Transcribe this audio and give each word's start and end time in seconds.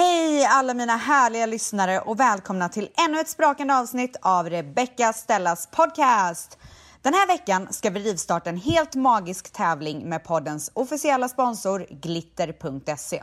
Hej 0.00 0.44
alla 0.44 0.74
mina 0.74 0.96
härliga 0.96 1.46
lyssnare 1.46 2.00
och 2.00 2.20
välkomna 2.20 2.68
till 2.68 2.88
ännu 3.06 3.20
ett 3.20 3.28
sprakande 3.28 3.74
avsnitt 3.74 4.16
av 4.22 4.50
Rebecca 4.50 5.12
Stellas 5.12 5.66
podcast. 5.66 6.58
Den 7.02 7.14
här 7.14 7.26
veckan 7.26 7.68
ska 7.70 7.90
vi 7.90 8.00
rivstarta 8.00 8.50
en 8.50 8.56
helt 8.56 8.94
magisk 8.94 9.52
tävling 9.52 10.08
med 10.08 10.24
poddens 10.24 10.70
officiella 10.74 11.28
sponsor 11.28 11.86
glitter.se. 11.90 13.22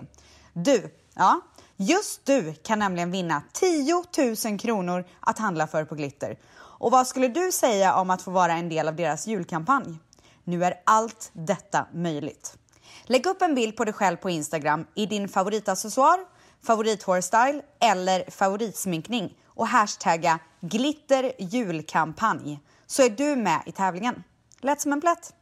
Du, 0.54 0.96
ja, 1.14 1.42
just 1.78 2.26
du 2.26 2.54
kan 2.54 2.80
nämligen 2.80 3.12
vinna 3.12 3.42
10 3.54 4.04
000 4.46 4.60
kronor 4.60 5.06
att 5.20 5.40
handla 5.40 5.68
för 5.68 5.86
på 5.86 5.96
Glitter. 5.96 6.38
Och 6.58 6.92
vad 6.92 7.08
skulle 7.08 7.28
du 7.28 7.52
säga 7.52 7.96
om 7.96 8.10
att 8.10 8.22
få 8.22 8.32
vara 8.32 8.54
en 8.54 8.70
del 8.70 8.88
av 8.88 8.96
deras 8.96 9.28
julkampanj? 9.28 9.98
Nu 10.44 10.66
är 10.66 10.74
allt 10.86 11.30
detta 11.34 11.86
möjligt. 11.94 12.58
Lägg 13.04 13.26
upp 13.26 13.42
en 13.42 13.56
bild 13.56 13.78
på 13.78 13.86
dig 13.86 13.94
själv 13.94 14.18
på 14.18 14.30
Instagram 14.30 14.86
i 14.96 15.06
din 15.06 15.30
favoritaccessoar, 15.30 16.37
favorithårstyle 16.64 17.62
eller 17.80 18.32
favoritsminkning 18.32 19.38
och 19.48 19.68
hashtagga 19.68 20.40
glitterjulkampanj 20.62 22.60
så 22.86 23.04
är 23.04 23.10
du 23.10 23.36
med 23.36 23.62
i 23.66 23.72
tävlingen. 23.72 24.24
Lätt 24.62 24.82
som 24.82 24.94
en 24.94 25.02
plätt. 25.02 25.34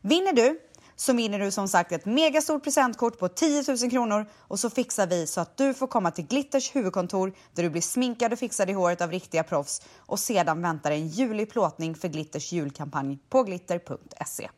Vinner 0.00 0.32
du 0.32 0.60
så 0.96 1.12
vinner 1.12 1.38
du 1.38 1.50
som 1.50 1.68
sagt 1.68 1.92
ett 1.92 2.06
megastort 2.06 2.64
presentkort 2.64 3.18
på 3.18 3.28
10 3.28 3.64
000 3.68 3.90
kronor 3.90 4.26
och 4.38 4.60
så 4.60 4.70
fixar 4.70 5.06
vi 5.06 5.26
så 5.26 5.40
att 5.40 5.56
du 5.56 5.74
får 5.74 5.86
komma 5.86 6.10
till 6.10 6.26
Glitters 6.26 6.76
huvudkontor 6.76 7.32
där 7.54 7.62
du 7.62 7.70
blir 7.70 7.82
sminkad 7.82 8.32
och 8.32 8.38
fixad 8.38 8.70
i 8.70 8.72
håret 8.72 9.00
av 9.00 9.10
riktiga 9.10 9.42
proffs 9.42 9.82
och 9.96 10.18
sedan 10.18 10.62
väntar 10.62 10.90
en 10.90 11.08
julig 11.08 11.50
plåtning 11.50 11.94
för 11.94 12.08
Glitters 12.08 12.52
julkampanj 12.52 13.18
på 13.28 13.42
glitter.se. 13.42 14.48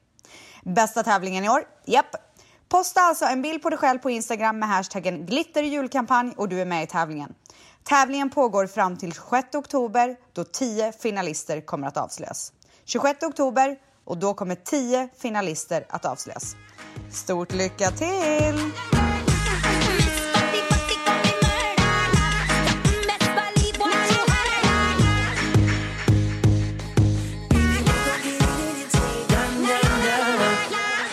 Bästa 0.62 1.02
tävlingen 1.02 1.44
i 1.44 1.48
år? 1.48 1.64
Japp! 1.84 2.16
Posta 2.70 3.00
alltså 3.00 3.24
en 3.24 3.42
bild 3.42 3.62
på 3.62 3.70
dig 3.70 3.78
själv 3.78 3.98
på 3.98 4.10
Instagram 4.10 4.58
med 4.58 4.68
hashtaggen 4.68 5.26
glitterjulkampanj 5.26 6.34
och 6.36 6.48
du 6.48 6.60
är 6.60 6.64
med 6.64 6.82
i 6.82 6.86
tävlingen. 6.86 7.34
Tävlingen 7.84 8.30
pågår 8.30 8.66
fram 8.66 8.96
till 8.96 9.12
26 9.12 9.54
oktober 9.54 10.16
då 10.32 10.44
10 10.44 10.92
finalister 10.92 11.60
kommer 11.60 11.86
att 11.86 11.96
avslöjas. 11.96 12.52
26 12.84 13.22
oktober 13.22 13.76
och 14.04 14.18
då 14.18 14.34
kommer 14.34 14.54
10 14.54 15.08
finalister 15.18 15.84
att 15.88 16.04
avslöjas. 16.04 16.56
Stort 17.12 17.52
lycka 17.52 17.90
till! 17.90 18.72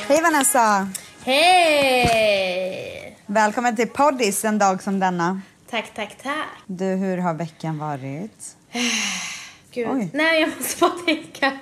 Hej 0.08 0.22
Vanessa! 0.22 0.90
Hej! 1.28 3.18
Välkommen 3.26 3.76
till 3.76 3.88
Poddis 3.88 4.46
en 4.46 4.58
dag 4.60 4.84
som 4.84 5.00
denna. 5.00 5.42
Tack, 5.70 5.92
tack, 5.96 6.18
tack. 6.24 6.48
Du, 6.66 6.86
hur 6.86 7.18
har 7.18 7.34
veckan 7.34 7.78
varit? 7.78 8.56
Gud. 9.72 9.88
Oj. 9.92 10.10
Nej, 10.14 10.42
jag 10.42 10.50
måste 10.58 10.80
bara 10.80 10.92
tänka. 11.06 11.52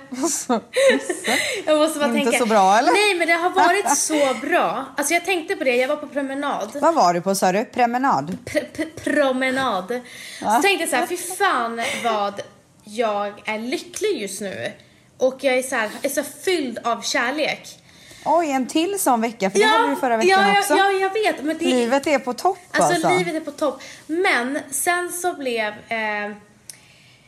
Jag 1.66 1.78
måste 1.78 1.98
bara 1.98 2.08
Inte 2.08 2.30
tänka. 2.30 2.38
så 2.38 2.46
bra, 2.46 2.78
eller? 2.78 2.92
Nej, 2.92 3.14
men 3.18 3.26
det 3.28 3.32
har 3.34 3.50
varit 3.50 3.96
så 3.98 4.46
bra. 4.46 4.84
Alltså 4.96 5.14
jag 5.14 5.24
tänkte 5.24 5.56
på 5.56 5.64
det, 5.64 5.76
jag 5.76 5.88
var 5.88 5.96
på 5.96 6.06
promenad. 6.06 6.76
vad 6.80 6.94
var 6.94 7.14
du 7.14 7.20
på 7.20 7.34
sa 7.34 7.52
du? 7.52 7.64
Promenad? 7.64 8.36
Pr 8.44 8.58
pr 8.72 8.84
promenad. 9.04 10.00
Så 10.38 10.62
tänkte 10.62 10.82
jag 10.82 10.88
så 10.88 10.96
här, 10.96 11.06
fy 11.06 11.16
fan 11.16 11.80
vad 12.04 12.40
jag 12.84 13.42
är 13.44 13.58
lycklig 13.58 14.20
just 14.22 14.40
nu. 14.40 14.72
Och 15.18 15.44
jag 15.44 15.58
är 15.58 15.62
så, 15.62 15.74
här, 15.76 15.90
är 16.02 16.08
så 16.08 16.22
fylld 16.22 16.78
av 16.84 17.02
kärlek. 17.02 17.78
Oj, 18.26 18.50
en 18.50 18.66
till 18.66 18.98
sån 19.00 19.20
vecka, 19.20 19.50
för 19.50 19.58
det 19.58 19.64
hade 19.64 19.88
du 19.90 19.96
förra 19.96 20.16
veckan 20.16 20.48
ja, 20.48 20.58
också. 20.58 20.74
Ja, 20.74 20.90
jag 20.90 21.12
vet. 21.12 21.44
Men 21.44 21.58
det, 21.58 21.64
Livet 21.64 22.06
är 22.06 22.18
på 22.18 22.32
topp 22.34 22.58
Alltså, 22.70 22.92
alltså. 22.94 23.18
livet 23.18 23.34
är 23.34 23.40
på 23.40 23.50
topp. 23.50 23.82
Men 24.06 24.58
sen 24.70 25.12
så 25.12 25.32
blev 25.34 25.66
eh, 25.88 26.32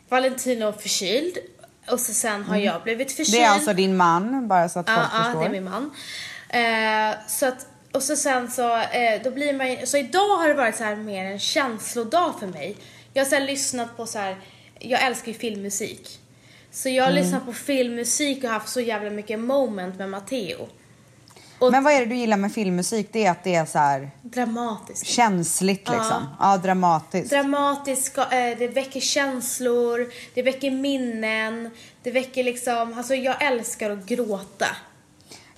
Valentino 0.09 0.73
förkyld. 0.73 1.39
Och 1.91 2.01
så 2.01 2.15
sen 2.15 2.43
har 2.45 2.57
jag 2.57 2.83
blivit 2.83 3.13
förkyld. 3.13 3.29
Mm. 3.35 3.41
Det 3.43 3.47
är 3.47 3.51
alltså 3.55 3.73
din 3.73 3.97
man, 3.97 4.49
bara 4.49 4.69
så 4.69 4.79
att 4.79 4.87
folk 4.91 4.99
Ja, 4.99 5.09
ja, 5.19 5.25
förstår. 5.25 5.41
det 5.41 5.47
är 5.47 5.51
min 5.51 5.65
man. 5.65 5.91
Eh, 6.49 7.17
så 7.29 7.47
att, 7.47 7.67
och 7.93 8.03
så 8.03 8.17
sen 8.17 8.51
så, 8.51 8.77
eh, 8.77 9.23
då 9.25 9.31
blir 9.31 9.53
man 9.53 9.87
så 9.87 9.97
idag 9.97 10.37
har 10.37 10.49
det 10.49 10.55
varit 10.55 10.77
så 10.77 10.85
här 10.85 10.97
mer 10.97 11.25
en 11.25 11.39
känslodag 11.39 12.35
för 12.41 12.47
mig. 12.47 12.77
Jag 13.13 13.25
har 13.25 13.31
så 13.31 13.39
lyssnat 13.39 13.97
på 13.97 14.07
så 14.07 14.19
här, 14.19 14.37
jag 14.79 15.03
älskar 15.03 15.33
ju 15.33 15.39
filmmusik. 15.39 16.19
Så 16.71 16.89
jag 16.89 17.05
har 17.05 17.11
Mm. 17.11 17.23
lyssnat 17.23 17.47
på 17.47 17.53
filmmusik 17.53 18.45
och 18.45 18.51
haft 18.51 18.69
så 18.69 18.81
jävla 18.81 19.11
mycket 19.11 19.39
moment 19.41 19.99
med 19.99 20.11
Matteo. 20.11 20.69
Och 21.59 21.73
Men 21.73 21.85
vad 21.85 21.93
är 21.93 22.01
det 22.01 22.07
du 22.07 22.15
gillar 22.15 22.37
med 22.37 22.53
filmmusik? 22.53 23.09
Det 23.13 23.25
är 23.27 23.31
att 23.31 23.45
det 23.45 23.55
är 23.55 23.67
så 23.67 23.79
här 23.79 24.11
dramatiskt. 24.23 25.07
känsligt 25.07 25.89
liksom. 25.89 26.27
Ja, 26.41 26.57
dramatiskt. 26.57 27.31
dramatisk, 27.31 28.19
eh, 28.19 28.59
det 28.59 28.69
väcker 28.69 29.01
känslor, 29.01 30.09
det 30.35 30.43
väcker 30.43 30.71
minnen, 30.71 31.71
det 32.03 32.11
väcker 32.11 32.45
liksom, 32.45 32.95
alltså 32.97 33.15
jag 33.15 33.43
älskar 33.43 33.91
att 33.91 34.07
gråta. 34.07 34.67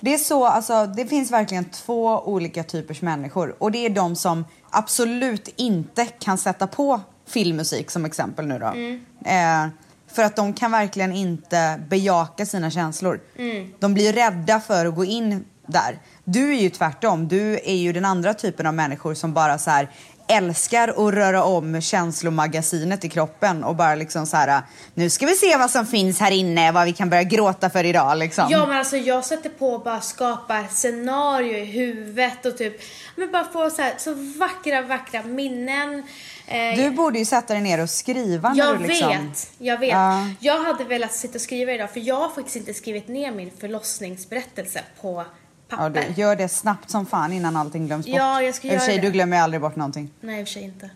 Det 0.01 0.15
är 0.15 0.19
så, 0.19 0.47
alltså 0.47 0.87
det 0.87 1.07
finns 1.07 1.31
verkligen 1.31 1.65
två 1.65 2.23
olika 2.25 2.65
typers 2.65 3.03
människor 3.03 3.55
och 3.59 3.73
det 3.73 3.87
är 3.87 3.91
de 3.91 4.17
som 4.17 4.45
absolut 4.71 5.49
inte 5.57 6.07
kan 6.07 6.39
sätta 6.39 6.67
på 6.67 7.01
filmmusik 7.27 7.91
som 7.91 8.05
exempel 8.05 8.47
nu 8.47 8.59
då. 8.59 8.67
Mm. 8.67 9.01
Eh, 9.25 9.71
för 10.13 10.23
att 10.23 10.37
de 10.37 10.53
kan 10.53 10.71
verkligen 10.71 11.13
inte 11.13 11.81
bejaka 11.89 12.47
sina 12.47 12.71
känslor. 12.71 13.21
Mm. 13.37 13.73
De 13.79 13.95
blir 13.95 14.13
rädda 14.13 14.61
för 14.61 14.87
att 14.87 14.95
gå 14.95 15.05
in 15.05 15.45
där. 15.71 15.99
Du 16.25 16.55
är 16.55 16.61
ju 16.61 16.71
tvärtom, 16.71 17.29
du 17.29 17.55
är 17.65 17.77
ju 17.77 17.93
den 17.93 18.05
andra 18.05 18.35
typen 18.35 18.67
av 18.67 18.75
människor 18.75 19.15
som 19.15 19.33
bara 19.33 19.59
så 19.59 19.71
här 19.71 19.89
älskar 20.29 20.89
att 20.89 21.15
röra 21.15 21.45
om 21.45 21.81
känslomagasinet 21.81 23.05
i 23.05 23.09
kroppen 23.09 23.65
och 23.65 23.77
bara 23.77 23.95
liksom 23.95 24.27
så 24.27 24.37
här 24.37 24.63
nu 24.95 25.11
ska 25.11 25.27
vi 25.27 25.35
se 25.35 25.57
vad 25.57 25.71
som 25.71 25.87
finns 25.87 26.21
här 26.21 26.31
inne, 26.31 26.73
vad 26.73 26.85
vi 26.85 26.93
kan 26.93 27.11
börja 27.11 27.23
gråta 27.23 27.71
för 27.71 27.85
idag 27.85 28.19
liksom. 28.19 28.47
Ja 28.51 28.67
men 28.67 28.77
alltså 28.77 28.97
jag 28.97 29.25
sätter 29.25 29.51
på 29.51 29.73
och 29.73 29.83
bara 29.83 30.01
skapar 30.01 30.67
scenario 30.71 31.59
i 31.59 31.65
huvudet 31.65 32.47
och 32.47 32.59
typ, 32.59 32.81
men 33.17 33.33
bara 33.33 33.45
få 33.45 33.71
så 33.71 33.83
här, 33.83 33.95
så 33.99 34.15
vackra, 34.39 34.83
vackra 34.83 35.23
minnen. 35.23 36.03
Eh, 36.47 36.77
Du 36.77 36.91
borde 36.91 37.19
ju 37.19 37.25
sätta 37.25 37.55
dig 37.55 37.63
ner 37.63 37.83
och 37.83 37.91
skriva 37.91 38.49
när 38.49 38.59
jag 38.59 38.79
du 38.79 38.87
liksom... 38.87 39.09
vet, 39.09 39.51
jag 39.59 39.79
vet. 39.79 39.91
Ja. 39.91 40.29
Jag 40.41 40.65
hade 40.65 40.85
velat 40.85 41.13
sitta 41.13 41.35
och 41.35 41.41
skriva 41.41 41.73
idag 41.73 41.91
för 41.91 42.01
jag 42.01 42.17
har 42.17 42.29
faktiskt 42.29 42.57
inte 42.57 42.75
skrivit 42.75 43.09
ner 43.09 43.31
min 43.33 43.51
förlossningsberättelse 43.61 44.81
på 45.01 45.25
Ja, 45.71 45.77
papper. 45.77 46.05
du, 46.15 46.21
gör 46.21 46.37
det 46.37 46.49
snabbt 46.49 46.91
som 46.91 47.07
fan 47.07 47.33
innan 47.33 47.57
allting 47.57 47.87
glöms 47.87 48.07
bort. 48.07 48.15
Ja, 48.17 48.43
jag 48.43 48.55
ska 48.55 48.69
göra 48.69 48.81
sig, 48.81 48.97
det. 48.97 49.03
du 49.07 49.11
glömmer 49.11 49.37
ju 49.37 49.43
aldrig 49.43 49.61
bort 49.61 49.77
någonting. 49.77 50.11
Nej 50.21 50.41
i 50.41 50.45
och 50.45 50.49
för 50.49 50.53
sig 50.53 50.63
inte. 50.63 50.91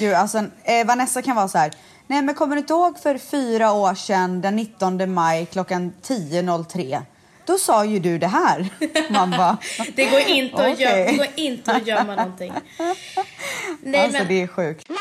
Gud, 0.00 0.14
alltså, 0.14 0.38
eh, 0.64 0.86
Vanessa 0.86 1.22
kan 1.22 1.36
vara 1.36 1.48
så 1.48 1.58
här. 1.58 1.70
Nej, 2.06 2.22
men 2.22 2.34
kommer 2.34 2.56
du 2.56 2.60
inte 2.60 2.72
ihåg 2.72 2.98
för 2.98 3.18
fyra 3.18 3.72
år 3.72 3.94
sedan 3.94 4.40
den 4.40 4.56
19 4.56 5.14
maj 5.14 5.46
klockan 5.46 5.92
10.03? 6.02 7.02
Då 7.46 7.58
sa 7.58 7.84
ju 7.84 7.98
du 7.98 8.18
det 8.18 8.26
här. 8.26 8.68
Man 9.12 9.30
bara, 9.30 9.56
Det 9.94 10.04
går 10.04 10.20
inte, 10.20 10.54
att, 10.66 10.72
Okej. 10.72 10.82
göra, 10.84 11.04
det 11.10 11.16
går 11.16 11.26
inte 11.36 11.72
att 11.72 11.86
gömma 11.86 12.16
någonting. 12.16 12.52
Nej, 13.82 14.00
alltså 14.00 14.18
men, 14.18 14.28
det 14.28 14.42
är 14.42 14.46
sjukt. 14.46 14.86
nej 14.88 14.98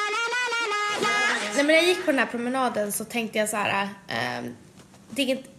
men 1.56 1.68
när 1.68 1.74
jag 1.74 1.84
gick 1.84 2.06
på 2.06 2.12
den 2.12 2.20
här 2.20 2.26
promenaden 2.26 2.92
så 2.92 3.06
tänkte 3.06 3.38
jag 3.40 3.50
så 3.50 3.58
här. 3.58 3.90
ehm, 4.08 4.56
det 5.10 5.22
är 5.22 5.26
inte, 5.26 5.50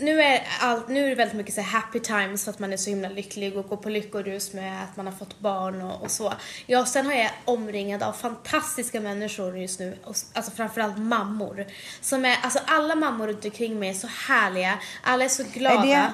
nu, 0.00 0.22
är 0.22 0.42
allt, 0.60 0.88
nu 0.88 1.04
är 1.04 1.08
det 1.08 1.14
väldigt 1.14 1.36
mycket 1.36 1.54
så 1.54 1.60
här 1.60 1.80
happy 1.80 2.00
times 2.00 2.44
för 2.44 2.50
att 2.50 2.58
man 2.58 2.72
är 2.72 2.76
så 2.76 2.90
himla 2.90 3.08
lycklig 3.08 3.56
och 3.56 3.68
går 3.68 3.76
på 3.76 3.88
lyckorus 3.88 4.52
med 4.52 4.82
att 4.84 4.96
man 4.96 5.06
har 5.06 5.12
fått 5.14 5.38
barn 5.38 5.82
och, 5.82 6.02
och 6.02 6.10
så. 6.10 6.32
Ja, 6.66 6.86
sen 6.86 7.06
har 7.06 7.12
jag 7.12 7.30
omringad 7.44 8.02
av 8.02 8.12
fantastiska 8.12 9.00
människor 9.00 9.58
just 9.58 9.80
nu, 9.80 9.98
och, 10.04 10.14
alltså 10.32 10.50
framförallt 10.52 10.98
mammor. 10.98 11.66
Som 12.00 12.24
är, 12.24 12.36
alltså 12.42 12.58
alla 12.66 12.94
mammor 12.94 13.26
runt 13.26 13.44
omkring 13.44 13.78
mig 13.78 13.88
är 13.88 13.94
så 13.94 14.08
härliga, 14.28 14.78
alla 15.02 15.24
är 15.24 15.28
så 15.28 15.44
glada. 15.52 15.86
Är 15.86 16.12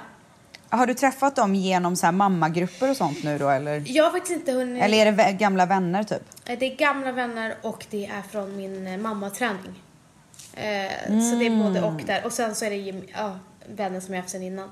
har 0.69 0.87
du 0.87 0.94
träffat 0.94 1.37
dem 1.37 1.54
genom 1.54 1.97
så 1.97 2.06
här 2.06 2.12
mammagrupper 2.12 2.91
och 2.91 2.97
sånt 2.97 3.25
nu 3.25 3.38
då 3.38 3.48
eller? 3.48 3.82
Jag 3.87 4.04
har 4.04 4.10
faktiskt 4.10 4.38
inte 4.38 4.53
hunnit... 4.53 4.82
Eller 4.82 5.06
är 5.06 5.12
det 5.12 5.32
gamla 5.32 5.66
vänner 5.66 6.03
typ? 6.04 6.22
Eh, 6.44 6.59
Det 6.59 6.72
är 6.72 6.76
gamla 6.76 7.12
vänner 7.12 7.54
och 7.62 7.86
det 7.91 8.07
är 8.07 8.22
från 8.22 8.57
min 8.57 8.86
eh, 8.86 8.97
mammaträning. 8.98 9.83
Eh, 10.54 10.92
Så 11.07 11.36
det 11.39 11.47
är 11.47 11.62
både 11.62 11.83
och 11.83 12.01
där. 12.07 12.24
Och 12.24 12.33
sen 12.33 12.54
så 12.54 12.65
är 12.65 12.71
det 12.71 12.77
ja, 13.15 13.39
vänner 13.68 14.00
som 14.00 14.14
jag 14.14 14.20
haft 14.20 14.32
sen 14.32 14.42
innan. 14.42 14.68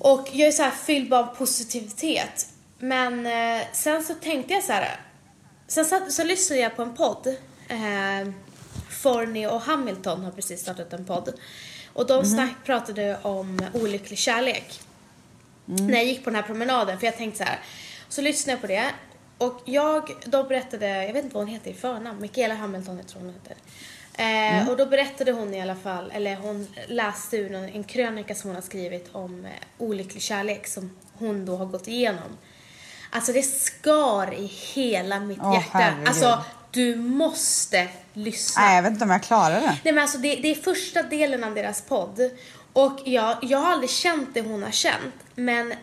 Och 0.00 0.28
jag 0.32 0.48
är 0.48 0.52
så 0.52 0.62
här 0.62 0.70
fylld 0.70 1.14
av 1.14 1.24
positivitet. 1.24 2.48
Men 2.78 3.26
eh, 3.26 3.66
sen 3.72 4.04
så 4.04 4.14
tänkte 4.14 4.54
jag 4.54 4.64
så 4.64 4.72
här. 4.72 5.00
Sen 5.66 5.84
så, 5.84 6.00
så 6.08 6.24
lyssnade 6.24 6.62
jag 6.62 6.76
på 6.76 6.82
en 6.82 6.94
podd. 6.94 7.26
Eh, 7.68 8.28
Forney 8.88 9.46
och 9.46 9.60
Hamilton 9.60 10.24
har 10.24 10.30
precis 10.30 10.60
startat 10.60 10.92
en 10.92 11.04
podd. 11.04 11.32
Och 11.92 12.06
de 12.06 12.24
snack, 12.24 12.54
pratade 12.64 13.18
om 13.22 13.60
olycklig 13.74 14.18
kärlek 14.18 14.80
när 15.64 15.94
jag 15.94 16.04
gick 16.04 16.24
på 16.24 16.30
den 16.30 16.34
här 16.34 16.42
promenaden. 16.42 16.98
För 16.98 17.06
jag 17.06 17.16
tänkte 17.16 17.38
så 17.38 17.44
här. 17.44 17.58
Så 18.08 18.22
lyssnade 18.22 18.52
jag 18.52 18.60
på 18.60 18.66
det. 18.66 18.90
Och 19.38 19.60
jag, 19.64 20.10
då 20.26 20.44
berättade, 20.44 21.04
jag 21.04 21.12
vet 21.12 21.24
inte 21.24 21.34
vad 21.34 21.44
hon 21.44 21.54
heter 21.54 21.70
i 21.70 21.74
förnamn, 21.74 22.20
Michaela 22.20 22.54
Hamilton 22.54 22.96
jag 22.96 23.06
tror 23.06 23.20
hon 23.22 23.32
heter. 23.32 23.56
Eh, 24.20 24.68
Och 24.68 24.76
då 24.76 24.86
berättade 24.86 25.32
hon 25.32 25.54
i 25.54 25.60
alla 25.62 25.74
fall, 25.76 26.10
eller 26.14 26.36
hon 26.36 26.66
läste 26.88 27.36
ur 27.36 27.54
en, 27.54 27.64
en 27.68 27.84
krönika 27.84 28.34
som 28.34 28.48
hon 28.50 28.54
har 28.54 28.62
skrivit 28.62 29.08
om 29.14 29.44
eh, 29.44 29.50
olycklig 29.78 30.22
kärlek 30.22 30.66
som 30.66 30.90
hon 31.18 31.46
då 31.46 31.56
har 31.56 31.66
gått 31.66 31.88
igenom. 31.88 32.38
Alltså 33.10 33.32
det 33.32 33.42
skar 33.42 34.34
i 34.34 34.46
hela 34.46 35.20
mitt 35.20 35.38
Åh, 35.42 35.54
hjärta. 35.54 35.68
herregud. 35.78 36.08
Alltså, 36.08 36.44
du 36.70 36.96
måste 36.96 37.88
lyssna. 38.12 38.62
Nej, 38.62 38.76
jag 38.76 38.82
vet 38.82 38.92
inte 38.92 39.04
om 39.04 39.10
jag 39.10 39.22
klarar 39.22 39.60
det. 39.60 39.78
Nej 39.84 39.94
men 39.94 39.98
alltså 39.98 40.18
det, 40.18 40.34
det 40.36 40.48
är 40.50 40.54
första 40.54 41.02
delen 41.02 41.44
av 41.44 41.54
deras 41.54 41.82
podd. 41.82 42.30
Och 42.72 42.98
jag, 43.04 43.36
jag 43.42 43.58
har 43.58 43.72
aldrig 43.72 43.90
känt 43.90 44.28
det 44.34 44.40
hon 44.40 44.62
har 44.62 44.70
känt. 44.70 45.14
Men 45.34 45.74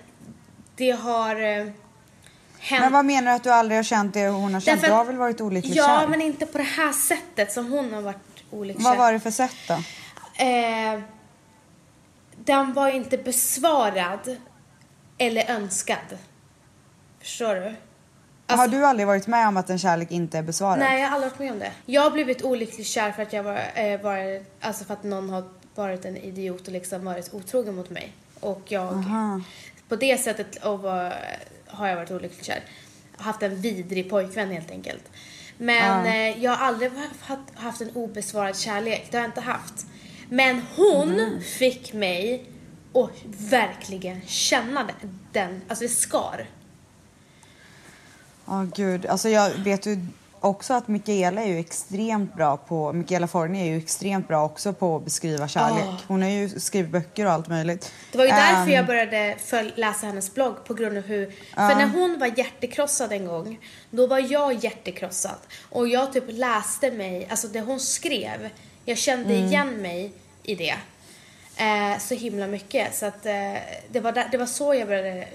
det 0.75 0.91
har 0.91 1.35
eh, 1.35 1.65
hänt. 2.59 2.81
Men 2.83 2.93
vad 2.93 3.05
menar 3.05 3.31
du 3.31 3.35
att 3.35 3.43
du 3.43 3.49
aldrig 3.51 3.77
har 3.77 3.83
känt 3.83 4.13
det 4.13 4.27
hon 4.27 4.53
har 4.53 4.61
känt? 4.61 4.81
Därför 4.81 4.87
Du 4.87 4.93
har 4.97 5.05
väl 5.05 5.15
varit 5.17 5.41
olyckligt 5.41 5.75
Ja, 5.75 5.99
kär? 6.01 6.07
men 6.07 6.21
inte 6.21 6.45
på 6.45 6.57
det 6.57 6.63
här 6.63 6.91
sättet 6.93 7.51
som 7.51 7.71
hon 7.71 7.93
har 7.93 8.01
varit 8.01 8.26
olycklig 8.51 8.83
Vad 8.83 8.97
var 8.97 9.13
det 9.13 9.19
för 9.19 9.31
sätt 9.31 9.55
då? 9.67 9.73
Eh, 10.43 10.99
den 12.35 12.73
var 12.73 12.89
inte 12.89 13.17
besvarad 13.17 14.37
eller 15.17 15.51
önskad. 15.51 16.17
Förstår 17.19 17.55
du? 17.55 17.65
Alltså- 17.65 18.61
har 18.61 18.67
du 18.67 18.85
aldrig 18.85 19.07
varit 19.07 19.27
med 19.27 19.47
om 19.47 19.57
att 19.57 19.69
en 19.69 19.79
kärlek 19.79 20.11
inte 20.11 20.37
är 20.37 20.43
besvarad? 20.43 20.79
Nej, 20.79 21.01
jag 21.01 21.07
har 21.07 21.15
aldrig 21.15 21.31
varit 21.31 21.39
med 21.39 21.51
om 21.51 21.59
det. 21.59 21.71
Jag 21.85 22.01
har 22.01 22.11
blivit 22.11 22.43
olyckligt 22.43 22.87
kär 22.87 23.11
för 23.11 23.23
att 23.23 23.33
jag 23.33 23.43
var, 23.43 23.61
eh, 23.75 24.01
var 24.01 24.43
alltså 24.61 24.85
för 24.85 24.93
att 24.93 25.03
någon 25.03 25.29
har 25.29 25.43
varit 25.75 26.05
en 26.05 26.17
idiot 26.17 26.67
och 26.67 26.73
liksom 26.73 27.05
varit 27.05 27.33
otrogen 27.33 27.75
mot 27.75 27.89
mig. 27.89 28.13
Och 28.39 28.61
jag, 28.65 28.93
Aha. 28.93 29.41
på 29.87 29.95
det 29.95 30.17
sättet 30.17 30.65
och 30.65 30.79
var, 30.79 31.13
har 31.67 31.87
jag 31.87 31.95
varit 31.95 32.11
olyckligt 32.11 32.45
kär. 32.45 32.59
Haft 33.17 33.43
en 33.43 33.61
vidrig 33.61 34.09
pojkvän 34.09 34.51
helt 34.51 34.71
enkelt. 34.71 35.03
Men 35.57 36.05
eh, 36.05 36.43
jag 36.43 36.51
har 36.51 36.65
aldrig 36.67 36.91
haft, 37.55 37.81
en 37.81 37.91
obesvarad 37.95 38.57
kärlek. 38.57 39.07
Det 39.11 39.17
har 39.17 39.21
jag 39.23 39.29
inte 39.29 39.41
haft. 39.41 39.85
Men 40.29 40.61
hon 40.75 41.13
Mm. 41.19 41.41
fick 41.41 41.93
mig 41.93 42.45
att 42.93 43.11
verkligen 43.51 44.21
känna 44.27 44.89
den- 45.31 45.61
alltså 45.67 45.83
det 45.83 45.89
skar. 45.89 46.45
Ja, 48.45 48.67
gud. 48.75 49.05
Alltså 49.05 49.29
jag 49.29 49.49
vet 49.49 49.85
ju 49.85 50.05
också 50.47 50.73
att 50.73 50.87
Michaela 50.87 51.41
är 51.41 51.47
ju 51.47 51.59
extremt 51.59 52.35
bra 52.35 52.57
på... 52.57 52.93
Michaela 52.93 53.27
Forni 53.27 53.61
är 53.61 53.65
ju 53.65 53.77
extremt 53.77 54.27
bra 54.27 54.45
också 54.45 54.73
på 54.73 54.95
att 54.95 55.03
beskriva 55.03 55.47
kärlek. 55.47 55.83
Ah. 55.87 55.97
Hon 56.07 56.21
har 56.21 56.29
ju 56.29 56.49
skrivit 56.49 56.91
böcker 56.91 57.25
och 57.25 57.31
allt 57.31 57.47
möjligt. 57.47 57.91
Det 58.11 58.17
var 58.17 58.25
ju 58.25 58.31
därför 58.31 58.61
Ehm, 58.61 58.69
jag 58.69 58.85
började 58.85 59.35
läsa 59.75 60.07
hennes 60.07 60.33
blogg 60.33 60.65
på 60.65 60.73
grund 60.73 60.97
av 60.97 61.03
hur, 61.03 61.25
för 61.55 61.75
när 61.75 61.87
hon 61.87 62.19
var 62.19 62.27
hjärtekrossad 62.37 63.11
en 63.11 63.25
gång, 63.25 63.59
då 63.89 64.07
var 64.07 64.19
jag 64.31 64.53
hjärtekrossad. 64.63 65.37
Och 65.69 65.87
jag 65.87 66.13
typ 66.13 66.23
läste 66.27 66.91
mig, 66.91 67.27
alltså 67.29 67.47
det 67.47 67.61
hon 67.61 67.79
skrev, 67.79 68.49
jag 68.85 68.97
kände 68.97 69.33
Mm. 69.33 69.45
igen 69.45 69.81
mig 69.81 70.11
i 70.43 70.55
det. 70.55 70.75
Eh, 71.57 71.99
så 71.99 72.15
himla 72.15 72.47
mycket. 72.47 72.95
Så 72.95 73.05
att 73.05 73.25
eh, 73.25 73.33
det, 73.89 73.99
var 73.99 74.11
där, 74.11 74.27
det 74.31 74.37
var 74.37 74.45
så 74.45 74.73
jag 74.73 74.87
började, 74.87 75.27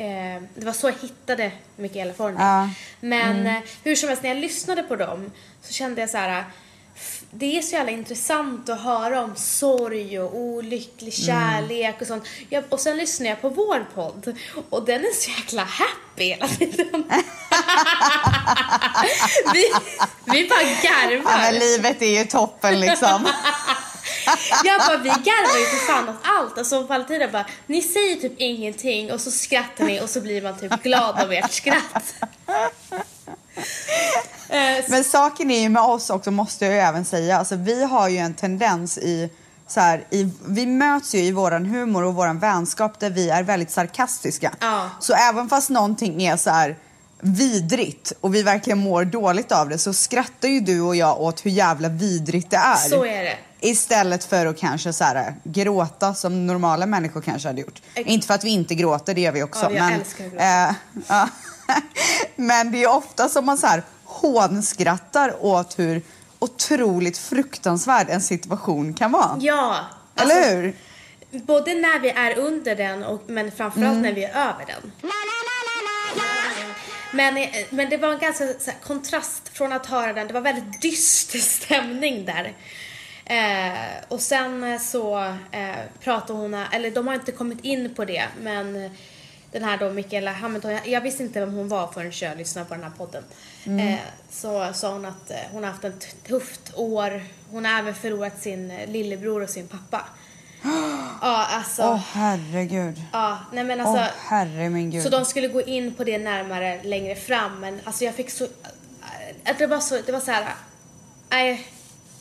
eh, 0.00 0.42
det 0.54 0.66
var 0.66 0.72
så 0.72 0.88
jag 0.88 0.94
hittade 1.02 1.52
Michaela 1.76 2.14
Forni. 2.14 2.36
Ja. 2.38 2.68
Men 3.00 3.36
Mm. 3.36 3.46
eh, 3.56 3.62
hur 3.84 3.96
som 3.96 4.08
helst, 4.08 4.22
när 4.22 4.30
jag 4.30 4.38
lyssnade 4.38 4.82
på 4.82 4.96
dem 4.96 5.30
så 5.62 5.72
kände 5.72 6.00
jag 6.00 6.10
så 6.10 6.16
här. 6.16 6.44
Det 7.30 7.58
är 7.58 7.62
så 7.62 7.74
jävla 7.74 7.92
intressant 7.92 8.68
att 8.68 8.80
höra 8.80 9.22
om 9.22 9.36
sorg 9.36 10.20
och 10.20 10.36
olycklig 10.36 11.14
Mm. 11.14 11.26
kärlek 11.26 12.00
och 12.00 12.06
sånt. 12.06 12.24
Jag, 12.48 12.64
och 12.68 12.80
sen 12.80 12.96
lyssnar 12.96 13.26
jag 13.26 13.40
på 13.40 13.48
vår 13.48 13.86
podd 13.94 14.36
och 14.70 14.84
den 14.84 15.00
är 15.00 15.14
så 15.14 15.30
jäkla 15.30 15.64
happy 15.64 16.24
hela 16.24 16.48
tiden. 16.48 17.04
vi, 19.54 19.72
vi 20.32 20.48
bara 20.48 20.62
garvar. 20.62 21.30
Ja, 21.32 21.38
men 21.38 21.54
livet 21.54 22.02
är 22.02 22.18
ju 22.18 22.24
toppen 22.24 22.80
liksom. 22.80 23.28
Jag 24.64 24.80
bara, 24.80 24.96
vi 24.96 25.08
garvar 25.08 25.58
ju 25.58 25.64
för 25.66 25.92
fan 25.92 26.08
åt 26.08 26.14
allt. 26.22 26.58
Alltså 26.58 26.82
Valentina 26.82 27.28
bara, 27.28 27.46
ni 27.66 27.82
säger 27.82 28.16
typ 28.16 28.32
ingenting 28.36 29.12
och 29.12 29.20
så 29.20 29.30
skrattar 29.30 29.84
ni 29.84 30.00
och 30.00 30.10
så 30.10 30.20
blir 30.20 30.42
man 30.42 30.58
typ 30.58 30.82
glad 30.82 31.18
av 31.20 31.32
ert 31.32 31.52
skratt. 31.52 32.14
Eh, 34.48 34.84
Men 34.88 35.04
saken 35.04 35.50
är 35.50 35.60
ju 35.60 35.68
med 35.68 35.82
oss 35.82 36.10
också, 36.10 36.30
måste 36.30 36.64
jag 36.64 36.74
ju 36.74 36.80
även 36.80 37.04
säga. 37.04 37.38
Alltså, 37.38 37.56
vi 37.56 37.84
har 37.84 38.08
ju 38.08 38.18
en 38.18 38.34
tendens 38.34 38.98
i... 38.98 39.30
Så 39.66 39.80
här, 39.80 40.04
i, 40.10 40.30
vi 40.46 40.66
möts 40.66 41.14
ju 41.14 41.18
i 41.18 41.32
våran 41.32 41.66
humor 41.66 42.04
och 42.04 42.14
våran 42.14 42.38
vänskap 42.38 43.00
där 43.00 43.10
vi 43.10 43.30
är 43.30 43.42
väldigt 43.42 43.70
sarkastiska. 43.70 44.52
Ja. 44.60 44.90
Så 45.00 45.14
även 45.14 45.48
fast 45.48 45.70
någonting 45.70 46.22
är 46.22 46.36
så 46.36 46.50
här 46.50 46.76
vidrigt 47.20 48.12
och 48.20 48.34
vi 48.34 48.42
verkligen 48.42 48.78
mår 48.78 49.04
dåligt 49.04 49.52
av 49.52 49.68
det 49.68 49.78
så 49.78 49.92
skrattar 49.92 50.48
ju 50.48 50.60
du 50.60 50.80
och 50.80 50.96
jag 50.96 51.20
åt 51.20 51.46
hur 51.46 51.50
jävla 51.50 51.88
vidrigt 51.88 52.50
det 52.50 52.56
är. 52.56 52.76
Så 52.88 53.04
är 53.04 53.22
det. 53.24 53.36
Istället 53.60 54.24
för 54.24 54.46
att 54.46 54.58
kanske 54.58 54.92
så 54.92 55.04
här, 55.04 55.34
gråta 55.44 56.14
som 56.14 56.46
normala 56.46 56.86
människor 56.86 57.20
kanske 57.20 57.48
hade 57.48 57.60
gjort. 57.60 57.82
Ex- 57.94 58.10
Inte 58.10 58.26
för 58.26 58.34
att 58.34 58.44
vi 58.44 58.50
inte 58.50 58.74
gråter, 58.74 59.14
det 59.14 59.20
gör 59.20 59.32
vi 59.32 59.42
också. 59.42 59.64
Ja, 59.64 59.70
jag 59.70 59.84
men, 59.84 60.00
älskar 60.00 60.24
att 60.24 60.30
gråta. 60.30 60.74
ja. 61.08 61.28
men 62.36 62.72
det 62.72 62.82
är 62.82 62.96
ofta 62.96 63.28
som 63.28 63.46
man 63.46 63.58
så 63.58 63.66
här 63.66 63.82
hånskrattar 64.04 65.44
åt 65.44 65.78
hur 65.78 66.02
otroligt 66.38 67.18
fruktansvärd 67.18 68.06
en 68.10 68.20
situation 68.20 68.94
kan 68.94 69.12
vara. 69.12 69.36
Ja. 69.40 69.76
Eller 70.16 70.34
alltså, 70.34 70.50
hur? 70.50 70.76
Både 71.32 71.74
när 71.74 72.00
vi 72.00 72.10
är 72.10 72.38
under 72.38 72.76
den 72.76 73.04
och, 73.04 73.22
men 73.26 73.52
framförallt 73.52 73.98
när 73.98 74.12
vi 74.12 74.24
är 74.24 74.30
över 74.30 74.66
den. 74.66 74.92
Men, 77.12 77.36
eh, 77.36 77.48
men 77.70 77.90
det 77.90 77.96
var 77.96 78.12
en 78.12 78.18
ganska 78.18 78.44
här, 78.44 78.80
kontrast 78.82 79.48
från 79.48 79.72
att 79.72 79.86
höra 79.86 80.12
den. 80.12 80.26
Det 80.26 80.34
var 80.34 80.40
väldigt 80.40 80.82
dyster 80.82 81.38
stämning 81.64 82.24
där. 82.24 82.54
Eh, 83.24 84.04
och 84.08 84.20
sen 84.20 84.80
så 84.80 85.18
eh, 85.50 85.76
pratade 86.00 86.38
hon, 86.38 86.54
eller 86.54 86.90
de 86.90 87.06
har 87.06 87.14
inte 87.14 87.32
kommit 87.32 87.64
in 87.64 87.94
på 87.94 88.04
det, 88.04 88.24
men 88.42 88.90
den 89.52 89.64
här 89.64 89.78
då 89.78 89.90
Michaela 89.90 90.32
Hamilton, 90.32 90.70
jag, 90.70 90.88
jag 90.88 91.00
visste 91.00 91.22
inte 91.22 91.40
vem 91.40 91.54
hon 91.54 91.68
var 91.68 91.86
förrän 91.86 92.12
jag 92.20 92.38
lyssnade 92.38 92.68
på 92.68 92.74
den 92.74 92.82
här 92.82 92.90
podden. 92.90 93.24
Eh, 93.64 93.98
så 94.30 94.72
sa 94.72 94.92
hon 94.92 95.04
att 95.04 95.30
eh, 95.30 95.36
hon 95.52 95.64
har 95.64 95.70
haft 95.70 95.84
ett 95.84 96.24
tufft 96.26 96.72
år. 96.74 97.22
Hon 97.50 97.64
har 97.64 97.78
även 97.78 97.94
förlorat 97.94 98.42
sin 98.42 98.70
eh, 98.70 98.90
lillebror 98.90 99.42
och 99.42 99.50
sin 99.50 99.68
pappa. 99.68 100.06
Ja, 101.22 101.46
alltså. 101.50 101.82
Åh 101.82 102.00
herregud. 102.12 103.02
Ja, 103.12 103.38
nej 103.52 103.64
men 103.64 103.80
Åh 103.80 103.86
alltså. 103.86 104.14
herre 104.28 104.70
min 104.70 104.90
gud. 104.90 105.02
Så 105.02 105.08
de 105.08 105.24
skulle 105.24 105.48
gå 105.48 105.62
in 105.62 105.94
på 105.94 106.04
det 106.04 106.18
närmare 106.18 106.82
längre 106.82 107.14
fram 107.14 107.60
men 107.60 107.80
alltså 107.84 108.04
jag 108.04 108.14
fick 108.14 108.30
så, 108.30 108.44
att 109.44 109.58
det 109.58 109.66
var 109.66 109.80
så, 109.80 109.98
det 110.06 110.12
var 110.12 110.20
så 110.20 110.30
här. 110.30 110.54
nej 111.30 111.66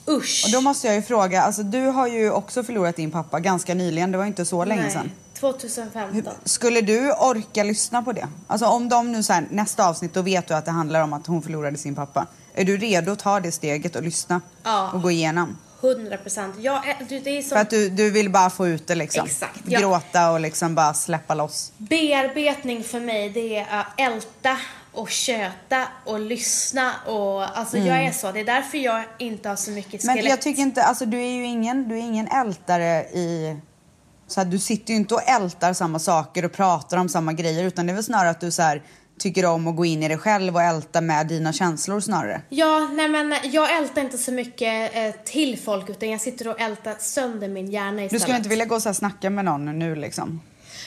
usch. 0.07 0.44
Och 0.45 0.51
då 0.51 0.62
måste 0.62 0.88
jag 0.88 0.95
ju 0.95 1.01
fråga, 1.01 1.41
alltså 1.41 1.63
du 1.63 1.86
har 1.86 2.07
ju 2.07 2.31
också 2.31 2.63
förlorat 2.63 2.95
din 2.95 3.12
pappa 3.12 3.39
ganska 3.39 3.74
nyligen, 3.74 4.12
det 4.12 4.18
var 4.18 4.25
inte 4.25 4.45
så 4.45 4.65
länge 4.65 4.81
nej, 4.81 4.92
sedan. 4.92 5.12
2015. 5.39 6.33
Skulle 6.44 6.81
du 6.81 7.12
orka 7.12 7.63
lyssna 7.63 8.01
på 8.01 8.12
det? 8.12 8.27
Alltså 8.47 8.65
om 8.65 8.89
de 8.89 9.12
nu 9.12 9.24
så 9.24 9.33
här, 9.33 9.47
nästa 9.50 9.88
avsnitt, 9.88 10.13
då 10.13 10.21
vet 10.21 10.47
du 10.47 10.53
att 10.53 10.65
det 10.65 10.71
handlar 10.71 11.01
om 11.01 11.13
att 11.13 11.27
hon 11.27 11.42
förlorade 11.42 11.77
sin 11.77 11.95
pappa. 11.95 12.27
Är 12.53 12.65
du 12.65 12.77
redo 12.77 13.12
att 13.12 13.19
ta 13.19 13.40
det 13.40 13.52
steget 13.52 13.95
och 13.95 14.04
lyssna? 14.04 14.42
Ja. 14.64 14.92
Och 14.94 15.02
gå 15.02 15.11
igenom? 15.11 15.57
100 15.81 16.18
procent. 16.18 16.56
Ja, 16.59 16.83
eh, 16.88 17.07
som 17.42 17.50
För 17.50 17.56
att 17.56 17.69
du, 17.69 17.90
du 17.90 18.12
vill 18.12 18.30
bara 18.30 18.50
få 18.50 18.68
ut 18.68 18.88
det 18.88 18.95
liksom? 18.95 19.26
Exakt, 19.26 19.59
ja. 19.66 19.80
Gråta 19.80 20.31
och 20.31 20.40
liksom 20.40 20.76
bara 20.76 20.94
släppa 20.94 21.36
loss. 21.36 21.71
bearbetning 21.78 22.83
för 22.83 23.00
mig. 23.00 23.30
Det 23.30 23.56
är 23.56 23.80
att 23.80 23.86
älta 23.98 24.57
och 24.92 25.09
köta 25.09 25.88
och 26.06 26.19
lyssna 26.19 26.94
och 27.06 27.57
alltså 27.57 27.78
jag 27.78 28.04
är 28.06 28.12
så. 28.12 28.31
Det 28.31 28.40
är 28.40 28.45
därför 28.45 28.78
jag 28.78 29.04
inte 29.18 29.50
har 29.50 29.56
så 29.56 29.71
mycket 29.71 30.04
Mm. 30.04 30.16
Men 30.16 30.16
skelett. 30.16 30.30
jag 30.30 30.42
tycker 30.42 30.62
inte, 30.62 30.83
alltså 30.83 31.06
du 31.06 31.18
är 31.18 31.31
ju 31.31 31.45
ingen, 31.45 31.90
du 31.90 31.95
är 31.95 32.02
ingen 32.02 32.28
ältare 32.28 33.04
i... 33.04 33.57
Så 34.28 34.42
att 34.42 34.52
du 34.52 34.59
sitter 34.59 34.94
ju 34.94 34.98
inte 35.00 35.14
och 35.14 35.30
ältar 35.30 35.74
samma 35.74 36.00
saker 36.00 36.45
och 36.45 36.52
pratar 36.52 36.98
om 36.98 37.09
samma 37.09 37.33
grejer 37.33 37.64
utan 37.64 37.86
det 37.86 37.92
är 37.92 37.95
väl 37.95 38.04
snarare 38.04 38.30
att 38.30 38.42
du 38.42 38.52
så 38.52 38.62
här, 38.62 38.81
tycker 39.19 39.45
om 39.45 39.68
att 39.68 39.76
gå 39.76 39.85
in 39.85 40.04
i 40.04 40.07
dig 40.07 40.18
själv 40.18 40.56
och 40.56 40.61
älta 40.61 41.02
med 41.02 41.28
dina 41.28 41.54
känslor 41.54 41.99
snarare. 41.99 42.42
Ja, 42.49 42.90
nej 42.94 43.09
men 43.09 43.35
jag 43.44 43.78
ältar 43.78 44.02
inte 44.02 44.18
så 44.18 44.31
mycket 44.31 44.95
eh, 44.95 45.11
till 45.26 45.59
folk 45.59 45.90
utan 45.90 46.09
jag 46.09 46.21
sitter 46.21 46.47
och 46.47 46.61
ältar 46.61 46.95
sönder 46.99 47.47
min 47.47 47.71
hjärna 47.71 47.92
Du 47.97 48.04
istället. 48.04 48.21
skulle 48.21 48.38
inte 48.38 48.49
vilja 48.49 48.66
gå 48.66 48.76
och 48.76 48.81
så 48.81 48.90
här 48.90 48.94
snacka 48.94 49.30
med 49.30 49.45
någon 49.45 49.80
nu 49.80 49.95
liksom? 49.95 50.42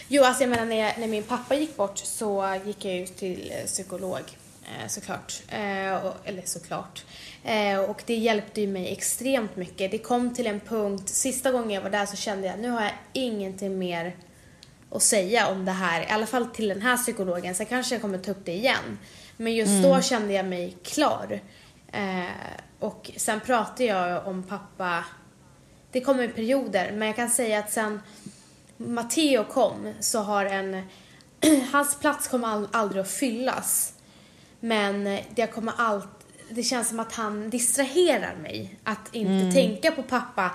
Jo, 0.08 0.24
alltså 0.24 0.42
jag 0.42 0.50
menar 0.50 0.64
när, 0.64 0.76
jag, 0.76 0.92
när 0.98 1.06
min 1.08 1.22
pappa 1.22 1.54
gick 1.54 1.76
bort 1.76 1.98
så 1.98 2.58
gick 2.66 2.84
jag 2.84 2.94
ju 2.94 3.06
till 3.06 3.52
eh, 3.60 3.66
psykolog 3.66 4.20
eh, 4.64 4.88
såklart. 4.88 5.42
Eh, 5.48 5.94
och, 6.06 6.14
eller 6.24 6.42
såklart. 6.44 7.04
Eh, 7.44 7.78
och 7.78 8.02
det 8.06 8.14
hjälpte 8.14 8.60
ju 8.60 8.66
mig 8.66 8.92
extremt 8.92 9.56
mycket. 9.56 9.90
Det 9.90 9.98
kom 9.98 10.34
till 10.34 10.46
en 10.46 10.60
punkt, 10.60 11.08
sista 11.08 11.52
gången 11.52 11.70
jag 11.70 11.82
var 11.82 11.90
där 11.90 12.06
så 12.06 12.16
kände 12.16 12.46
jag 12.46 12.58
nu 12.58 12.70
har 12.70 12.80
jag 12.82 12.92
ingenting 13.12 13.78
mer 13.78 14.16
att 14.92 15.02
säga 15.02 15.48
om 15.48 15.64
det 15.64 15.72
här, 15.72 16.02
i 16.02 16.06
alla 16.06 16.26
fall 16.26 16.46
till 16.46 16.68
den 16.68 16.82
här 16.82 16.96
psykologen. 16.96 17.54
Sen 17.54 17.66
kanske 17.66 17.94
jag 17.94 18.02
kommer 18.02 18.18
ta 18.18 18.30
upp 18.30 18.44
det 18.44 18.52
igen. 18.52 18.98
Men 19.36 19.54
just 19.54 19.82
då 19.82 20.00
kände 20.00 20.32
jag 20.32 20.46
mig 20.46 20.76
klar. 20.84 21.40
Eh, 21.92 22.24
och 22.78 23.10
sen 23.16 23.40
pratade 23.40 23.84
jag 23.84 24.26
om 24.26 24.42
pappa, 24.42 25.04
det 25.92 26.00
kommer 26.00 26.22
i 26.22 26.28
perioder, 26.28 26.92
men 26.92 27.06
jag 27.08 27.16
kan 27.16 27.30
säga 27.30 27.58
att 27.58 27.72
sen 27.72 28.00
Matteo 28.76 29.44
kom 29.44 29.94
så 30.00 30.18
har 30.20 30.44
en, 30.44 30.82
hans 31.72 31.98
plats 31.98 32.28
kommer 32.28 32.48
all, 32.48 32.68
aldrig 32.72 33.02
att 33.02 33.10
fyllas. 33.10 33.94
Men 34.60 35.18
det 35.34 35.46
kommer 35.46 35.72
allt, 35.76 36.08
det 36.50 36.62
känns 36.62 36.88
som 36.88 37.00
att 37.00 37.12
han 37.12 37.50
distraherar 37.50 38.36
mig. 38.36 38.78
Att 38.84 39.14
inte 39.14 39.54
tänka 39.54 39.90
på 39.90 40.02
pappa 40.02 40.50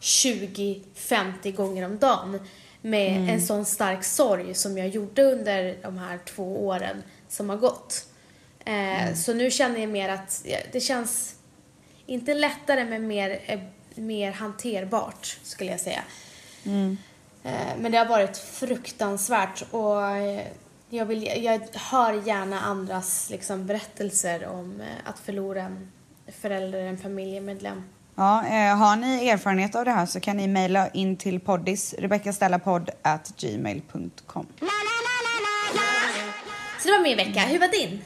20-50 0.00 1.56
gånger 1.56 1.84
om 1.84 1.98
dagen. 1.98 2.40
Med 2.82 3.16
Mm. 3.16 3.28
en 3.28 3.42
sån 3.42 3.64
stark 3.64 4.04
sorg 4.04 4.54
som 4.54 4.78
jag 4.78 4.88
gjorde 4.88 5.22
under 5.22 5.76
de 5.82 5.98
här 5.98 6.18
två 6.24 6.66
åren 6.66 7.02
som 7.28 7.50
har 7.50 7.56
gått. 7.56 8.06
Eh, 8.64 8.72
Mm. 9.02 9.16
Så 9.16 9.34
nu 9.34 9.50
känner 9.50 9.80
jag 9.80 9.88
mer 9.90 10.08
att 10.08 10.44
det 10.72 10.80
känns 10.80 11.34
inte 12.06 12.34
lättare 12.34 12.84
men 12.84 13.06
mer, 13.06 13.40
eh, 13.46 13.60
mer 13.94 14.32
hanterbart 14.32 15.38
skulle 15.42 15.70
jag 15.70 15.80
säga. 15.80 16.02
Mm. 16.64 16.96
Eh, 17.44 17.50
Men 17.78 17.92
det 17.92 17.98
har 17.98 18.06
varit 18.06 18.36
fruktansvärt 18.36 19.64
och 19.70 20.02
eh, 20.06 20.46
jag, 20.90 21.06
vill, 21.06 21.22
jag 21.44 21.60
hör 21.74 22.26
gärna 22.26 22.60
andras 22.60 23.30
liksom, 23.30 23.66
berättelser 23.66 24.46
om 24.46 24.82
att 25.04 25.18
förlora 25.18 25.62
en 25.62 25.92
förälder, 26.40 26.80
en 26.80 26.98
familjemedlem. 26.98 27.82
Ja, 28.22 28.46
eh, 28.46 28.76
har 28.76 28.96
ni 28.96 29.28
erfarenhet 29.28 29.74
av 29.74 29.84
det 29.84 29.90
här 29.90 30.06
så 30.06 30.20
kan 30.20 30.36
ni 30.36 30.48
mejla 30.48 30.88
in 30.88 31.16
till 31.16 31.40
poddis, 31.40 31.94
rebeckastellapodd 31.98 32.90
at 33.02 33.32
gmail.com. 33.36 34.46
Så 36.80 36.88
det 36.88 36.92
var 36.92 37.02
min 37.02 37.16
vecka. 37.16 37.40
Hur 37.40 37.58
var 37.58 37.68
din? 37.68 38.02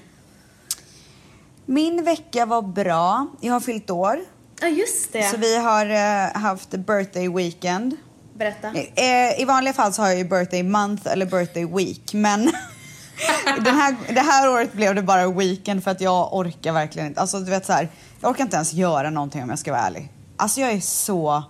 Min 1.67 2.05
vecka 2.05 2.47
var 2.47 2.63
bra. 2.63 3.27
Jag 3.41 3.53
har 3.53 3.61
fyllt 3.61 3.91
år. 3.91 4.21
Ja, 4.61 4.69
just 4.69 5.13
det. 5.13 5.23
Så 5.23 5.37
vi 5.37 5.57
har 5.57 5.87
eh, 5.87 6.41
haft 6.43 6.71
birthday 6.71 7.29
weekend. 7.29 7.97
Berätta. 8.35 8.69
Eh, 8.95 9.41
I 9.41 9.45
vanliga 9.45 9.75
fall 9.75 9.93
så 9.93 10.03
har 10.03 10.09
jag 10.09 10.19
ju 10.19 10.25
birthday 10.25 10.63
month 10.63 11.09
eller 11.13 11.27
birthday 11.27 11.65
week. 11.67 12.15
Men 12.15 12.53
den 13.65 13.75
här, 13.75 13.97
det 14.15 14.21
här 14.21 14.51
året 14.51 14.73
blev 14.73 14.95
det 14.95 15.03
bara 15.03 15.31
weekend 15.31 15.85
för 15.85 15.91
att 15.91 16.01
jag 16.01 16.35
orkar 16.35 16.73
verkligen 16.73 17.09
inte. 17.09 17.21
Alltså 17.21 17.41
du 17.41 17.51
vet 17.51 17.67
så 17.67 17.73
här, 17.73 17.89
jag 18.21 18.31
orkar 18.31 18.45
inte 18.45 18.57
ens 18.57 18.73
göra 18.73 19.11
någonting 19.11 19.43
om 19.43 19.51
jag 19.51 19.59
ska 19.59 19.73
vara 19.73 19.83
ärlig. 19.83 20.13
Alltså 20.37 20.61
jag 20.61 20.73
är 20.73 20.81
så, 20.81 21.43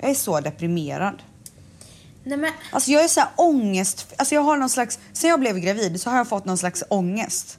jag 0.00 0.10
är 0.10 0.14
så 0.14 0.40
deprimerad. 0.40 1.22
Nej, 2.24 2.38
men, 2.38 2.52
Alltså 2.70 2.90
jag 2.90 3.04
är 3.04 3.08
så 3.08 3.20
här 3.20 3.28
ångest, 3.36 4.06
alltså 4.16 4.34
jag 4.34 4.42
har 4.42 4.56
någon 4.56 4.70
slags, 4.70 4.98
sen 5.12 5.30
jag 5.30 5.40
blev 5.40 5.58
gravid 5.58 6.00
så 6.00 6.10
har 6.10 6.16
jag 6.16 6.28
fått 6.28 6.44
någon 6.44 6.58
slags 6.58 6.84
ångest. 6.88 7.58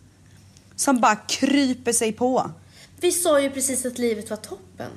Som 0.75 1.01
bara 1.01 1.15
kryper 1.15 1.93
sig 1.93 2.11
på. 2.11 2.51
vi 2.99 3.11
sa 3.11 3.39
ju 3.39 3.49
precis 3.49 3.85
att 3.85 3.97
livet 3.97 4.29
var 4.29 4.37
toppen. 4.37 4.91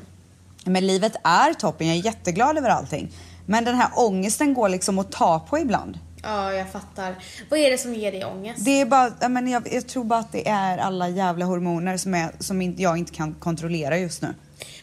Men 0.65 0.87
livet 0.87 1.17
är 1.25 1.55
toppen, 1.55 1.87
jag 1.87 1.97
är 1.97 2.05
jätteglad 2.05 2.59
över 2.59 2.69
allting. 2.69 3.13
Men 3.47 3.65
den 3.65 3.75
här 3.75 3.89
ångesten 3.95 4.55
går 4.55 4.69
liksom 4.69 4.99
att 4.99 5.13
ta 5.13 5.41
på 5.41 5.59
ibland. 5.59 5.99
Ja, 6.25 6.53
jag 6.53 6.73
fattar. 6.73 7.17
Vad 7.51 7.59
är 7.59 7.71
det 7.71 7.79
som 7.79 7.95
ger 7.95 8.13
dig 8.13 8.25
ångest? 8.25 8.65
Det 8.65 8.81
är 8.81 8.87
bara, 8.87 9.13
jag, 9.21 9.31
men 9.31 9.49
jag, 9.49 9.73
jag 9.73 9.87
tror 9.87 10.05
bara 10.05 10.21
att 10.21 10.33
det 10.33 10.49
är 10.49 10.79
alla 10.79 11.09
jävla 11.09 11.45
hormoner 11.45 11.97
som, 11.97 12.15
är, 12.15 12.33
som 12.41 12.63
inte, 12.63 12.83
jag 12.83 12.99
inte 12.99 13.13
kan 13.13 13.35
kontrollera 13.35 13.99
just 13.99 14.23
nu. 14.23 14.35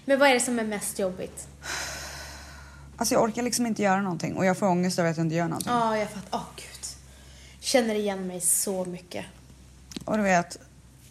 Men 0.06 0.20
vad 0.20 0.30
är 0.30 0.34
det 0.34 0.40
som 0.40 0.60
är 0.60 0.64
mest 0.64 1.00
jobbigt? 1.00 1.48
Alltså 2.98 3.14
jag 3.14 3.24
orkar 3.24 3.42
liksom 3.42 3.66
inte 3.66 3.82
göra 3.82 4.02
någonting 4.02 4.36
och 4.38 4.46
jag 4.46 4.58
får 4.58 4.68
ångest 4.68 5.00
över 5.00 5.10
att 5.10 5.18
jag 5.18 5.26
inte 5.26 5.36
gör 5.36 5.48
någonting. 5.48 5.72
Ja, 5.74 5.98
jag 5.98 6.10
fattar. 6.10 6.30
Åh, 6.32 6.46
gud. 6.56 6.88
Känner 7.60 7.96
igen 7.96 8.28
mig 8.28 8.42
så 8.42 8.86
mycket. 8.86 9.26
Och 10.06 10.18
du 10.18 10.24
vet, 10.24 10.58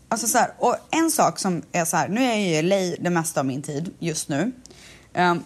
alltså 0.08 0.26
så 0.26 0.38
här, 0.38 0.50
och 0.58 0.76
en 0.90 1.10
sak 1.10 1.38
som 1.38 1.62
är 1.72 1.84
så 1.84 1.96
här, 1.96 2.08
nu 2.08 2.24
är 2.24 2.28
jag 2.28 2.40
ju 2.40 2.46
i 2.46 2.62
LA 2.62 2.96
det 3.00 3.10
mesta 3.10 3.40
av 3.40 3.46
min 3.46 3.62
tid 3.62 3.94
just 3.98 4.28
nu. 4.28 4.52
Um, 5.14 5.44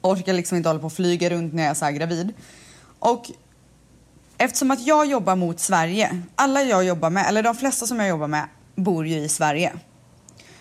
orkar 0.00 0.32
liksom 0.32 0.56
inte 0.56 0.68
hålla 0.68 0.80
på 0.80 0.86
och 0.86 0.92
flyga 0.92 1.30
runt 1.30 1.54
när 1.54 1.62
jag 1.62 1.70
är 1.70 1.74
så 1.74 1.84
här 1.84 1.92
gravid. 1.92 2.32
Och 2.98 3.30
eftersom 4.38 4.70
att 4.70 4.86
jag 4.86 5.06
jobbar 5.06 5.36
mot 5.36 5.60
Sverige, 5.60 6.22
alla 6.34 6.62
jag 6.62 6.84
jobbar 6.84 7.10
med, 7.10 7.26
eller 7.28 7.42
de 7.42 7.54
flesta 7.54 7.86
som 7.86 8.00
jag 8.00 8.08
jobbar 8.08 8.28
med, 8.28 8.48
bor 8.74 9.06
ju 9.06 9.16
i 9.16 9.28
Sverige. 9.28 9.72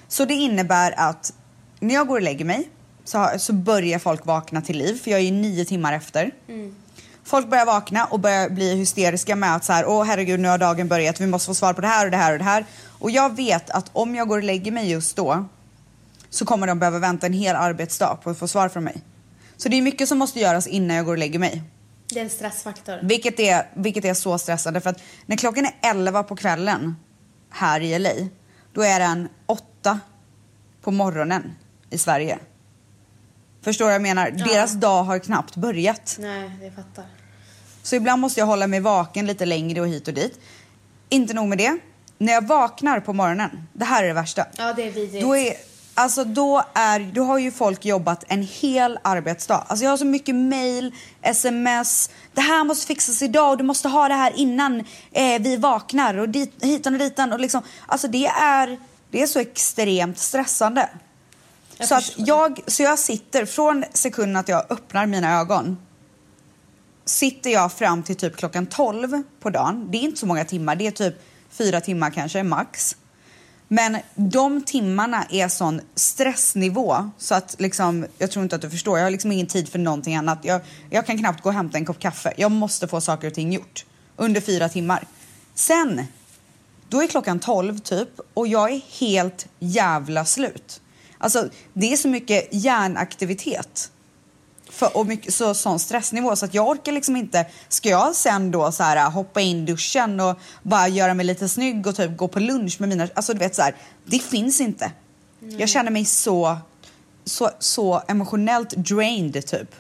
Så 0.08 0.26
det 0.26 0.34
innebär 0.34 0.94
att 0.98 1.34
när 1.80 1.94
jag 1.94 2.08
går 2.08 2.16
och 2.16 2.22
lägger 2.22 2.46
mig 2.46 2.70
så, 3.04 3.30
så 3.38 3.54
börjar 3.54 4.00
folk 4.00 4.26
vakna 4.26 4.62
till 4.62 4.78
liv, 4.78 5.02
för 5.04 5.12
jag 5.12 5.20
är 5.20 5.24
ju 5.24 5.32
nio 5.32 5.66
timmar 5.66 5.94
efter. 5.94 6.32
Folk 7.24 7.50
börjar 7.50 7.66
vakna 7.66 8.06
och 8.06 8.20
börjar 8.20 8.50
bli 8.50 8.76
hysteriska 8.76 9.36
med 9.36 9.56
att 9.56 9.64
så 9.64 9.74
här, 9.74 9.86
åh 9.86 10.04
herregud 10.04 10.40
nu 10.40 10.48
har 10.48 10.58
dagen 10.58 10.88
börjat, 10.88 11.22
vi 11.22 11.28
måste 11.28 11.48
få 11.48 11.54
svar 11.54 11.74
på 11.74 11.82
det 11.82 11.88
här 11.88 12.06
och 12.06 12.12
det 12.12 12.18
här 12.18 12.32
och 12.34 12.38
det 12.38 12.44
här. 12.44 12.66
Och 13.00 13.12
jag 13.12 13.36
vet 13.36 13.70
att 13.70 13.90
om 13.94 14.16
jag 14.16 14.28
går 14.28 14.38
och 14.38 14.44
lägger 14.44 14.72
mig 14.72 14.92
just 14.92 15.16
då 15.16 15.46
så 16.30 16.46
kommer 16.46 16.68
de 16.68 16.80
behöva 16.80 17.00
vänta 17.00 17.26
en 17.26 17.34
hel 17.34 17.56
arbetsdag 17.56 18.18
på 18.24 18.30
att 18.30 18.38
få 18.38 18.48
svar 18.48 18.70
från 18.70 18.84
mig. 18.84 19.02
Så 19.58 19.70
det 19.70 19.78
är 19.78 19.82
mycket 19.82 20.08
som 20.08 20.18
måste 20.18 20.40
göras 20.40 20.68
innan 20.68 20.98
jag 20.98 21.06
går 21.06 21.12
och 21.12 21.18
lägger 21.18 21.40
mig. 21.40 21.64
Det 22.14 22.20
är 22.20 22.24
en 22.24 22.30
stressfaktor. 22.30 23.00
Vilket 23.04 23.40
är, 23.40 23.70
vilket 23.74 24.06
är 24.06 24.14
så 24.14 24.38
stressande 24.38 24.82
för 24.82 24.90
att 24.90 25.02
när 25.26 25.38
klockan 25.38 25.66
är 25.66 25.74
11 25.82 26.24
på 26.24 26.36
kvällen 26.36 26.96
här 27.50 27.82
i 27.82 28.00
LA, 28.00 28.10
då 28.74 28.82
är 28.82 29.00
den 29.00 29.30
8 29.46 30.00
på 30.82 30.92
morgonen 30.92 31.56
i 31.90 31.98
Sverige. 31.98 32.40
Förstår 33.62 33.86
du 33.86 33.88
vad 33.88 33.96
jag 33.96 34.02
menar? 34.02 34.34
Ja. 34.38 34.46
Deras 34.46 34.74
dag 34.74 35.04
har 35.04 35.20
knappt 35.20 35.56
börjat. 35.56 36.18
Nej, 36.20 36.52
jag 36.62 36.76
fattar. 36.76 37.06
Så 37.84 37.96
ibland 37.96 38.22
måste 38.22 38.40
jag 38.40 38.48
hålla 38.48 38.68
mig 38.68 38.80
vaken 38.80 39.26
lite 39.26 39.46
längre 39.46 39.82
och 39.82 39.88
hit 39.88 40.08
och 40.08 40.14
dit. 40.14 40.40
Inte 41.10 41.34
nog 41.34 41.48
med 41.48 41.58
det. 41.58 41.78
När 42.18 42.34
jag 42.34 42.48
vaknar 42.48 43.00
på 43.00 43.14
morgonen, 43.14 43.68
det 43.74 43.86
här 43.86 44.04
är 44.04 44.08
det 44.08 44.14
värsta. 44.14 44.46
Ja, 44.58 44.74
det 44.74 44.84
är 44.88 44.92
vidrigt. 44.92 45.26
Då, 45.26 45.38
är, 45.38 45.54
alltså 45.94 46.24
då, 46.24 46.64
är, 46.74 47.12
då 47.14 47.24
har 47.24 47.38
ju 47.38 47.52
folk 47.52 47.86
jobbat 47.86 48.24
en 48.28 48.44
hel 48.44 49.00
arbetsdag. 49.02 49.66
Alltså 49.68 49.84
jag 49.84 49.90
har 49.90 49.98
så 49.98 50.06
mycket 50.06 50.36
mail, 50.36 50.96
sms. 51.22 52.10
Det 52.34 52.42
här 52.42 52.64
måste 52.64 52.88
fixas 52.88 53.22
idag 53.22 53.52
och 53.52 53.58
du 53.58 53.64
måste 53.64 53.88
ha 53.88 54.08
det 54.08 54.14
här 54.14 54.34
innan 54.36 54.80
eh, 55.12 55.42
vi 55.42 55.58
vaknar 55.58 56.18
och 56.18 56.30
dit, 56.30 56.54
hitan 56.62 56.94
och 56.94 57.00
ditan. 57.00 57.34
Och 57.34 57.40
liksom, 57.40 57.62
alltså 57.86 58.08
det 58.08 58.26
är, 58.26 58.80
det 59.12 59.22
är 59.22 59.28
så 59.28 59.40
extremt 59.40 60.20
stressande. 60.20 60.90
Jag 61.78 61.88
så, 61.88 61.96
att 61.96 62.14
jag, 62.16 62.60
så 62.68 62.84
jag 62.84 63.00
sitter 63.00 63.46
från 63.46 63.84
sekunden 63.94 64.36
att 64.36 64.48
jag 64.48 64.72
öppnar 64.72 65.06
mina 65.06 65.40
ögon 65.40 65.78
sitter 67.06 67.50
jag 67.50 67.74
fram 67.74 68.04
till 68.04 68.16
typ 68.16 68.38
klockan 68.38 68.66
12 68.66 69.24
på 69.40 69.50
dagen. 69.50 69.88
Det 69.92 69.98
är 69.98 70.02
inte 70.02 70.20
så 70.20 70.26
många 70.26 70.46
timmar, 70.46 70.76
det 70.76 70.88
är 70.88 70.92
typ 70.92 71.16
fyra 71.50 71.82
timmar 71.82 72.10
kanske 72.10 72.44
max. 72.44 72.96
Men 73.74 73.98
de 74.16 74.62
timmarna 74.62 75.26
är 75.30 75.48
sån 75.48 75.82
stressnivå 75.96 77.10
så 77.18 77.36
att 77.36 77.56
liksom, 77.60 78.06
jag 78.18 78.32
tror 78.32 78.44
inte 78.44 78.56
att 78.56 78.62
du 78.62 78.70
förstår, 78.70 78.98
jag 78.98 79.06
har 79.06 79.12
liksom 79.12 79.32
ingen 79.32 79.48
tid 79.48 79.70
för 79.70 79.80
någonting 79.80 80.16
annat. 80.16 80.40
Jag, 80.42 80.62
jag 80.90 81.06
kan 81.06 81.18
knappt 81.18 81.44
gå 81.44 81.50
och 81.50 81.56
hämta 81.56 81.78
en 81.78 81.86
kopp 81.86 82.00
kaffe. 82.00 82.34
Jag 82.38 82.52
måste 82.52 82.88
få 82.88 83.02
saker 83.02 83.28
och 83.28 83.34
ting 83.34 83.54
gjort 83.54 83.86
under 84.16 84.42
fyra 84.42 84.70
timmar. 84.70 85.08
Sen, 85.56 86.06
då 86.90 87.04
är 87.04 87.08
klockan 87.08 87.40
12 87.40 87.80
typ 87.80 88.10
och 88.34 88.48
jag 88.48 88.72
är 88.72 88.82
helt 89.00 89.48
jävla 89.60 90.26
slut. 90.26 90.82
Alltså 91.18 91.50
det 91.74 91.94
är 91.94 91.98
så 91.98 92.08
mycket 92.08 92.48
hjärnaktivitet 92.52 93.92
för, 94.74 94.98
och 94.98 95.06
mycket, 95.06 95.34
så, 95.34 95.54
sån 95.54 95.80
stressnivå 95.80 96.36
så 96.36 96.46
att 96.46 96.54
jag 96.54 96.68
orkar 96.68 96.92
liksom 96.92 97.16
inte. 97.16 97.46
Ska 97.68 97.90
jag 97.90 98.16
sen 98.16 98.52
då 98.52 98.72
så 98.72 98.84
här, 98.84 99.10
hoppa 99.10 99.42
in 99.42 99.66
duschen 99.66 100.20
och 100.20 100.40
bara 100.64 100.88
göra 100.88 101.14
mig 101.14 101.26
lite 101.26 101.50
snygg 101.50 101.88
och 101.88 101.96
typ 101.96 102.18
gå 102.18 102.28
på 102.28 102.40
lunch 102.40 102.80
med 102.80 102.90
mina, 102.90 103.08
alltså 103.14 103.34
du 103.34 103.40
vet 103.40 103.56
så 103.56 103.62
här, 103.62 103.76
det 104.06 104.20
finns 104.20 104.62
inte. 104.62 104.92
Jag 105.40 105.70
känner 105.70 105.92
mig 105.92 106.06
så, 106.06 106.58
så, 107.26 107.50
så 107.60 108.02
emotionellt 108.08 108.70
drained 108.70 109.46
typ. 109.46 109.76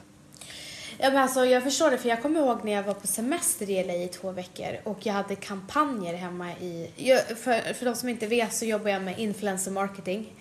Ja, 0.98 1.10
men 1.10 1.18
alltså, 1.18 1.46
jag 1.46 1.64
förstår 1.64 1.92
det, 1.92 1.98
för 1.98 2.10
jag 2.10 2.22
kommer 2.22 2.40
ihåg 2.40 2.60
när 2.64 2.72
jag 2.72 2.84
var 2.84 2.94
på 2.94 3.08
semester 3.08 3.70
i 3.70 3.84
LA 3.84 3.94
i 3.94 4.08
två 4.08 4.32
veckor 4.32 4.78
och 4.84 4.98
jag 5.06 5.14
hade 5.14 5.36
kampanjer 5.36 6.14
hemma 6.14 6.52
i... 6.52 6.92
Jag, 6.96 7.28
för, 7.28 7.74
för 7.74 7.86
de 7.86 7.96
som 7.96 8.10
inte 8.10 8.28
vet 8.28 8.54
så 8.54 8.66
jobbar 8.66 8.90
jag 8.90 9.02
med 9.02 9.20
influencer 9.20 9.72
marketing. 9.72 10.34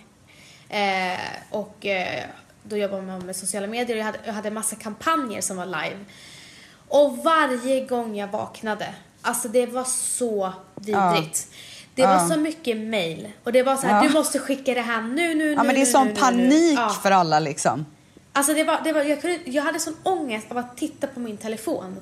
Eh, 0.69 1.19
och 1.49 1.85
eh, 1.85 2.23
då 2.63 2.77
jobbar 2.77 3.01
man 3.01 3.25
med 3.25 3.35
sociala 3.35 3.67
medier 3.67 3.95
och 3.95 3.99
jag 3.99 4.05
hade, 4.05 4.19
jag 4.25 4.33
hade 4.33 4.51
massa 4.51 4.75
kampanjer 4.75 5.41
som 5.41 5.57
var 5.57 5.65
live. 5.65 5.97
Och 6.87 7.17
varje 7.17 7.85
gång 7.85 8.15
jag 8.17 8.27
vaknade, 8.27 8.93
alltså 9.21 9.47
det 9.47 9.65
var 9.65 9.83
så 9.83 10.53
vidrigt. 10.75 11.47
Det 11.95 12.01
Ja. 12.01 12.07
var 12.17 12.29
så 12.29 12.39
mycket 12.39 12.77
mail 12.77 13.31
och 13.43 13.51
det 13.51 13.63
var 13.63 13.75
så 13.75 13.87
här, 13.87 14.03
Ja. 14.03 14.07
du 14.09 14.13
måste 14.13 14.39
skicka 14.39 14.73
det 14.73 14.81
här 14.81 15.01
nu, 15.01 15.33
nu, 15.35 15.51
Ja 15.51 15.61
nu, 15.61 15.67
men 15.67 15.75
det 15.75 15.81
är 15.81 15.85
nu, 15.85 15.85
sån 15.85 16.07
nu, 16.07 16.13
nu, 16.13 16.15
nu. 16.15 16.19
panik 16.21 16.79
Ja. 16.79 16.89
för 16.89 17.11
alla 17.11 17.39
liksom. 17.39 17.85
Alltså 18.33 18.53
det 18.53 18.63
var, 18.63 18.81
det 18.83 18.93
var, 18.93 19.03
jag, 19.03 19.21
kunde, 19.21 19.39
jag 19.45 19.63
hade 19.63 19.79
sån 19.79 19.95
ångest 20.03 20.47
av 20.51 20.57
att 20.57 20.77
titta 20.77 21.07
på 21.07 21.19
min 21.19 21.37
telefon 21.37 21.97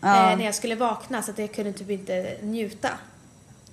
Ja. 0.00 0.30
eh, 0.30 0.36
när 0.38 0.44
jag 0.44 0.54
skulle 0.54 0.74
vakna 0.74 1.22
så 1.22 1.30
att 1.30 1.38
jag 1.38 1.52
kunde 1.54 1.72
typ 1.72 1.90
inte 1.90 2.36
njuta. 2.42 2.88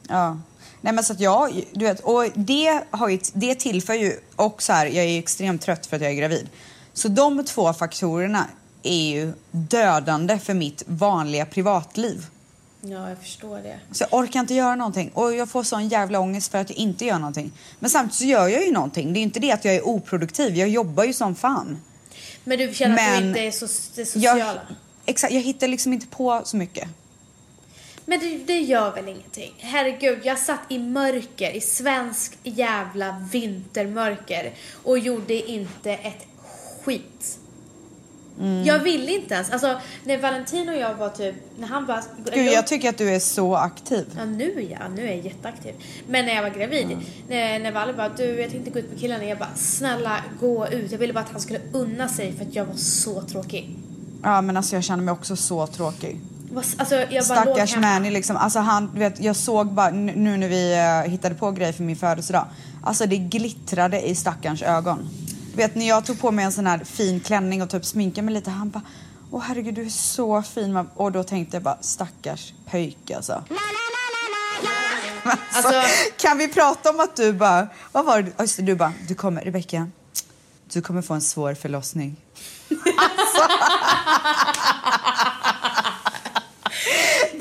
Ja. 0.08 0.38
Nej 0.82 0.94
men 0.94 1.04
så 1.04 1.14
att 1.14 1.20
jag, 1.20 1.64
du 1.74 1.86
vet, 1.86 2.00
och 2.00 2.26
det, 2.36 2.84
har 2.92 3.10
ju, 3.10 3.20
det 3.34 3.56
tillför 3.56 3.94
ju, 3.94 4.20
och 4.36 4.62
så 4.62 4.74
här, 4.74 4.86
jag 4.86 5.06
är 5.06 5.10
ju 5.10 5.20
extremt 5.20 5.62
trött 5.62 5.86
för 5.86 5.96
att 5.96 6.02
jag 6.02 6.12
är 6.12 6.16
gravid. 6.16 6.50
Så 6.94 7.08
de 7.08 7.46
två 7.46 7.74
faktorerna 7.74 8.46
är 8.84 9.12
ju 9.12 9.34
dödande 9.52 10.40
för 10.40 10.54
mitt 10.54 10.84
vanliga 10.88 11.46
privatliv. 11.46 12.26
Ja, 12.82 13.10
jag 13.10 13.18
förstår 13.18 13.58
det. 13.58 13.80
Så 13.92 14.04
jag 14.04 14.20
orkar 14.20 14.40
inte 14.40 14.54
göra 14.54 14.76
någonting 14.76 15.12
och 15.14 15.36
jag 15.36 15.50
får 15.50 15.64
sån 15.64 15.88
jävla 15.88 16.20
ångest 16.20 16.52
för 16.52 16.58
att 16.58 16.70
jag 16.70 16.78
inte 16.78 17.06
gör 17.06 17.20
någonting. 17.20 17.52
Men 17.80 17.90
samtidigt 17.90 18.18
så 18.18 18.26
gör 18.26 18.48
jag 18.48 18.66
ju 18.66 18.72
någonting. 18.72 19.14
Det 19.14 19.18
är 19.18 19.22
ju 19.22 19.26
inte 19.26 19.40
det 19.40 19.52
att 19.52 19.66
jag 19.66 19.76
är 19.76 19.88
oproduktiv, 19.88 20.56
jag 20.56 20.70
jobbar 20.70 21.04
ju 21.04 21.14
som 21.14 21.36
fan. 21.36 21.82
Men 22.44 22.58
du 22.58 22.74
känner 22.74 22.96
att 22.96 23.02
Men 23.02 23.22
du 23.22 23.28
inte 23.28 23.40
är 23.40 23.52
så, 23.52 23.66
det 23.96 24.06
sociala? 24.06 24.40
Jag, 24.40 24.56
exakt, 25.06 25.34
jag 25.34 25.42
hittar 25.42 25.68
liksom 25.68 25.94
inte 25.94 26.08
på 26.08 26.42
så 26.46 26.58
mycket. 26.58 26.88
Men 28.10 28.20
det, 28.20 28.38
det 28.38 28.60
gör 28.60 28.96
väl 28.96 29.08
ingenting? 29.08 29.54
Herregud, 29.58 30.20
jag 30.24 30.40
satt 30.40 30.60
i 30.70 30.80
mörker, 30.80 31.52
i 31.52 31.62
svensk 31.62 32.38
jävla 32.44 33.26
vintermörker 33.32 34.54
och 34.84 35.00
gjorde 35.00 35.34
inte 35.34 35.92
ett 35.92 36.28
skit. 36.84 37.40
Jag 38.66 38.80
ville 38.80 39.12
inte 39.12 39.34
ens. 39.34 39.50
Alltså 39.50 39.80
när 40.04 40.18
Valentino 40.18 40.72
och 40.72 40.78
jag 40.78 40.96
var 40.96 41.10
typ, 41.10 41.36
när 41.60 41.68
han 41.68 41.86
bara... 41.86 42.04
Gud, 42.34 42.54
jag 42.54 42.68
tycker 42.68 42.90
att 42.90 42.98
du 42.98 43.10
är 43.10 43.20
så 43.20 43.56
aktiv. 43.56 44.06
Ja 44.18 44.26
nu 44.26 44.68
ja, 44.72 44.88
nu 44.96 45.04
är 45.04 45.16
jag 45.16 45.26
jätteaktiv. 45.26 45.76
Men 46.08 46.26
när 46.26 46.36
jag 46.36 46.44
var 46.44 46.50
gravid, 46.50 46.98
när, 47.28 47.60
när 47.60 47.72
Valle 47.72 47.94
bara 47.94 48.10
du 48.10 48.42
jag 48.42 48.52
tänkte 48.52 48.72
gå 48.72 48.80
ut 48.80 48.90
med 48.92 49.00
killarna, 49.00 49.26
jag 49.26 49.38
bara 49.38 49.56
snälla 49.56 50.24
gå 50.40 50.68
ut. 50.68 50.92
Jag 50.92 51.00
ville 51.00 51.14
bara 51.14 51.24
att 51.24 51.32
han 51.32 51.42
skulle 51.42 51.60
unna 51.72 52.08
sig 52.08 52.34
för 52.34 52.46
att 52.46 52.56
jag 52.56 52.66
var 52.66 52.76
så 52.76 53.22
tråkig. 53.22 53.76
Ja, 54.24 54.42
men 54.42 54.58
alltså 54.58 54.76
jag 54.76 54.84
känner 54.84 55.04
mig 55.04 55.12
också 55.12 55.36
så 55.36 55.68
tråkig. 55.68 56.20
Alltså 56.78 56.96
jag 56.96 57.26
Stackars. 57.26 57.76
Manny 57.76 58.10
liksom. 58.10 58.38
Alltså 58.38 58.60
han, 58.60 58.90
du 58.94 59.00
vet, 59.00 59.20
jag 59.20 59.36
såg 59.36 59.72
bara 59.74 59.90
nu 59.90 60.38
när 60.38 60.48
vi 60.48 60.74
eh, 61.06 61.12
hittade 61.12 61.36
på 61.36 61.52
grejer 61.52 61.74
för 61.74 61.84
min 61.84 61.96
födelsedag. 61.96 62.46
Alltså 62.84 63.06
det 63.06 63.18
glittrade 63.18 64.02
i 64.08 64.16
stackarns 64.16 64.62
ögon. 64.62 65.10
Du 65.52 65.58
vet 65.58 65.76
när 65.76 65.88
jag 65.88 66.06
tog 66.06 66.20
på 66.22 66.32
mig 66.32 66.46
en 66.46 66.52
sån 66.52 66.68
här 66.68 66.80
fin 66.84 67.20
klänning 67.20 67.62
och 67.62 67.70
typ 67.70 67.86
sminkade 67.86 68.26
mig 68.26 68.34
lite. 68.34 68.50
Han 68.50 68.70
bara, 68.70 68.82
åh 69.32 69.42
herregud 69.48 69.74
du 69.76 69.86
är 69.86 69.90
så 69.90 70.42
fin. 70.42 70.74
man." 70.74 70.90
Och 70.96 71.12
då 71.12 71.24
tänkte 71.24 71.56
jag 71.56 71.64
bara, 71.64 71.78
stackars 71.82 72.54
pöjk 72.72 73.12
alltså. 73.12 73.34
alltså, 75.24 75.68
Alltså- 75.68 75.90
kan 76.18 76.38
vi 76.38 76.48
prata 76.48 76.90
om 76.90 77.00
att 77.00 77.16
du 77.16 77.34
bara, 77.34 77.68
vad 77.92 78.06
var 78.06 78.22
det, 78.22 78.32
det, 78.38 78.62
du 78.62 78.76
bara, 78.76 78.94
du 79.08 79.16
kommer, 79.16 79.42
Rebecka, 79.42 79.88
du 80.74 80.82
kommer 80.82 81.02
få 81.02 81.14
en 81.14 81.22
svår 81.22 81.54
förlossning. 81.54 82.16
Jag 82.70 82.78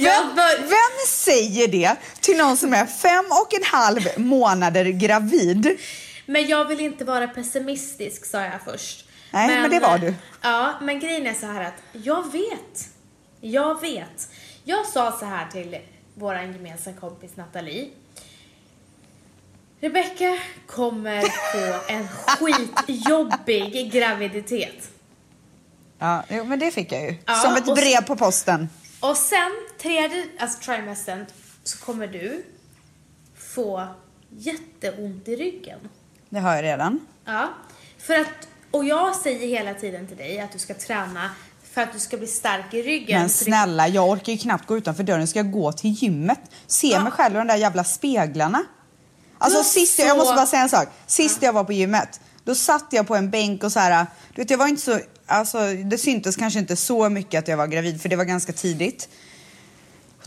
Vem, 0.04 0.36
vem 0.68 1.06
säger 1.08 1.68
det 1.68 1.96
till 2.20 2.36
någon 2.36 2.56
som 2.56 2.74
är 2.74 2.86
fem 2.86 3.24
och 3.30 3.54
en 3.54 3.64
halv 3.64 4.00
månader 4.16 4.84
gravid? 4.84 5.78
Men 6.26 6.46
jag 6.46 6.64
vill 6.64 6.80
inte 6.80 7.04
vara 7.04 7.28
pessimistisk 7.28 8.24
sa 8.26 8.40
jag 8.40 8.62
först. 8.64 9.04
Nej, 9.30 9.48
men 9.48 9.70
det 9.70 9.80
var 9.80 9.98
du. 9.98 10.14
Ja, 10.42 10.74
men 10.82 11.00
grejen 11.00 11.26
är 11.26 11.34
så 11.34 11.46
här 11.46 11.64
att 11.64 11.82
jag 11.92 12.32
vet. 12.32 12.88
Jag 13.40 13.80
vet. 13.80 14.28
Jag 14.64 14.86
sa 14.86 15.18
så 15.18 15.24
här 15.24 15.46
till 15.52 15.78
vår 16.14 16.34
gemensamma 16.34 16.96
kompis 17.00 17.30
Nathalie. 17.34 17.88
Rebecca 19.80 20.38
kommer 20.66 21.22
få 21.22 21.92
en 21.92 22.08
skitjobbig 22.08 23.92
graviditet. 23.92 24.90
Ja, 25.98 26.22
men 26.28 26.58
det 26.58 26.70
fick 26.70 26.92
jag 26.92 27.02
ju. 27.02 27.16
Ja, 27.26 27.34
som 27.34 27.56
ett 27.56 27.74
brev 27.74 28.02
på 28.02 28.16
posten. 28.16 28.68
Och 29.00 29.16
sen 29.16 29.50
tredje, 29.82 30.26
alltså 30.38 30.58
trimestern, 30.60 31.26
så 31.64 31.78
kommer 31.78 32.06
du 32.06 32.44
få 33.54 33.86
jätteont 34.30 35.28
i 35.28 35.36
ryggen. 35.36 35.78
Det 36.28 36.38
har 36.40 36.54
jag 36.54 36.62
redan. 36.64 37.00
Ja, 37.24 37.48
för 37.98 38.14
att, 38.14 38.48
och 38.70 38.84
jag 38.84 39.16
säger 39.16 39.46
hela 39.48 39.74
tiden 39.74 40.06
till 40.06 40.16
dig 40.16 40.40
att 40.40 40.52
du 40.52 40.58
ska 40.58 40.74
träna 40.74 41.30
för 41.72 41.80
att 41.82 41.92
du 41.92 41.98
ska 41.98 42.16
bli 42.16 42.26
stark 42.26 42.74
i 42.74 42.82
ryggen. 42.82 43.20
Men 43.20 43.28
snälla, 43.30 43.88
jag 43.88 44.08
orkar 44.08 44.32
ju 44.32 44.38
knappt 44.38 44.66
gå 44.66 44.76
utanför 44.76 45.02
dörren. 45.02 45.26
Ska 45.28 45.38
jag 45.38 45.50
gå 45.52 45.72
till 45.72 45.90
gymmet? 45.90 46.40
Se 46.66 46.88
Ja. 46.88 47.02
mig 47.02 47.12
själv 47.12 47.34
i 47.34 47.38
de 47.38 47.46
där 47.46 47.56
jävla 47.56 47.84
speglarna. 47.84 48.62
Alltså 49.38 49.62
sist, 49.64 49.98
jag 49.98 50.08
så- 50.10 50.16
måste 50.16 50.34
bara 50.34 50.46
säga 50.46 50.62
en 50.62 50.68
sak. 50.68 50.88
Sist 51.06 51.42
jag 51.42 51.52
var 51.52 51.64
på 51.64 51.72
gymmet, 51.72 52.20
då 52.44 52.54
satt 52.54 52.86
jag 52.90 53.06
på 53.06 53.16
en 53.16 53.30
bänk 53.30 53.64
och 53.64 53.72
så 53.72 53.80
här, 53.80 54.06
du 54.34 54.42
vet 54.42 54.50
jag 54.50 54.58
var 54.58 54.66
inte 54.68 54.82
så, 54.82 55.00
alltså 55.28 55.58
det 55.74 55.98
syntes 55.98 56.36
kanske 56.36 56.58
inte 56.58 56.76
så 56.76 57.08
mycket 57.08 57.38
att 57.38 57.48
jag 57.48 57.56
var 57.56 57.66
gravid 57.66 58.02
för 58.02 58.08
det 58.08 58.16
var 58.16 58.24
ganska 58.24 58.52
tidigt. 58.52 59.08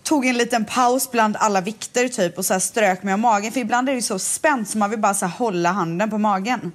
Tog 0.03 0.25
en 0.25 0.37
liten 0.37 0.65
paus 0.65 1.11
bland 1.11 1.35
alla 1.39 1.61
vikter 1.61 2.07
typ 2.07 2.37
och 2.37 2.45
så 2.45 2.59
strök 2.59 3.03
mig 3.03 3.13
om 3.13 3.21
magen 3.21 3.51
för 3.51 3.59
ibland 3.59 3.89
är 3.89 3.95
det 3.95 4.01
så 4.01 4.19
spänt 4.19 4.69
så 4.69 4.77
man 4.77 4.89
vill 4.89 4.99
bara 4.99 5.13
så 5.13 5.25
hålla 5.25 5.71
handen 5.71 6.09
på 6.09 6.17
magen. 6.17 6.71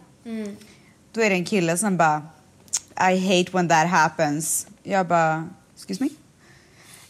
Då 1.13 1.21
är 1.23 1.31
det 1.31 1.37
en 1.37 1.45
kille 1.45 1.79
som 1.79 1.97
bara 1.97 2.23
I 3.13 3.19
hate 3.19 3.53
when 3.53 3.69
that 3.69 3.89
happens. 3.89 4.67
Jag 4.83 5.07
bara, 5.07 5.49
excuse 5.75 6.03
me? 6.05 6.09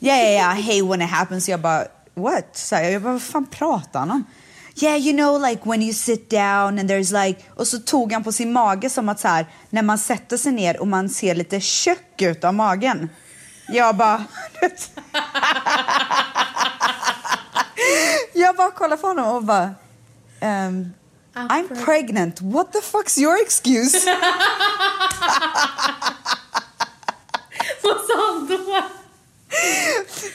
Yeah, 0.00 0.18
yeah, 0.18 0.32
yeah, 0.32 0.58
I 0.58 0.62
hate 0.62 0.90
when 0.90 1.02
it 1.02 1.11
happens. 1.11 1.49
Jag 1.49 1.61
bara, 1.61 1.87
what? 2.14 2.56
Så 2.56 2.76
här, 2.76 2.85
jag 2.85 3.02
bara, 3.02 3.12
vad 3.12 3.23
fan 3.23 3.46
pratar 3.46 4.00
han 4.00 4.11
om? 4.11 4.25
Yeah, 4.78 4.97
you 4.97 5.12
know 5.12 5.38
like 5.38 5.64
when 5.64 5.83
you 5.83 5.92
sit 5.92 6.28
down 6.30 6.78
and 6.78 6.90
there's 6.90 7.26
like... 7.26 7.40
Och 7.54 7.66
så 7.66 7.78
tog 7.78 8.12
han 8.12 8.25
på 8.25 8.33
sin 8.33 8.52
mage 8.52 8.90
som 8.90 9.09
att 9.09 9.21
så 9.21 9.28
här, 9.28 9.47
när 9.71 9.83
man 9.83 9.98
sätter 9.98 10.37
sig 10.37 10.53
ner 10.53 10.81
och 10.81 10.87
man 10.88 11.09
ser 11.09 11.35
lite 11.35 11.61
tjock 11.61 12.22
ut 12.22 12.44
av 12.44 12.55
magen. 12.55 13.11
Jag 13.68 13.96
bara... 13.96 14.24
jag 18.33 18.57
bara 18.57 18.70
kollar 18.70 18.96
på 18.96 19.07
honom 19.07 19.37
och 19.37 19.44
bara... 19.44 19.74
ehm, 20.40 20.92
I'm 21.35 21.48
I'm 21.48 21.68
preg- 21.68 21.85
pregnant. 21.85 22.40
What 22.40 22.72
the 22.72 22.81
fuck's 22.81 23.18
your 23.18 23.37
excuse? 23.42 23.98
Vad 27.83 27.96
sa 27.96 28.27
han 28.33 28.46
då? 28.46 28.83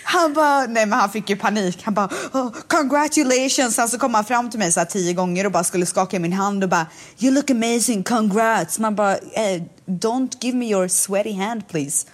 Han 0.04 0.34
bara, 0.34 0.66
nej 0.68 0.86
men 0.86 1.00
han 1.00 1.10
fick 1.10 1.30
ju 1.30 1.36
panik. 1.36 1.82
Han 1.84 1.94
bara, 1.94 2.10
oh, 2.34 2.52
congratulations. 2.68 3.76
Sen 3.76 3.90
så 3.90 3.98
kom 4.00 4.14
han 4.14 4.26
fram 4.26 4.50
till 4.50 4.60
mig 4.60 4.72
så 4.72 4.80
här 4.80 4.88
tio 4.88 5.14
gånger 5.14 5.46
och 5.46 5.52
bara 5.52 5.64
skulle 5.64 5.86
skaka 5.86 6.16
i 6.16 6.20
min 6.20 6.34
hand 6.34 6.64
och 6.64 6.70
bara, 6.70 6.86
you 7.20 7.34
look 7.34 7.50
amazing, 7.50 8.04
congrats. 8.04 8.80
Man 8.80 8.96
bara, 8.96 9.14
eh, 9.18 9.62
don't 9.86 10.32
give 10.42 10.58
me 10.58 10.66
your 10.72 10.88
sweaty 10.88 11.34
hand 11.34 11.68
please. 11.68 12.08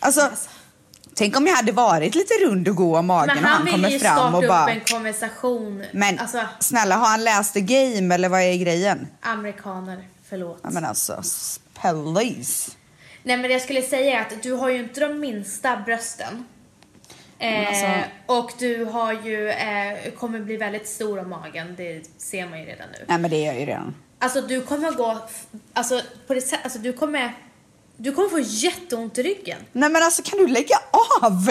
Alltså, 0.00 0.30
tänk 1.14 1.36
om 1.36 1.46
jag 1.46 1.56
hade 1.56 1.72
varit 1.72 2.14
lite 2.14 2.34
rund 2.34 2.68
och 2.68 2.76
god 2.76 2.96
om 2.96 3.06
magen 3.06 3.26
Men 3.34 3.44
och 3.44 3.50
han 3.50 3.56
han 3.56 3.64
ville 3.64 3.76
kommer 3.76 3.88
ju 3.90 3.98
fram 3.98 4.16
starta 4.16 4.36
och 4.36 4.42
upp 4.42 4.48
bara, 4.48 4.70
en 4.70 4.80
konversation. 4.80 5.84
men 5.92 6.18
Alltså, 6.18 6.40
snälla 6.60 6.96
har 6.96 7.06
han 7.08 7.24
läst 7.24 7.54
the 7.54 7.60
game 7.60 8.14
eller 8.14 8.28
vad 8.28 8.40
är 8.40 8.56
grejen? 8.56 9.06
amerikaner, 9.22 10.08
förlåt. 10.28 10.60
Ja, 10.62 10.70
men 10.70 10.84
alltså, 10.84 11.22
please. 11.80 12.70
Nej 13.26 13.36
men 13.36 13.42
det 13.42 13.52
jag 13.52 13.62
skulle 13.62 13.82
säga 13.82 14.18
är 14.18 14.20
att 14.22 14.42
du 14.42 14.52
har 14.52 14.70
ju 14.70 14.78
inte 14.78 15.00
de 15.00 15.20
minsta 15.20 15.76
brösten. 15.76 16.44
Eh, 17.38 17.68
alltså- 17.68 18.10
Och 18.26 18.52
du 18.58 18.84
har 18.84 19.12
ju, 19.12 19.48
eh, 19.48 20.12
kommer 20.18 20.40
bli 20.40 20.56
väldigt 20.56 20.88
stor 20.88 21.18
om 21.18 21.28
magen, 21.30 21.74
det 21.76 22.02
ser 22.18 22.46
man 22.48 22.60
ju 22.60 22.66
redan 22.66 22.86
nu. 22.92 23.04
Nej 23.08 23.18
men 23.18 23.30
det 23.30 23.36
är 23.36 23.46
jag 23.46 23.60
ju 23.60 23.66
redan. 23.66 23.94
Alltså 24.18 24.40
du 24.40 24.60
kommer 24.60 24.90
gå, 24.90 25.18
alltså 25.72 26.00
på 26.26 26.34
det 26.34 26.40
sättet, 26.40 26.64
alltså 26.64 26.78
du 26.78 26.92
kommer, 26.92 27.32
du 27.96 28.12
kommer 28.12 28.28
få 28.28 28.38
jätteont 28.40 29.18
i 29.18 29.22
ryggen. 29.22 29.58
Nej 29.72 29.90
men 29.90 30.02
alltså 30.02 30.22
kan 30.22 30.38
du 30.38 30.46
lägga 30.46 30.76
av? 31.22 31.48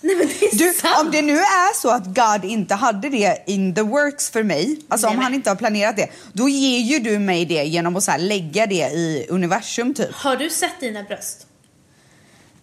Nej 0.00 0.16
men 0.16 0.26
det 0.28 0.42
är 0.46 0.58
Du, 0.58 0.72
sant. 0.72 0.96
om 1.00 1.10
det 1.10 1.22
nu 1.22 1.38
är 1.38 1.74
så 1.74 1.90
att 1.90 2.04
God 2.06 2.50
inte 2.50 2.74
hade 2.74 3.08
det 3.08 3.42
in 3.46 3.74
the 3.74 3.82
works 3.82 4.30
för 4.30 4.42
mig, 4.42 4.78
alltså 4.88 5.06
Nej, 5.06 5.10
om 5.10 5.16
men- 5.16 5.24
han 5.24 5.34
inte 5.34 5.50
har 5.50 5.56
planerat 5.56 5.96
det, 5.96 6.08
då 6.32 6.48
ger 6.48 6.78
ju 6.78 6.98
du 6.98 7.18
mig 7.18 7.44
det 7.44 7.64
genom 7.64 7.96
att 7.96 8.04
så 8.04 8.16
lägga 8.18 8.66
det 8.66 8.74
i 8.88 9.26
universum 9.28 9.94
typ. 9.94 10.12
Har 10.14 10.36
du 10.36 10.50
sett 10.50 10.80
dina 10.80 11.02
bröst? 11.02 11.44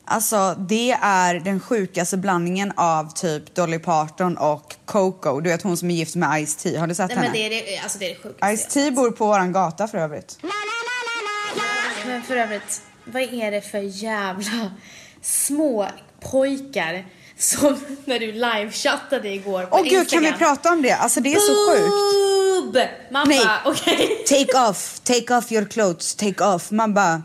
Alltså 0.07 0.55
det 0.69 0.91
är 1.01 1.39
den 1.39 1.59
sjukaste 1.59 2.17
blandningen 2.17 2.73
av 2.75 3.13
typ 3.13 3.55
Dolly 3.55 3.79
Parton 3.79 4.37
och 4.37 4.75
Coco, 4.85 5.39
du 5.39 5.49
vet 5.49 5.61
hon 5.61 5.77
som 5.77 5.91
är 5.91 5.95
gift 5.95 6.15
med 6.15 6.29
Ice-T, 6.29 6.77
har 6.77 6.87
du 6.87 6.95
sett 6.95 7.07
Nej 7.07 7.17
henne? 7.17 7.27
men 7.29 7.37
det 7.37 7.45
är 7.45 7.49
det, 7.71 7.77
alltså 7.83 7.99
det 7.99 8.05
är 8.05 8.09
det 8.09 8.15
sjukaste. 8.23 8.45
Ice-T 8.55 8.91
bor 8.91 9.11
på 9.11 9.25
våran 9.27 9.51
gata 9.53 9.87
för 9.87 9.97
övrigt. 9.97 10.37
Men 12.05 12.23
för 12.23 12.35
övrigt, 12.37 12.81
vad 13.05 13.21
är 13.21 13.51
det 13.51 13.61
för 13.61 13.77
jävla 14.03 14.71
små 15.21 15.87
pojkar 16.31 17.05
som 17.37 17.79
när 18.05 18.19
du 18.19 18.31
livechattade 18.31 19.29
igår 19.29 19.63
på 19.63 19.75
Åh 19.77 19.83
gud, 19.83 19.91
kan 19.91 19.99
Instagram. 19.99 20.23
vi 20.33 20.39
prata 20.39 20.71
om 20.71 20.81
det? 20.81 20.91
Alltså 20.91 21.19
det 21.19 21.33
är 21.33 21.39
så 21.39 21.71
sjukt. 21.71 21.91
Boob! 22.73 22.87
Man 23.11 23.27
Nej. 23.27 23.39
bara, 23.39 23.61
okej. 23.65 24.23
Take 24.27 24.57
off, 24.69 24.99
take 25.03 25.35
off 25.35 25.51
your 25.51 25.65
clothes, 25.65 26.15
take 26.15 26.43
off. 26.43 26.71
Man 26.71 26.93
bara, 26.93 27.23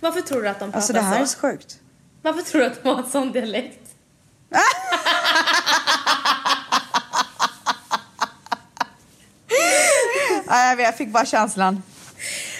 Varför 0.00 0.20
tror 0.20 0.42
du 0.42 0.48
att 0.48 0.58
de 0.58 0.64
pratar 0.64 0.76
alltså 0.78 0.92
det 0.92 1.00
här 1.00 1.16
så? 1.16 1.22
är 1.22 1.26
så 1.26 1.38
sjukt. 1.38 1.76
Varför 2.22 2.42
tror 2.42 2.60
du 2.60 2.66
att 2.66 2.82
de 2.82 2.88
har 2.88 2.98
en 3.02 3.10
sån 3.10 3.32
dialekt? 3.32 3.78
Ja, 10.46 10.68
jag, 10.68 10.76
vet, 10.76 10.84
jag 10.86 10.96
fick 10.96 11.08
bara 11.12 11.24
känslan. 11.26 11.82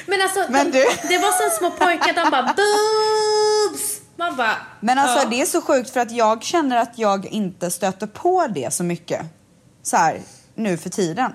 Men 0.06 0.20
alltså, 0.22 0.46
Men 0.48 0.70
de, 0.70 0.78
du- 0.78 1.08
det 1.08 1.18
var 1.18 1.50
så 1.50 1.56
små 1.58 1.70
pojkar, 1.70 2.12
de 2.24 2.30
bara 2.30 2.42
boobs! 2.56 3.91
Man 4.22 4.36
bara, 4.36 4.56
Men 4.80 4.98
alltså 4.98 5.18
ja. 5.18 5.28
det 5.30 5.40
är 5.40 5.46
så 5.46 5.60
sjukt 5.60 5.90
för 5.90 6.00
att 6.00 6.10
jag 6.10 6.42
känner 6.42 6.76
att 6.76 6.98
jag 6.98 7.26
inte 7.26 7.70
stöter 7.70 8.06
på 8.06 8.46
det 8.46 8.74
så 8.74 8.84
mycket. 8.84 9.26
Så 9.82 9.96
här, 9.96 10.20
nu 10.54 10.76
för 10.76 10.90
tiden. 10.90 11.32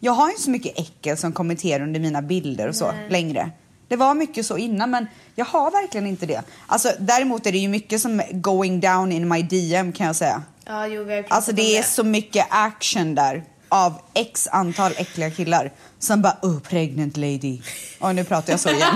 Jag 0.00 0.12
har 0.12 0.30
ju 0.30 0.36
så 0.36 0.50
mycket 0.50 0.78
äckel 0.78 1.16
som 1.16 1.32
kommenterar 1.32 1.82
under 1.82 2.00
mina 2.00 2.22
bilder 2.22 2.68
och 2.68 2.76
så 2.76 2.92
Nej. 2.92 3.10
längre. 3.10 3.50
Det 3.88 3.96
var 3.96 4.14
mycket 4.14 4.46
så 4.46 4.56
innan 4.56 4.90
men 4.90 5.06
jag 5.34 5.44
har 5.44 5.70
verkligen 5.70 6.06
inte 6.06 6.26
det. 6.26 6.42
Alltså 6.66 6.92
däremot 6.98 7.46
är 7.46 7.52
det 7.52 7.58
ju 7.58 7.68
mycket 7.68 8.00
som 8.00 8.22
going 8.30 8.80
down 8.80 9.12
in 9.12 9.28
my 9.28 9.42
DM 9.42 9.92
kan 9.92 10.06
jag 10.06 10.16
säga. 10.16 10.42
Ja, 10.64 10.86
jo, 10.86 11.04
pratat 11.04 11.32
Alltså 11.32 11.52
det 11.52 11.78
är 11.78 11.82
så 11.82 12.04
mycket 12.04 12.46
action 12.50 13.14
där 13.14 13.44
av 13.68 14.00
x 14.14 14.48
antal 14.52 14.92
äckliga 14.96 15.30
killar 15.30 15.72
som 15.98 16.22
bara 16.22 16.36
oh 16.42 16.60
pregnant 16.60 17.16
lady. 17.16 17.60
Och 18.00 18.14
nu 18.14 18.24
pratar 18.24 18.52
jag 18.52 18.60
så 18.60 18.70
igen. 18.70 18.94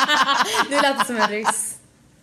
Nu 0.70 0.76
lät 0.80 1.06
som 1.06 1.16
en 1.16 1.28
ryss. 1.28 1.77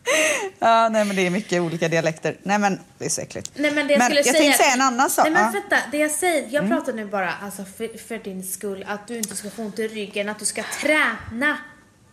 ja, 0.59 0.89
nej 0.89 1.05
men 1.05 1.15
det 1.15 1.27
är 1.27 1.29
mycket 1.29 1.61
olika 1.61 1.87
dialekter. 1.87 2.37
Nej 2.43 2.59
men 2.59 2.79
det 2.97 3.05
är 3.05 3.09
så 3.09 3.21
äckligt. 3.21 3.51
Nej, 3.55 3.71
men 3.71 3.87
det 3.87 3.93
jag 3.93 4.03
skulle 4.03 4.19
jag 4.19 4.25
säga... 4.25 4.39
tänkte 4.39 4.63
säga 4.63 4.73
en 4.73 4.81
annan 4.81 5.09
sak. 5.09 5.25
Nej 5.25 5.33
men. 5.33 5.41
Mm. 5.41 5.53
vänta, 5.53 5.77
det 5.91 5.97
jag 5.97 6.11
säger, 6.11 6.47
jag 6.49 6.67
pratar 6.69 6.93
nu 6.93 7.05
bara 7.05 7.33
alltså 7.43 7.65
för, 7.65 7.97
för 8.07 8.17
din 8.17 8.43
skull, 8.43 8.85
att 8.87 9.07
du 9.07 9.17
inte 9.17 9.35
ska 9.35 9.49
få 9.49 9.61
ont 9.61 9.79
i 9.79 9.87
ryggen, 9.87 10.29
att 10.29 10.39
du 10.39 10.45
ska 10.45 10.63
träna. 10.81 11.57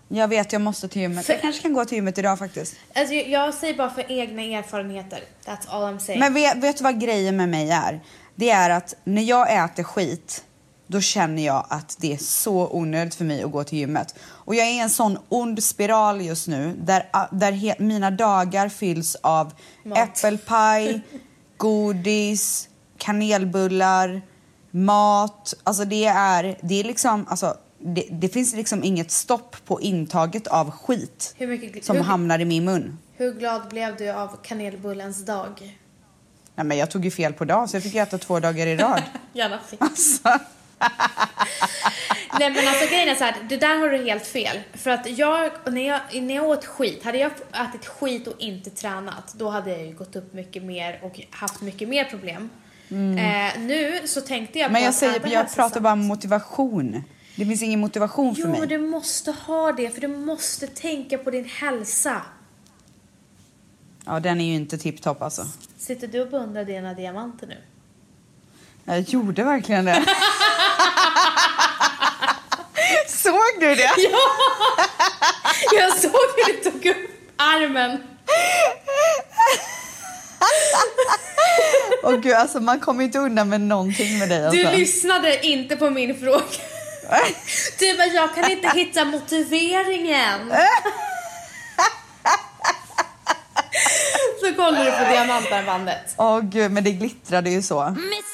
Jag 0.08 0.28
vet, 0.28 0.52
jag 0.52 0.62
måste 0.62 0.88
till 0.88 1.02
gymmet. 1.02 1.28
Jag 1.28 1.40
kanske 1.40 1.62
kan 1.62 1.72
gå 1.72 1.84
till 1.84 1.96
gymmet 1.96 2.18
idag 2.18 2.38
faktiskt. 2.38 2.76
Alltså, 2.94 3.14
jag, 3.14 3.28
jag 3.28 3.54
säger 3.54 3.74
bara 3.74 3.90
för 3.90 4.12
egna 4.12 4.42
erfarenheter. 4.42 5.20
That's 5.44 5.68
all 5.68 5.94
I'm 5.94 5.98
saying. 5.98 6.20
Men 6.20 6.34
vet, 6.34 6.56
vet 6.56 6.76
du 6.76 6.84
vad 6.84 7.00
grejen 7.00 7.36
med 7.36 7.48
mig 7.48 7.70
är? 7.70 8.00
Det 8.34 8.50
är 8.50 8.70
att 8.70 8.94
när 9.04 9.22
jag 9.22 9.64
äter 9.64 9.82
skit, 9.82 10.44
då 10.92 11.00
känner 11.00 11.46
jag 11.46 11.66
att 11.68 11.96
det 12.00 12.12
är 12.12 12.16
så 12.16 12.68
onödigt 12.72 13.14
för 13.14 13.24
mig 13.24 13.42
att 13.42 13.52
gå 13.52 13.64
till 13.64 13.78
gymmet. 13.78 14.14
Och 14.28 14.54
jag 14.54 14.66
är 14.66 14.70
i 14.70 14.78
en 14.78 14.90
sån 14.90 15.18
ond 15.28 15.64
spiral 15.64 16.20
just 16.20 16.48
nu 16.48 16.74
där, 16.78 17.08
där 17.30 17.82
mina 17.82 18.10
dagar 18.10 18.68
fylls 18.68 19.16
av 19.20 19.52
Mat. 19.84 19.98
äppelpaj, 19.98 21.00
godis, 21.56 22.68
kanelbullar, 22.98 24.22
mat. 24.70 25.54
Alltså 25.64 25.84
det 25.84 26.04
är, 26.04 26.58
det 26.62 26.80
är 26.80 26.84
liksom, 26.84 27.26
alltså 27.28 27.56
det, 27.78 28.08
det 28.10 28.28
finns 28.28 28.54
liksom 28.54 28.84
inget 28.84 29.10
stopp 29.10 29.56
på 29.64 29.80
intaget 29.80 30.46
av 30.46 30.70
skit 30.70 31.34
mycket, 31.38 31.84
som 31.84 31.96
hur, 31.96 32.04
hamnar 32.04 32.38
i 32.38 32.44
min 32.44 32.64
mun. 32.64 32.98
hur 33.16 33.32
glad 33.34 33.68
blev 33.68 33.96
du 33.96 34.10
av 34.10 34.36
kanelbullens 34.42 35.24
dag? 35.24 35.78
Nej, 36.54 36.66
men 36.66 36.78
jag 36.78 36.90
tog 36.90 37.04
ju 37.04 37.10
fel 37.10 37.32
på 37.32 37.44
dag 37.44 37.70
så 37.70 37.76
jag 37.76 37.82
fick 37.82 37.94
äta 37.94 38.18
två 38.18 38.40
dagar 38.40 38.66
i 38.66 38.76
rad. 38.76 39.02
Gärna 39.32 39.58
fick. 39.58 39.82
Alltså. 39.82 40.28
Nej 42.38 42.50
men 42.50 42.68
alltså 42.68 42.86
grejen 42.86 43.08
är 43.08 43.14
så 43.14 43.24
här, 43.24 43.34
det 43.48 43.56
där 43.56 43.76
har 43.78 43.88
du 43.88 44.04
helt 44.04 44.26
fel. 44.26 44.60
För 44.74 44.90
att 44.90 45.18
jag, 45.18 45.50
när 45.66 45.88
jag, 45.88 46.22
när 46.22 46.34
jag 46.34 46.44
åt 46.48 46.64
skit, 46.64 47.04
hade 47.04 47.18
jag 47.18 47.32
ätit 47.68 47.86
skit 47.86 48.26
och 48.26 48.34
inte 48.40 48.70
tränat, 48.70 49.34
då 49.34 49.48
hade 49.50 49.70
jag 49.70 49.86
ju 49.86 49.92
gått 49.92 50.16
upp 50.16 50.32
mycket 50.32 50.62
mer 50.62 51.00
och 51.02 51.20
haft 51.30 51.60
mycket 51.60 51.88
mer 51.88 52.04
problem. 52.04 52.50
Eh, 52.90 53.60
nu 53.60 54.00
så 54.04 54.20
tänkte 54.20 54.58
jag 54.58 54.66
Mm. 54.66 54.72
Men 54.72 54.82
jag, 54.82 54.94
säger, 54.94 55.28
jag 55.32 55.54
pratar 55.54 55.80
bara 55.80 55.92
om 55.92 56.06
motivation. 56.06 57.04
Det 57.36 57.46
finns 57.46 57.62
ingen 57.62 57.80
motivation 57.80 58.34
för 58.34 58.42
Jo, 58.42 58.48
mig. 58.48 58.60
men 58.60 58.68
du 58.68 58.78
måste 58.78 59.32
ha 59.32 59.72
det, 59.72 59.90
för 59.90 60.00
du 60.00 60.08
måste 60.08 60.66
tänka 60.66 61.18
på 61.18 61.30
din 61.30 61.44
hälsa. 61.44 62.22
Ja, 64.06 64.20
den 64.20 64.40
är 64.40 64.44
ju 64.44 64.54
inte 64.54 64.78
tipptopp 64.78 65.22
alltså. 65.22 65.46
Sitter 65.78 66.08
du 66.08 66.20
och 66.20 66.28
beundrar 66.28 66.64
dina 66.64 66.94
diamanter 66.94 67.46
nu? 67.46 67.56
Jag 68.84 69.00
gjorde 69.00 69.44
verkligen 69.44 69.84
det. 69.84 69.92
Såg 73.08 73.60
du 73.60 73.74
det? 73.74 73.90
Jag 75.72 75.98
såg 75.98 76.12
hur 76.12 76.52
du 76.52 76.70
tog 76.70 76.86
upp 76.86 76.96
armen. 77.36 78.02
Åh 82.02 82.16
gud, 82.16 82.32
alltså 82.34 82.60
man 82.60 82.80
kommer 82.80 83.04
inte 83.04 83.18
undan 83.18 83.48
med 83.48 83.60
någonting 83.60 84.18
med 84.18 84.28
dig 84.28 84.46
alltså. 84.46 84.62
Du 84.62 84.76
lyssnade 84.76 85.46
inte 85.46 85.76
på 85.76 85.90
min 85.90 86.20
fråga. 86.20 86.42
Du 87.78 87.96
bara, 87.96 88.06
jag 88.06 88.34
kan 88.34 88.50
inte 88.50 88.68
hitta 88.68 89.04
motiveringen. 89.04 90.52
Så 94.40 94.54
kollar 94.54 94.84
du 94.84 94.90
på 94.90 95.12
diamantarmbandet. 95.12 96.14
Åh 96.16 96.40
gud, 96.40 96.70
men 96.72 96.84
det 96.84 96.90
glittrade 96.90 97.50
ju 97.50 97.62
så. 97.62 97.90
Miss 97.90 98.31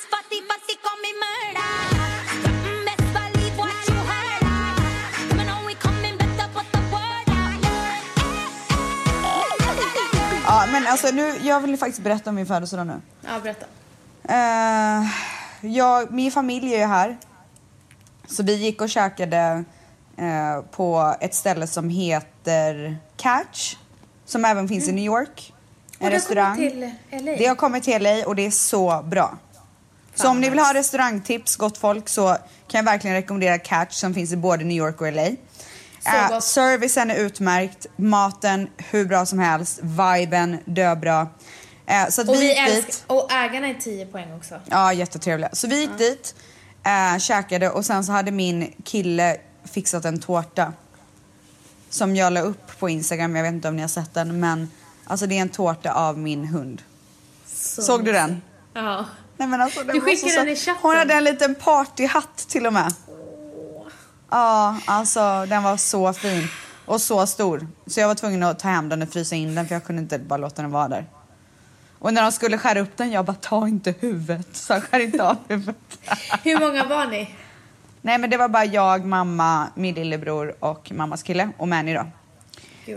alltså 10.90 11.08
nu, 11.10 11.34
jag 11.42 11.60
vill 11.60 11.78
faktiskt 11.78 12.00
berätta 12.02 12.30
om 12.30 12.36
min 12.36 12.46
födelsedag 12.46 12.86
nu. 12.86 13.00
Ja, 13.20 13.30
berätta. 13.42 13.66
Eh, 14.28 15.06
jag, 15.60 16.10
min 16.10 16.32
familj 16.32 16.74
är 16.74 16.78
ju 16.78 16.84
här. 16.86 17.16
Så 18.28 18.42
vi 18.42 18.54
gick 18.54 18.80
och 18.80 18.88
käkade 18.90 19.64
eh, 20.16 20.60
på 20.70 21.16
ett 21.20 21.34
ställe 21.34 21.66
som 21.66 21.88
heter 21.88 22.98
Catch. 23.16 23.76
Som 24.24 24.44
även 24.44 24.68
finns 24.68 24.88
i 24.88 24.92
New 24.92 25.04
York. 25.04 25.52
En 25.52 25.54
Och 25.92 25.98
det 25.98 26.04
har 26.04 26.10
restaurang. 26.10 26.56
kommit 26.56 26.72
till 27.10 27.24
LA. 27.24 27.32
Det 27.38 27.46
har 27.46 27.54
kommit 27.54 27.84
till 27.84 28.02
LA 28.02 28.24
och 28.26 28.36
det 28.36 28.46
är 28.46 28.50
så 28.50 29.02
bra. 29.02 29.38
så 30.14 30.28
om 30.28 30.40
ni 30.40 30.50
vill 30.50 30.58
ha 30.58 30.74
restaurangtips, 30.74 31.56
gott 31.56 31.78
folk, 31.78 32.08
så 32.08 32.28
kan 32.68 32.78
jag 32.78 32.82
verkligen 32.84 33.16
rekommendera 33.16 33.58
Catch 33.58 33.94
som 33.94 34.14
finns 34.14 34.32
i 34.32 34.36
både 34.36 34.64
New 34.64 34.76
York 34.76 35.00
och 35.00 35.12
LA. 35.12 35.28
Gott. 36.28 36.44
servicen 36.44 37.10
är 37.10 37.16
utmärkt, 37.16 37.86
maten 37.96 38.68
hur 38.76 39.04
bra 39.04 39.26
som 39.26 39.38
helst, 39.38 39.80
viben 39.82 40.58
döbra. 40.64 41.28
Eh, 41.86 42.08
så 42.08 42.22
Och 42.28 42.34
vi 42.34 42.48
gick 42.48 42.66
dit. 42.66 43.04
och 43.06 43.32
ägarna 43.32 43.66
är 43.68 43.74
10 43.74 44.06
poäng 44.06 44.32
också. 44.36 44.60
Ja, 44.64 44.92
jättetrevliga. 44.92 45.50
Så 45.52 45.68
vi 45.68 45.80
gick 45.80 45.98
dit, 45.98 46.34
eh, 46.86 47.18
käkade 47.18 47.70
och 47.70 47.86
sen 47.86 48.04
så 48.04 48.12
hade 48.12 48.30
min 48.30 48.74
kille 48.84 49.36
fixat 49.64 50.04
en 50.04 50.20
tårta. 50.20 50.72
Som 51.90 52.16
jag 52.16 52.32
la 52.32 52.40
upp 52.40 52.78
på 52.78 52.88
Instagram, 52.88 53.36
jag 53.36 53.42
vet 53.42 53.52
inte 53.52 53.68
om 53.68 53.76
ni 53.76 53.82
har 53.82 53.88
sett 53.88 54.14
den 54.14 54.40
men 54.40 54.70
alltså 55.04 55.26
det 55.26 55.38
är 55.38 55.42
en 55.42 55.48
tårta 55.48 55.92
av 55.92 56.18
min 56.18 56.44
hund. 56.44 56.82
Så 57.46 57.82
Såg 57.82 58.04
du 58.04 58.12
den? 58.12 58.42
Ja. 58.74 59.04
Nej, 59.36 59.48
men 59.48 59.60
alltså, 59.60 59.82
den 59.84 59.94
Du 59.94 60.00
skickade 60.00 60.34
den 60.34 60.48
i 60.48 60.56
chatten. 60.56 60.82
Hon 60.82 60.96
hade 60.96 61.14
en 61.14 61.24
liten 61.24 61.54
partyhatt 61.54 62.36
till 62.36 62.66
och 62.66 62.72
med. 62.72 62.94
Ja, 64.30 64.76
alltså 64.84 65.46
den 65.48 65.62
var 65.62 65.76
så 65.76 66.12
fin. 66.12 66.48
Och 66.86 67.00
så 67.00 67.26
stor. 67.26 67.66
Så 67.86 68.00
jag 68.00 68.08
var 68.08 68.14
tvungen 68.14 68.42
att 68.42 68.58
ta 68.58 68.68
hem 68.68 68.88
den 68.88 69.02
och 69.02 69.08
frysa 69.08 69.36
in 69.36 69.54
den 69.54 69.68
för 69.68 69.74
jag 69.74 69.84
kunde 69.84 70.02
inte 70.02 70.18
bara 70.18 70.36
låta 70.36 70.62
den 70.62 70.70
vara 70.70 70.88
där. 70.88 71.06
Och 71.98 72.14
när 72.14 72.22
de 72.22 72.32
skulle 72.32 72.58
skära 72.58 72.80
upp 72.80 72.96
den, 72.96 73.10
jag 73.10 73.24
bara 73.24 73.36
ta 73.40 73.68
inte 73.68 73.94
huvudet. 74.00 74.56
Så 74.56 74.80
skär 74.80 75.00
inte 75.00 75.24
av 75.24 75.36
huvudet. 75.48 75.76
Hur 76.44 76.60
många 76.60 76.84
var 76.84 77.06
ni? 77.06 77.34
Nej 78.02 78.18
men 78.18 78.30
det 78.30 78.36
var 78.36 78.48
bara 78.48 78.64
jag, 78.64 79.04
mamma, 79.04 79.68
min 79.74 79.94
lillebror 79.94 80.54
och 80.60 80.92
mammas 80.92 81.22
kille 81.22 81.50
och 81.56 81.68
Manny 81.68 81.94
då. 81.94 82.06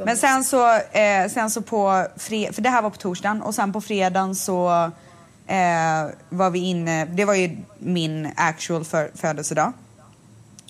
Men 0.05 0.17
sen 0.17 0.43
så, 0.43 0.75
eh, 0.75 1.29
sen 1.29 1.49
så 1.51 1.61
på 1.61 2.07
fredag, 2.17 2.53
för 2.53 2.61
det 2.61 2.69
här 2.69 2.81
var 2.81 2.89
på 2.89 2.97
torsdagen 2.97 3.41
och 3.41 3.55
sen 3.55 3.73
på 3.73 3.81
fredagen 3.81 4.35
så 4.35 4.91
eh, 5.47 6.09
var 6.29 6.49
vi 6.49 6.59
inne, 6.59 7.05
det 7.05 7.25
var 7.25 7.33
ju 7.33 7.57
min 7.79 8.31
actual 8.35 8.85
för, 8.85 9.11
födelsedag. 9.15 9.73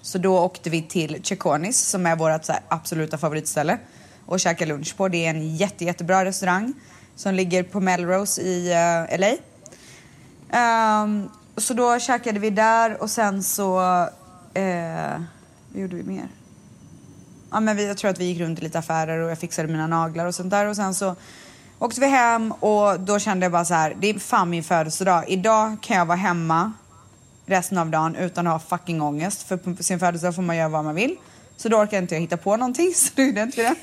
Så 0.01 0.17
då 0.17 0.39
åkte 0.39 0.69
vi 0.69 0.81
till 0.81 1.21
Ceconis 1.23 1.79
som 1.79 2.05
är 2.05 2.15
vårt 2.15 2.45
så 2.45 2.51
här, 2.51 2.61
absoluta 2.67 3.17
favoritställe 3.17 3.77
och 4.25 4.39
käkade 4.39 4.69
lunch 4.69 4.97
på. 4.97 5.07
Det 5.07 5.25
är 5.25 5.29
en 5.29 5.55
jätte, 5.55 5.85
jättebra 5.85 6.25
restaurang 6.25 6.73
som 7.15 7.33
ligger 7.33 7.63
på 7.63 7.79
Melrose 7.79 8.41
i 8.41 8.71
eh, 8.71 9.13
uh, 9.13 9.19
LA. 9.19 9.31
Um, 9.31 9.37
ehm, 10.51 11.29
så 11.57 11.73
då 11.73 11.99
käkade 11.99 12.39
vi 12.39 12.49
där 12.49 13.01
och 13.01 13.09
sen 13.09 13.43
så, 13.43 13.81
Uh, 14.57 15.21
vad 15.69 15.81
gjorde 15.81 15.95
vi 15.95 16.03
mer? 16.03 16.27
Ja, 17.51 17.59
men 17.59 17.77
vi, 17.77 17.87
jag 17.87 17.97
tror 17.97 18.11
att 18.11 18.19
vi 18.19 18.25
gick 18.25 18.39
runt 18.39 18.59
i 18.59 18.63
lite 18.63 18.79
affärer 18.79 19.19
och 19.19 19.31
jag 19.31 19.39
fixade 19.39 19.67
mina 19.67 19.87
naglar 19.87 20.25
och 20.25 20.35
sånt 20.35 20.49
där 20.49 20.65
och 20.65 20.75
sen 20.75 20.93
så 20.93 21.15
åkte 21.79 22.01
vi 22.01 22.07
hem 22.07 22.51
och 22.51 22.99
då 22.99 23.19
kände 23.19 23.45
jag 23.45 23.51
bara 23.51 23.65
så 23.65 23.73
här, 23.73 23.95
det 23.99 24.09
är 24.09 24.19
fan 24.19 24.49
min 24.49 24.63
födelsedag. 24.63 25.23
Idag 25.27 25.77
kan 25.81 25.97
jag 25.97 26.05
vara 26.05 26.17
hemma 26.17 26.71
resten 27.51 27.77
av 27.77 27.89
dagen 27.89 28.15
utan 28.15 28.47
att 28.47 28.53
ha 28.53 28.77
fucking 28.77 29.01
ångest 29.01 29.47
för 29.47 29.57
på 29.57 29.83
sin 29.83 29.99
födelsedag 29.99 30.35
får 30.35 30.41
man 30.41 30.57
göra 30.57 30.69
vad 30.69 30.83
man 30.83 30.95
vill. 30.95 31.17
Så 31.57 31.69
då 31.69 31.77
orkar 31.77 31.97
inte 31.97 32.15
jag 32.15 32.21
hitta 32.21 32.37
på 32.37 32.57
någonting 32.57 32.93
så 32.95 33.09
då 33.15 33.21
gjorde 33.23 33.39
jag 33.39 33.47
inte 33.47 33.61
det. 33.61 33.75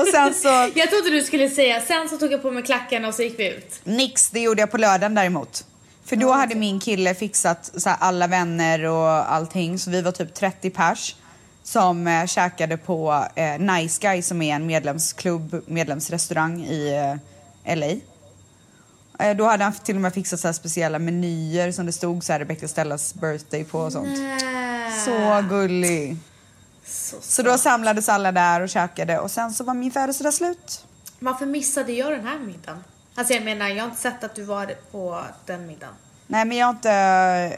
Och 0.00 0.06
sen 0.06 0.34
så, 0.34 0.48
Jag 0.74 0.90
trodde 0.90 1.10
du 1.10 1.22
skulle 1.22 1.48
säga, 1.48 1.80
sen 1.80 2.08
så 2.08 2.16
tog 2.16 2.32
jag 2.32 2.42
på 2.42 2.50
mig 2.50 2.62
klackarna 2.62 3.08
och 3.08 3.14
så 3.14 3.22
gick 3.22 3.38
vi 3.38 3.48
ut. 3.48 3.80
nix, 3.84 4.30
det 4.30 4.40
gjorde 4.40 4.62
jag 4.62 4.70
på 4.70 4.78
lördagen 4.78 5.14
däremot. 5.14 5.64
För 6.04 6.16
då 6.16 6.32
hade 6.32 6.54
min 6.54 6.80
kille 6.80 7.14
fixat 7.14 7.70
så 7.76 7.90
alla 7.90 8.26
vänner 8.26 8.84
och 8.84 9.32
allting 9.32 9.78
så 9.78 9.90
vi 9.90 10.02
var 10.02 10.12
typ 10.12 10.34
30 10.34 10.70
pers 10.70 11.16
som 11.62 12.06
eh, 12.06 12.26
käkade 12.26 12.76
på 12.76 13.24
eh, 13.34 13.58
Nice 13.58 13.98
Guy 14.02 14.22
som 14.22 14.42
är 14.42 14.54
en 14.54 14.66
medlemsklubb, 14.66 15.62
medlemsrestaurang 15.66 16.64
i 16.64 17.18
eh, 17.64 17.76
LA. 17.76 17.86
Eh, 19.18 19.36
då 19.36 19.44
hade 19.44 19.64
han 19.64 19.72
till 19.72 19.94
och 19.94 20.02
med 20.02 20.14
fixat 20.14 20.40
så 20.40 20.52
speciella 20.52 20.98
menyer 20.98 21.72
som 21.72 21.86
det 21.86 21.92
stod 21.92 22.24
så 22.24 22.32
här 22.32 22.40
Rebecca 22.40 22.68
Stellas 22.68 23.14
birthday 23.14 23.64
på 23.64 23.80
och 23.80 23.92
sånt. 23.92 24.18
Så 25.04 25.44
gullig. 25.48 26.16
Så, 26.86 27.16
Så 27.20 27.42
då 27.42 27.58
samlades 27.58 28.08
alla 28.08 28.32
där 28.32 28.60
och 28.60 28.68
käkade 28.68 29.18
och 29.18 29.30
sen 29.30 29.52
så 29.52 29.64
var 29.64 29.74
min 29.74 29.90
födelsedag 29.90 30.34
slut. 30.34 30.84
Varför 31.18 31.46
missade 31.46 31.92
jag 31.92 32.12
den 32.12 32.26
här 32.26 32.38
middagen? 32.38 32.84
Alltså 33.14 33.34
jag 33.34 33.44
menar, 33.44 33.68
jag 33.68 33.82
har 33.82 33.88
inte 33.88 34.00
sett 34.00 34.24
att 34.24 34.34
du 34.34 34.42
var 34.42 34.74
på 34.90 35.24
den 35.46 35.66
middagen. 35.66 35.94
Nej 36.26 36.44
men 36.44 36.56
jag 36.56 36.66
har 36.66 36.72
inte 36.72 36.90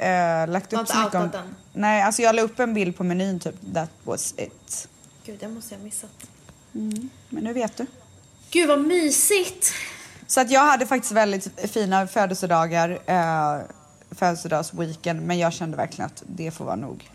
äh, 0.01 0.53
lagt 0.53 0.73
upp 0.73 0.88
så 0.88 0.99
mycket 0.99 1.14
om... 1.14 1.31
den? 1.31 1.55
Nej 1.73 2.03
alltså 2.03 2.23
jag 2.23 2.35
la 2.35 2.42
upp 2.42 2.61
en 2.61 2.75
bild 2.75 2.96
på 2.96 3.05
menyn 3.05 3.40
typ, 3.40 3.55
that 3.75 3.90
was 4.05 4.35
it. 4.37 4.88
Gud, 5.27 5.37
det 5.40 5.49
måste 5.49 5.75
jag 5.75 5.79
ha 5.79 5.85
missat. 5.85 6.11
Men 6.73 7.44
nu 7.44 7.53
vet 7.53 7.77
du. 7.77 7.87
Gud 8.51 8.68
vad 8.68 8.81
mysigt! 8.81 9.73
Så 10.31 10.40
att 10.40 10.51
jag 10.51 10.61
hade 10.61 10.87
faktiskt 10.87 11.12
väldigt 11.12 11.71
fina 11.71 12.07
födelsedagar, 12.07 12.99
äh, 13.07 13.61
födelsedagsweekend 14.11 15.23
men 15.23 15.38
jag 15.38 15.53
kände 15.53 15.77
verkligen 15.77 16.07
att 16.07 16.23
det 16.27 16.51
får 16.51 16.64
vara 16.64 16.77
nog. 16.77 17.11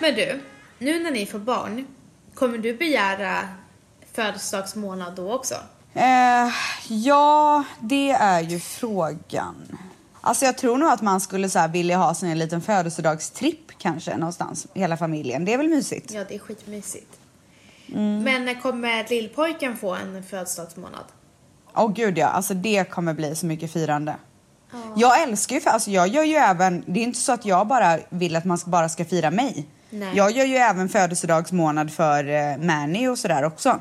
Men 0.00 0.14
du, 0.14 0.42
nu 0.78 1.02
när 1.02 1.10
ni 1.10 1.26
får 1.26 1.38
barn, 1.38 1.86
kommer 2.34 2.58
du 2.58 2.76
begära 2.76 3.48
födelsedagsmånad 4.12 5.16
då 5.16 5.32
också? 5.34 5.54
Eh, 5.94 6.48
ja, 6.88 7.64
det 7.80 8.10
är 8.10 8.40
ju 8.40 8.60
frågan. 8.60 9.78
Alltså 10.20 10.44
jag 10.44 10.58
tror 10.58 10.78
nog 10.78 10.88
att 10.88 11.02
man 11.02 11.20
skulle 11.20 11.48
så 11.48 11.58
här 11.58 11.68
vilja 11.68 11.96
ha 11.96 12.14
sin 12.14 12.38
liten 12.38 12.62
födelsedagstripp 12.62 13.78
kanske 13.78 14.16
någonstans, 14.16 14.66
hela 14.74 14.96
familjen. 14.96 15.44
Det 15.44 15.52
är 15.52 15.58
väl 15.58 15.68
mysigt? 15.68 16.12
Ja, 16.12 16.24
det 16.28 16.34
är 16.34 16.38
skitmysigt. 16.38 17.23
Mm. 17.92 18.22
Men 18.22 18.44
när 18.44 18.60
kommer 18.60 19.06
lillpojken 19.08 19.76
få 19.76 19.94
en 19.94 20.22
födelsedagsmånad? 20.22 21.04
Åh 21.76 21.92
gud 21.92 22.18
ja, 22.18 22.26
alltså 22.26 22.54
det 22.54 22.90
kommer 22.90 23.14
bli 23.14 23.36
så 23.36 23.46
mycket 23.46 23.72
firande. 23.72 24.14
Jag 24.96 25.22
älskar 25.22 25.54
ju, 25.54 25.60
för, 25.60 25.70
alltså 25.70 25.90
jag 25.90 26.08
gör 26.08 26.24
ju 26.24 26.34
även, 26.34 26.84
det 26.86 27.00
är 27.00 27.04
inte 27.04 27.20
så 27.20 27.32
att 27.32 27.44
jag 27.44 27.66
bara 27.66 27.98
vill 28.08 28.36
att 28.36 28.44
man 28.44 28.58
bara 28.66 28.88
ska 28.88 29.04
fira 29.04 29.30
mig. 29.30 29.66
Nej. 29.90 30.16
Jag 30.16 30.30
gör 30.30 30.44
ju 30.44 30.56
även 30.56 30.88
födelsedagsmånad 30.88 31.92
för 31.92 32.28
eh, 32.28 32.56
Manny 32.56 33.08
och 33.08 33.18
sådär 33.18 33.44
också. 33.44 33.80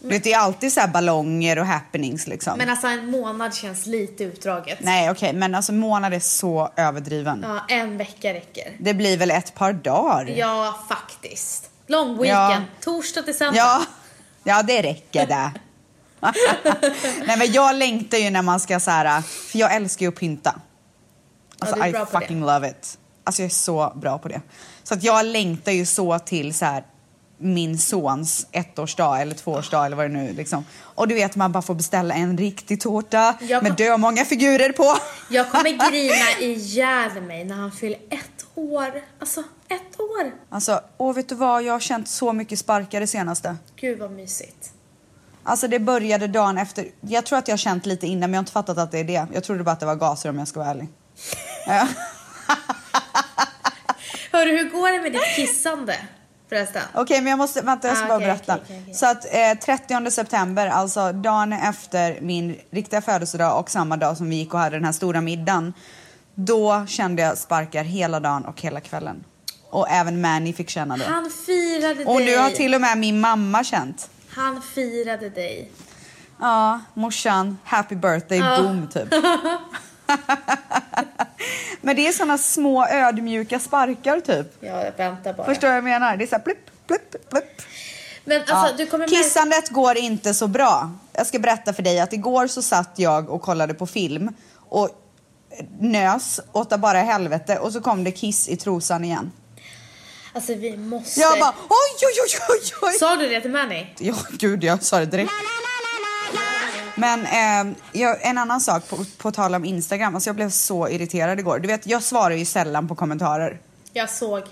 Vet, 0.00 0.24
det 0.24 0.32
är 0.32 0.38
alltid 0.38 0.72
så 0.72 0.80
här 0.80 0.88
ballonger 0.88 1.58
och 1.58 1.66
happenings 1.66 2.26
liksom. 2.26 2.58
Men 2.58 2.70
alltså 2.70 2.86
en 2.86 3.10
månad 3.10 3.54
känns 3.54 3.86
lite 3.86 4.24
utdraget. 4.24 4.78
Nej 4.80 5.10
okej, 5.10 5.32
men 5.32 5.54
alltså 5.54 5.72
månad 5.72 6.14
är 6.14 6.20
så 6.20 6.70
överdriven. 6.76 7.44
Ja, 7.48 7.60
en 7.68 7.98
vecka 7.98 8.34
räcker. 8.34 8.72
Det 8.78 8.94
blir 8.94 9.16
väl 9.16 9.30
ett 9.30 9.54
par 9.54 9.72
dagar? 9.72 10.26
Ja, 10.36 10.78
faktiskt. 10.88 11.71
Lång 11.86 12.18
weekend. 12.22 12.64
Torsdag 12.80 13.22
till 13.22 13.36
söndag. 13.38 13.56
Ja, 13.58 13.82
ja 14.44 14.62
det 14.62 14.82
räcker 14.82 15.26
det. 15.26 15.52
Nej 17.26 17.36
men 17.38 17.52
jag 17.52 17.76
längtar 17.76 18.18
ju 18.18 18.30
när 18.30 18.42
man 18.42 18.60
ska 18.60 18.80
så 18.80 18.90
här, 18.90 19.22
för 19.22 19.58
jag 19.58 19.74
älskar 19.74 20.02
ju 20.06 20.08
att 20.08 20.14
pynta. 20.20 20.54
Alltså 21.58 21.76
är 21.80 21.88
I 22.02 22.06
fucking 22.06 22.40
det. 22.40 22.46
love 22.46 22.68
it. 22.70 22.98
Alltså 23.24 23.42
jag 23.42 23.46
är 23.46 23.50
så 23.54 23.92
bra 23.96 24.18
på 24.18 24.28
det. 24.28 24.40
Så 24.82 24.94
att 24.94 25.02
jag 25.04 25.26
längtar 25.26 25.72
ju 25.72 25.86
så 25.86 26.18
till 26.18 26.54
så 26.54 26.64
här 26.64 26.84
min 27.38 27.78
sons 27.78 28.46
ettårsdag 28.52 29.20
eller 29.20 29.34
tvåårsdag 29.34 29.86
eller 29.86 29.96
vad 29.96 30.04
det 30.04 30.12
nu 30.18 30.32
liksom. 30.32 30.64
Och 30.80 31.08
du 31.08 31.14
vet 31.14 31.36
man 31.36 31.52
bara 31.52 31.62
får 31.62 31.74
beställa 31.74 32.14
en 32.14 32.38
riktig 32.38 32.80
tårta 32.80 33.34
med 33.40 33.66
kom- 33.66 33.74
dö 33.76 33.96
många 33.96 34.24
figurer 34.24 34.72
på. 34.72 34.96
Jag 35.30 35.50
kommer 35.50 35.70
grina 35.90 36.40
ihjäl 36.52 37.22
mig 37.22 37.44
när 37.44 37.54
han 37.56 37.72
fyller 37.72 37.98
ett 38.10 38.31
år. 38.54 39.02
Alltså, 39.18 39.40
ett 39.68 40.00
år. 40.00 40.32
Alltså, 40.50 40.80
åh 40.96 41.14
vet 41.14 41.28
du 41.28 41.34
vad, 41.34 41.62
jag 41.62 41.72
har 41.72 41.80
känt 41.80 42.08
så 42.08 42.32
mycket 42.32 42.58
sparkar 42.58 43.00
det 43.00 43.06
senaste. 43.06 43.56
Gud 43.76 43.98
vad 43.98 44.10
mysigt. 44.10 44.72
Alltså 45.44 45.68
det 45.68 45.78
började 45.78 46.26
dagen 46.26 46.58
efter. 46.58 46.86
Jag 47.00 47.26
tror 47.26 47.38
att 47.38 47.48
jag 47.48 47.52
har 47.52 47.58
känt 47.58 47.86
lite 47.86 48.06
innan 48.06 48.20
men 48.20 48.32
jag 48.34 48.38
har 48.38 48.42
inte 48.42 48.52
fattat 48.52 48.78
att 48.78 48.90
det 48.92 48.98
är 48.98 49.04
det. 49.04 49.26
Jag 49.34 49.44
trodde 49.44 49.64
bara 49.64 49.70
att 49.70 49.80
det 49.80 49.86
var 49.86 49.96
gaser 49.96 50.28
om 50.28 50.38
jag 50.38 50.48
ska 50.48 50.60
vara 50.60 50.70
ärlig. 50.70 50.88
Hörru, 54.32 54.50
hur 54.58 54.70
går 54.70 54.92
det 54.92 55.00
med 55.02 55.12
ditt 55.12 55.36
kissande 55.36 55.96
förresten? 56.48 56.82
Okej 56.94 57.20
men 57.20 57.30
jag 57.30 57.38
måste, 57.38 57.60
vänta 57.62 57.88
jag 57.88 57.96
ska 57.96 58.06
Ah, 58.06 58.08
bara 58.08 58.16
okej, 58.16 58.26
berätta. 58.28 58.58
okej. 58.64 58.94
Så 58.94 59.06
att 59.06 59.24
eh, 59.34 59.54
30 59.64 60.10
september, 60.10 60.66
alltså 60.66 61.12
dagen 61.12 61.52
efter 61.52 62.20
min 62.20 62.56
riktiga 62.70 63.00
födelsedag 63.02 63.58
och 63.60 63.70
samma 63.70 63.96
dag 63.96 64.16
som 64.16 64.28
vi 64.30 64.36
gick 64.36 64.54
och 64.54 64.60
hade 64.60 64.76
den 64.76 64.84
här 64.84 64.92
stora 64.92 65.20
middagen. 65.20 65.72
Då 66.34 66.86
kände 66.86 67.22
jag 67.22 67.38
sparkar 67.38 67.84
hela 67.84 68.20
dagen 68.20 68.44
och 68.44 68.60
hela 68.60 68.80
kvällen. 68.80 69.24
Och 69.70 69.88
även 69.90 70.20
Manny 70.20 70.52
fick 70.52 70.70
känna 70.70 70.96
det. 70.96 71.04
Han 71.04 71.30
firade 71.46 72.04
Och 72.04 72.16
dig. 72.18 72.26
nu 72.26 72.36
har 72.38 72.50
till 72.50 72.74
och 72.74 72.80
med 72.80 72.98
min 72.98 73.20
mamma 73.20 73.64
känt. 73.64 74.10
Han 74.28 74.62
firade 74.62 75.30
dig. 75.30 75.70
Ja, 76.40 76.80
morsan, 76.94 77.58
happy 77.64 77.94
birthday, 77.94 78.40
boom 78.40 78.88
typ. 78.92 79.08
Men 81.80 81.96
det 81.96 82.06
är 82.08 82.12
såna 82.12 82.38
små 82.38 82.86
ödmjuka 82.86 83.58
sparkar 83.58 84.20
typ. 84.20 84.56
Ja, 84.60 84.84
jag 84.84 84.92
väntar 84.96 85.32
bara. 85.32 85.46
Förstår 85.46 85.68
du 85.68 85.70
vad 85.70 85.76
jag 85.76 85.84
menar? 85.84 86.16
Det 86.16 86.24
är 86.24 86.26
så 86.26 86.36
här 86.36 86.42
plupp, 86.42 86.70
plupp, 86.86 87.30
plupp. 87.30 87.62
Men 88.24 88.40
alltså, 88.48 88.84
Ja. 88.90 88.98
märka... 88.98 89.10
Kissandet 89.14 89.70
går 89.70 89.96
inte 89.96 90.34
så 90.34 90.46
bra. 90.46 90.90
Jag 91.12 91.26
ska 91.26 91.38
berätta 91.38 91.72
för 91.72 91.82
dig 91.82 92.00
att 92.00 92.12
igår 92.12 92.46
så 92.46 92.62
satt 92.62 92.90
jag 92.96 93.30
och 93.30 93.42
kollade 93.42 93.74
på 93.74 93.86
film 93.86 94.34
och 94.68 94.88
nös 95.80 96.40
åt 96.52 96.80
bara 96.80 96.98
helvete 96.98 97.58
och 97.58 97.72
så 97.72 97.80
kom 97.80 98.04
det 98.04 98.10
kiss 98.10 98.48
i 98.48 98.56
trosan 98.56 99.04
igen. 99.04 99.32
Alltså, 100.34 100.54
vi 100.54 100.76
måste... 100.76 101.20
Jag 101.20 101.40
bara 101.40 101.54
oj, 101.68 102.06
oj, 102.06 102.14
oj, 102.22 102.38
oj, 102.48 102.72
oj. 102.82 102.98
Sa 102.98 103.16
du 103.16 103.28
det 103.28 103.40
till 103.40 103.50
Manny? 103.50 103.86
Ja, 103.98 104.14
gud, 104.30 104.64
jag 104.64 104.82
sa 104.82 104.98
det 104.98 105.06
direkt. 105.06 105.32
Men 106.94 107.26
eh, 107.26 107.76
jag, 107.92 108.26
en 108.26 108.38
annan 108.38 108.60
sak 108.60 108.88
på, 108.88 109.04
på 109.18 109.32
tal 109.32 109.54
om 109.54 109.64
Instagram. 109.64 110.14
Alltså 110.14 110.28
jag 110.28 110.36
blev 110.36 110.50
så 110.50 110.88
irriterad 110.88 111.38
igår. 111.38 111.58
Du 111.58 111.68
vet, 111.68 111.86
jag 111.86 112.02
svarar 112.02 112.34
ju 112.34 112.44
sällan 112.44 112.88
på 112.88 112.94
kommentarer. 112.94 113.58
Jag 113.92 114.10
såg. 114.10 114.42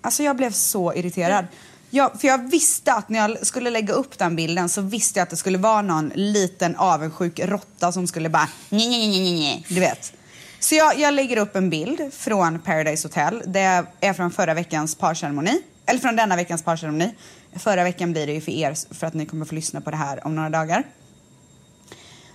Alltså 0.00 0.22
jag 0.22 0.36
blev 0.36 0.50
så 0.50 0.94
irriterad. 0.94 1.46
Ja, 1.94 2.12
för 2.18 2.28
jag 2.28 2.50
visste 2.50 2.92
att 2.92 3.08
när 3.08 3.18
jag 3.18 3.46
skulle 3.46 3.70
lägga 3.70 3.94
upp 3.94 4.18
den 4.18 4.36
bilden 4.36 4.68
så 4.68 4.80
visste 4.80 5.18
jag 5.18 5.22
att 5.22 5.30
det 5.30 5.36
skulle 5.36 5.58
vara 5.58 5.82
någon 5.82 6.12
liten 6.14 6.76
avundsjuk 6.76 7.40
råtta 7.40 7.92
som 7.92 8.06
skulle 8.06 8.28
bara 8.28 8.48
nej, 8.68 8.88
nej, 8.88 9.08
nej, 9.08 9.40
nej, 9.40 9.66
du 9.68 9.80
vet. 9.80 10.12
Så 10.60 10.74
jag, 10.74 10.98
jag 10.98 11.14
lägger 11.14 11.36
upp 11.36 11.56
en 11.56 11.70
bild 11.70 12.00
från 12.12 12.58
Paradise 12.58 13.08
Hotel. 13.08 13.42
Det 13.46 13.84
är 14.00 14.12
från 14.12 14.30
förra 14.30 14.54
veckans 14.54 14.94
parceremoni. 14.94 15.62
Eller 15.86 16.00
från 16.00 16.16
denna 16.16 16.36
veckans 16.36 16.62
parceremoni. 16.62 17.14
Förra 17.56 17.84
veckan 17.84 18.12
blir 18.12 18.26
det 18.26 18.32
ju 18.32 18.40
för 18.40 18.52
er 18.52 18.94
för 18.94 19.06
att 19.06 19.14
ni 19.14 19.26
kommer 19.26 19.44
få 19.44 19.54
lyssna 19.54 19.80
på 19.80 19.90
det 19.90 19.96
här 19.96 20.26
om 20.26 20.34
några 20.36 20.50
dagar. 20.50 20.84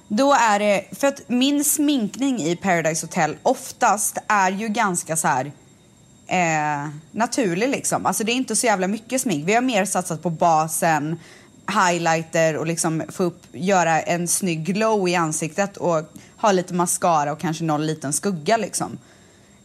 Då 0.08 0.34
är 0.34 0.60
det, 0.60 0.86
för 0.92 1.08
att 1.08 1.30
min 1.30 1.64
sminkning 1.64 2.42
i 2.42 2.56
Paradise 2.56 3.06
Hotel 3.06 3.38
oftast 3.44 4.18
är 4.28 4.52
ju 4.52 4.68
ganska 4.68 5.18
så 5.18 5.28
här 5.28 5.52
eh, 6.28 6.90
naturlig 7.12 7.70
liksom. 7.70 8.06
Alltså 8.06 8.24
det 8.24 8.32
är 8.32 8.36
inte 8.36 8.56
så 8.56 8.66
jävla 8.66 8.88
mycket 8.88 9.22
smink. 9.22 9.48
Vi 9.48 9.54
har 9.54 9.62
mer 9.62 9.86
satsat 9.86 10.24
på 10.24 10.30
basen, 10.30 11.20
highlighter 11.68 12.58
och 12.58 12.68
liksom 12.68 13.04
få 13.10 13.24
upp, 13.24 13.44
göra 13.52 14.02
en 14.02 14.28
snygg 14.28 14.66
glow 14.66 15.10
i 15.10 15.16
ansiktet 15.16 15.78
och 15.78 16.02
ha 16.38 16.52
lite 16.52 16.74
mascara 16.74 17.32
och 17.32 17.40
kanske 17.40 17.64
någon 17.64 17.86
liten 17.86 18.14
skugga 18.14 18.58
liksom. 18.58 18.98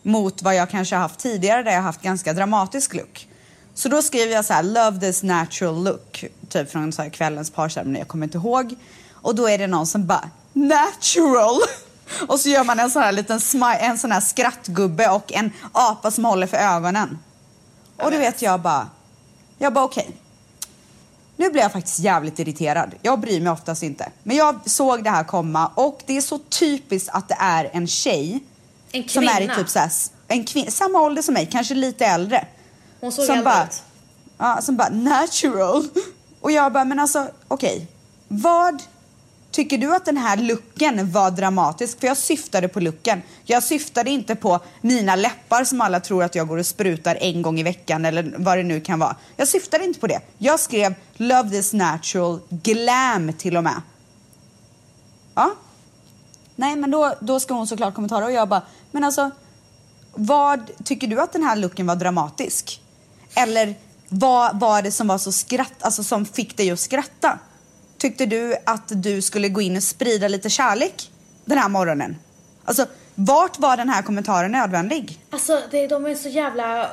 Mot 0.02 0.42
vad 0.42 0.54
jag 0.54 0.70
kanske 0.70 0.94
har 0.94 1.00
haft 1.00 1.20
tidigare 1.20 1.62
där 1.62 1.70
jag 1.70 1.78
har 1.78 1.82
haft 1.82 2.02
ganska 2.02 2.32
dramatisk 2.32 2.94
look. 2.94 3.28
Så 3.74 3.88
då 3.88 4.02
skriver 4.02 4.34
jag 4.34 4.44
så 4.44 4.52
här, 4.52 4.62
love 4.62 5.00
this 5.00 5.22
natural 5.22 5.84
look, 5.84 6.24
typ 6.48 6.70
från 6.70 6.92
så 6.92 7.02
här 7.02 7.08
kvällens 7.08 7.50
parceremoni, 7.50 7.98
jag 7.98 8.08
kommer 8.08 8.26
inte 8.26 8.38
ihåg. 8.38 8.74
Och 9.12 9.34
då 9.34 9.48
är 9.48 9.58
det 9.58 9.66
någon 9.66 9.86
som 9.86 10.06
bara, 10.06 10.30
natural! 10.52 11.60
Och 12.28 12.40
så 12.40 12.48
gör 12.48 12.64
man 12.64 12.80
en 12.80 12.90
sån 12.90 13.02
här 13.02 13.12
liten 13.12 13.38
smi- 13.38 13.78
en 13.80 13.98
sån 13.98 14.12
här 14.12 14.20
skrattgubbe 14.20 15.08
och 15.08 15.32
en 15.32 15.52
apa 15.72 16.10
som 16.10 16.24
håller 16.24 16.46
för 16.46 16.56
ögonen. 16.56 17.18
Och 18.02 18.10
du 18.10 18.18
vet 18.18 18.42
jag 18.42 18.60
bara, 18.60 18.88
jag 19.58 19.72
bara 19.72 19.84
okej. 19.84 20.10
Nu 21.36 21.50
blir 21.50 21.62
jag 21.62 21.72
faktiskt 21.72 21.98
jävligt 21.98 22.38
irriterad. 22.38 22.94
Jag 23.02 23.20
bryr 23.20 23.40
mig 23.40 23.52
oftast 23.52 23.82
inte. 23.82 24.08
Men 24.22 24.36
jag 24.36 24.60
såg 24.70 25.04
det 25.04 25.10
här 25.10 25.24
komma 25.24 25.66
och 25.74 26.00
det 26.06 26.16
är 26.16 26.20
så 26.20 26.38
typiskt 26.38 27.08
att 27.12 27.28
det 27.28 27.36
är 27.40 27.70
en 27.72 27.86
tjej 27.86 28.40
En 28.92 29.08
som 29.08 29.22
är 29.28 29.34
i 29.34 29.36
kvinna. 29.36 29.54
typ 29.56 29.68
så 29.68 29.78
här, 29.78 29.90
en 30.28 30.44
kvin- 30.44 30.70
samma 30.70 31.00
ålder 31.00 31.22
som 31.22 31.34
mig, 31.34 31.48
kanske 31.52 31.74
lite 31.74 32.06
äldre. 32.06 32.46
Hon 33.00 33.12
såg 33.12 33.24
som 33.24 33.32
äldre 33.34 33.44
bara, 33.50 33.64
ut. 33.64 33.82
ja, 34.38 34.58
som 34.62 34.76
bara 34.76 34.88
natural. 34.88 35.88
Och 36.40 36.52
jag 36.52 36.72
bara, 36.72 36.84
men 36.84 36.98
alltså 36.98 37.28
okej. 37.48 37.86
Vad 38.28 38.82
tycker 39.52 39.78
du 39.78 39.94
att 39.94 40.04
den 40.04 40.16
här 40.16 40.36
looken 40.36 41.12
var 41.12 41.30
dramatisk? 41.30 42.00
För 42.00 42.06
jag 42.06 42.16
syftade 42.16 42.68
på 42.68 42.80
looken. 42.80 43.22
Jag 43.44 43.62
syftade 43.62 44.10
inte 44.10 44.34
på 44.34 44.60
mina 44.80 45.16
läppar 45.16 45.64
som 45.64 45.80
alla 45.80 46.00
tror 46.00 46.24
att 46.24 46.34
jag 46.34 46.48
går 46.48 46.58
och 46.58 46.66
sprutar 46.66 47.18
en 47.20 47.42
gång 47.42 47.60
i 47.60 47.62
veckan 47.62 48.04
eller 48.04 48.34
vad 48.36 48.58
det 48.58 48.62
nu 48.62 48.80
kan 48.80 48.98
vara. 48.98 49.16
Jag 49.36 49.48
syftade 49.48 49.84
inte 49.84 50.00
på 50.00 50.06
det. 50.06 50.20
Jag 50.38 50.60
skrev 50.60 50.94
love 51.14 51.50
this 51.50 51.72
natural 51.72 52.40
glam 52.48 53.32
till 53.32 53.56
och 53.56 53.64
med. 53.64 53.82
Ja. 55.34 55.54
Nej, 56.56 56.76
men 56.76 56.90
då, 56.90 57.14
då 57.20 57.40
ska 57.40 57.54
hon 57.54 57.66
såklart 57.66 57.94
kommentera 57.94 58.24
och 58.24 58.32
jag 58.32 58.48
bara, 58.48 58.62
men 58.90 59.04
alltså 59.04 59.30
vad 60.14 60.70
tycker 60.84 61.06
du 61.06 61.20
att 61.20 61.32
den 61.32 61.42
här 61.42 61.56
looken 61.56 61.86
var 61.86 61.96
dramatisk? 61.96 62.82
Eller 63.34 63.74
vad 64.08 64.60
var 64.60 64.82
det 64.82 64.92
som 64.92 65.08
var 65.08 65.18
så 65.18 65.32
skratt, 65.32 65.82
alltså 65.82 66.04
som 66.04 66.24
fick 66.24 66.56
dig 66.56 66.70
att 66.70 66.80
skratta? 66.80 67.38
Tyckte 68.02 68.26
du 68.26 68.56
att 68.66 68.92
du 69.02 69.22
skulle 69.22 69.48
gå 69.48 69.60
in 69.60 69.76
och 69.76 69.82
sprida 69.82 70.28
lite 70.28 70.50
kärlek 70.50 71.10
den 71.44 71.58
här 71.58 71.68
morgonen? 71.68 72.16
Alltså, 72.64 72.86
vart 73.14 73.58
var 73.58 73.76
den 73.76 73.88
här 73.88 74.02
kommentaren 74.02 74.52
nödvändig? 74.52 75.24
Alltså, 75.30 75.60
det, 75.70 75.86
de 75.86 76.06
är 76.06 76.14
så 76.14 76.28
jävla... 76.28 76.88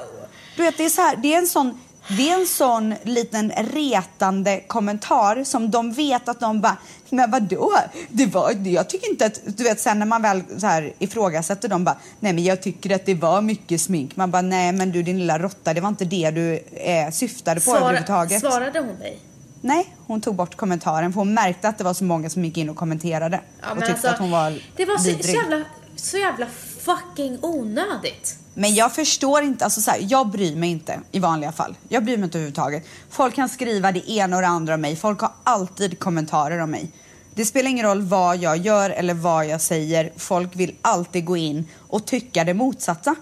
Du 0.56 0.64
vet, 0.64 0.78
det 0.78 0.86
är, 0.86 0.90
så 0.90 1.02
här, 1.02 1.16
det 1.16 1.34
är 1.34 1.38
en 1.38 1.48
sån 1.48 1.80
det 2.18 2.30
är 2.30 2.40
en 2.40 2.48
sån 2.48 2.96
liten 3.04 3.52
retande 3.52 4.62
kommentar 4.68 5.44
som 5.44 5.72
de 5.72 5.92
vet 5.92 6.30
att 6.30 6.40
de 6.40 6.62
bara, 6.62 6.78
men 7.10 7.32
vadå? 7.32 7.74
Det 8.10 8.26
var, 8.26 8.68
jag 8.68 8.90
tycker 8.90 9.10
inte 9.10 9.26
att, 9.26 9.42
du 9.46 9.64
vet 9.64 9.80
sen 9.80 10.00
när 10.00 10.06
man 10.06 10.22
väl 10.22 10.44
så 10.58 10.68
här 10.68 10.94
ifrågasätter 11.00 11.70
dem 11.70 11.84
bara, 11.84 11.98
nej 12.20 12.34
men 12.34 12.44
jag 12.44 12.62
tycker 12.62 12.96
att 12.96 13.06
det 13.06 13.16
var 13.16 13.42
mycket 13.42 13.82
smink. 13.82 14.16
Man 14.16 14.32
bara, 14.32 14.42
nej 14.42 14.72
men 14.72 14.92
du 14.92 15.04
din 15.04 15.20
lilla 15.20 15.40
råtta, 15.40 15.74
det 15.74 15.82
var 15.82 15.90
inte 15.90 16.06
det 16.06 16.32
du 16.32 16.54
eh, 16.74 17.12
syftade 17.12 17.62
på 17.62 17.76
överhuvudtaget. 17.76 18.40
Svarade 18.40 18.80
hon 18.80 19.00
dig? 19.00 19.20
Nej, 19.62 19.96
hon 20.08 20.22
tog 20.22 20.36
bort 20.36 20.56
kommentaren 20.56 21.14
för 21.14 21.20
hon 21.20 21.34
märkte 21.34 21.70
att 21.70 21.78
det 21.78 21.84
var 21.84 21.94
så 21.94 22.04
många 22.04 22.30
som 22.30 22.46
gick 22.46 22.58
in 22.58 22.70
och 22.70 22.76
kommenterade. 22.76 23.42
Ja, 23.62 23.72
och 23.72 23.78
tyckte 23.78 23.92
alltså, 23.92 24.08
att 24.08 24.20
hon 24.20 24.32
var 24.32 24.62
Det 24.76 24.86
var 24.86 24.98
så, 24.98 25.24
så, 25.24 25.32
jävla, 25.32 25.66
så 25.96 26.18
jävla 26.18 26.46
fucking 26.80 27.40
onödigt. 27.42 28.38
Men 28.54 28.76
jag 28.76 28.96
förstår 28.96 29.44
inte, 29.44 29.64
alltså 29.64 29.82
så 29.82 29.92
här, 29.92 30.00
jag 30.02 30.30
bryr 30.30 30.56
mig 30.56 30.70
inte 30.70 31.00
i 31.12 31.20
vanliga 31.20 31.52
fall. 31.52 31.78
Jag 31.90 32.04
bryr 32.04 32.18
mig 32.18 32.24
inte 32.24 32.38
överhuvudtaget. 32.38 32.86
Folk 33.10 33.36
kan 33.36 33.50
skriva 33.50 33.92
det 33.92 34.10
ena 34.12 34.36
och 34.36 34.42
det 34.42 34.48
andra 34.48 34.74
om 34.74 34.82
mig. 34.82 34.96
Folk 34.96 35.20
har 35.20 35.32
alltid 35.44 36.00
kommentarer 36.00 36.60
om 36.60 36.72
mig. 36.72 36.92
Det 37.34 37.46
spelar 37.46 37.70
ingen 37.70 37.86
roll 37.86 38.02
vad 38.02 38.38
jag 38.38 38.58
gör 38.58 38.90
eller 38.90 39.14
vad 39.14 39.46
jag 39.46 39.62
säger. 39.62 40.12
Folk 40.18 40.56
vill 40.56 40.76
alltid 40.82 41.26
gå 41.26 41.38
in 41.38 41.68
och 41.78 42.06
tycka 42.06 42.44
det 42.44 42.54
motsatta. 42.54 43.16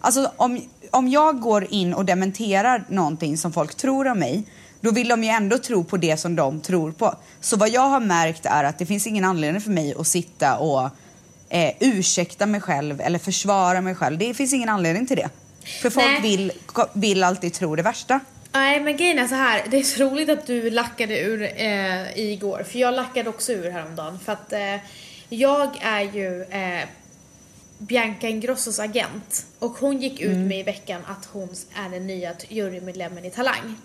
Alltså 0.00 0.32
om, 0.36 0.60
om 0.90 1.08
jag 1.08 1.40
går 1.40 1.66
in 1.70 1.94
och 1.94 2.04
dementerar 2.04 2.84
någonting 2.88 3.38
som 3.38 3.52
folk 3.52 3.74
tror 3.74 4.08
om 4.08 4.18
mig, 4.18 4.44
då 4.84 4.90
vill 4.90 5.08
de 5.08 5.24
ju 5.24 5.30
ändå 5.30 5.58
tro 5.58 5.84
på 5.84 5.96
det 5.96 6.16
som 6.16 6.36
de 6.36 6.60
tror 6.60 6.92
på. 6.92 7.14
Så 7.40 7.56
vad 7.56 7.68
jag 7.68 7.88
har 7.88 8.00
märkt 8.00 8.46
är 8.46 8.64
att 8.64 8.78
det 8.78 8.86
finns 8.86 9.06
ingen 9.06 9.24
anledning 9.24 9.60
för 9.60 9.70
mig 9.70 9.94
att 9.98 10.06
sitta 10.06 10.58
och 10.58 10.90
eh, 11.48 11.72
ursäkta 11.80 12.46
mig 12.46 12.60
själv 12.60 13.00
eller 13.00 13.18
försvara 13.18 13.80
mig 13.80 13.94
själv. 13.94 14.18
Det 14.18 14.34
finns 14.34 14.52
ingen 14.52 14.68
anledning 14.68 15.06
till 15.06 15.16
det. 15.16 15.30
För 15.82 15.90
folk 15.90 16.06
Nej. 16.06 16.20
vill, 16.22 16.52
vill 16.92 17.24
alltid 17.24 17.52
tro 17.52 17.76
det 17.76 17.82
värsta. 17.82 18.20
Nej 18.52 18.80
men 18.80 18.96
grejen 18.96 19.18
är 19.18 19.26
så 19.26 19.34
här, 19.34 19.62
det 19.70 19.76
är 19.76 19.82
så 19.82 20.04
roligt 20.04 20.28
att 20.28 20.46
du 20.46 20.70
lackade 20.70 21.20
ur 21.20 21.42
eh, 21.42 22.18
igår, 22.18 22.62
för 22.62 22.78
jag 22.78 22.94
lackade 22.94 23.28
också 23.28 23.52
ur 23.52 23.70
häromdagen 23.70 24.18
för 24.24 24.32
att 24.32 24.52
eh, 24.52 24.76
jag 25.28 25.78
är 25.80 26.00
ju 26.00 26.42
eh, 26.42 26.88
Bianca 27.78 28.28
Ingrossos 28.28 28.78
agent 28.80 29.46
och 29.58 29.72
hon 29.72 30.02
gick 30.02 30.20
ut 30.20 30.36
med 30.36 30.60
i 30.60 30.62
veckan 30.62 31.00
att 31.06 31.28
hon 31.32 31.48
är 31.74 31.90
den 31.90 32.06
nya 32.06 32.32
jurymedlemmen 32.48 33.24
i 33.24 33.30
Talang. 33.30 33.76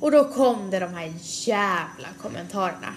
Och 0.00 0.10
då 0.10 0.24
kom 0.24 0.70
det 0.70 0.78
de 0.80 0.94
här 0.94 1.12
jävla 1.22 2.08
kommentarerna. 2.22 2.94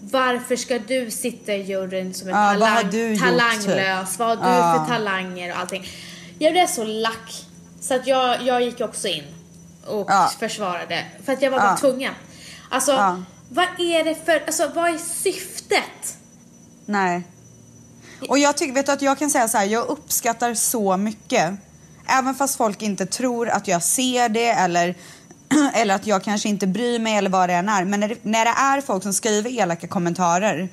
Varför 0.00 0.56
ska 0.56 0.78
du 0.78 1.10
sitta 1.10 1.52
i 1.54 1.62
juryn 1.62 2.14
som 2.14 2.28
en 2.28 2.34
vad 2.34 2.42
har 2.44 2.54
talang, 2.54 2.90
du 2.90 3.08
gjort, 3.12 3.20
talanglös? 3.20 4.18
Vad 4.18 4.28
har 4.28 4.36
du 4.36 4.58
Ja. 4.58 4.84
för 4.88 4.94
talanger 4.94 5.52
och 5.52 5.58
allting? 5.58 5.86
Jag 6.38 6.52
blev 6.52 6.66
så 6.66 6.84
lack. 6.84 7.44
Så 7.80 7.94
att 7.94 8.06
jag, 8.06 8.42
jag 8.42 8.62
gick 8.62 8.80
också 8.80 9.08
in 9.08 9.24
och 9.86 10.06
Ja. 10.10 10.30
försvarade. 10.40 11.04
För 11.24 11.32
att 11.32 11.42
jag 11.42 11.50
var 11.50 11.58
bara 11.58 11.76
tvungen. 11.76 12.14
Alltså, 12.70 13.22
vad 13.48 13.66
är 13.78 14.04
det 14.04 14.24
för, 14.24 14.42
alltså 14.46 14.70
vad 14.74 14.90
är 14.94 14.98
syftet? 14.98 16.16
Nej. 16.86 17.22
Och 18.28 18.38
jag 18.38 18.56
tycker, 18.56 18.72
vet 18.74 18.86
du 18.86 18.92
att 18.92 19.02
jag 19.02 19.18
kan 19.18 19.30
säga 19.30 19.48
så 19.48 19.58
här, 19.58 19.64
jag 19.64 19.86
uppskattar 19.86 20.54
så 20.54 20.96
mycket. 20.96 21.54
Även 22.06 22.34
fast 22.34 22.56
folk 22.56 22.82
inte 22.82 23.06
tror 23.06 23.48
att 23.48 23.68
jag 23.68 23.82
ser 23.82 24.28
det 24.28 24.48
eller, 24.48 24.94
eller 25.74 25.94
att 25.94 26.06
jag 26.06 26.24
kanske 26.24 26.48
inte 26.48 26.66
bryr 26.66 26.98
mig 26.98 27.16
eller 27.16 27.30
vad 27.30 27.48
det 27.48 27.54
än 27.54 27.68
är. 27.68 27.84
Men 27.84 28.00
när 28.00 28.08
det, 28.08 28.24
när 28.24 28.44
det 28.44 28.50
är 28.50 28.80
folk 28.80 29.02
som 29.02 29.12
skriver 29.12 29.50
elaka 29.50 29.88
kommentarer 29.88 30.68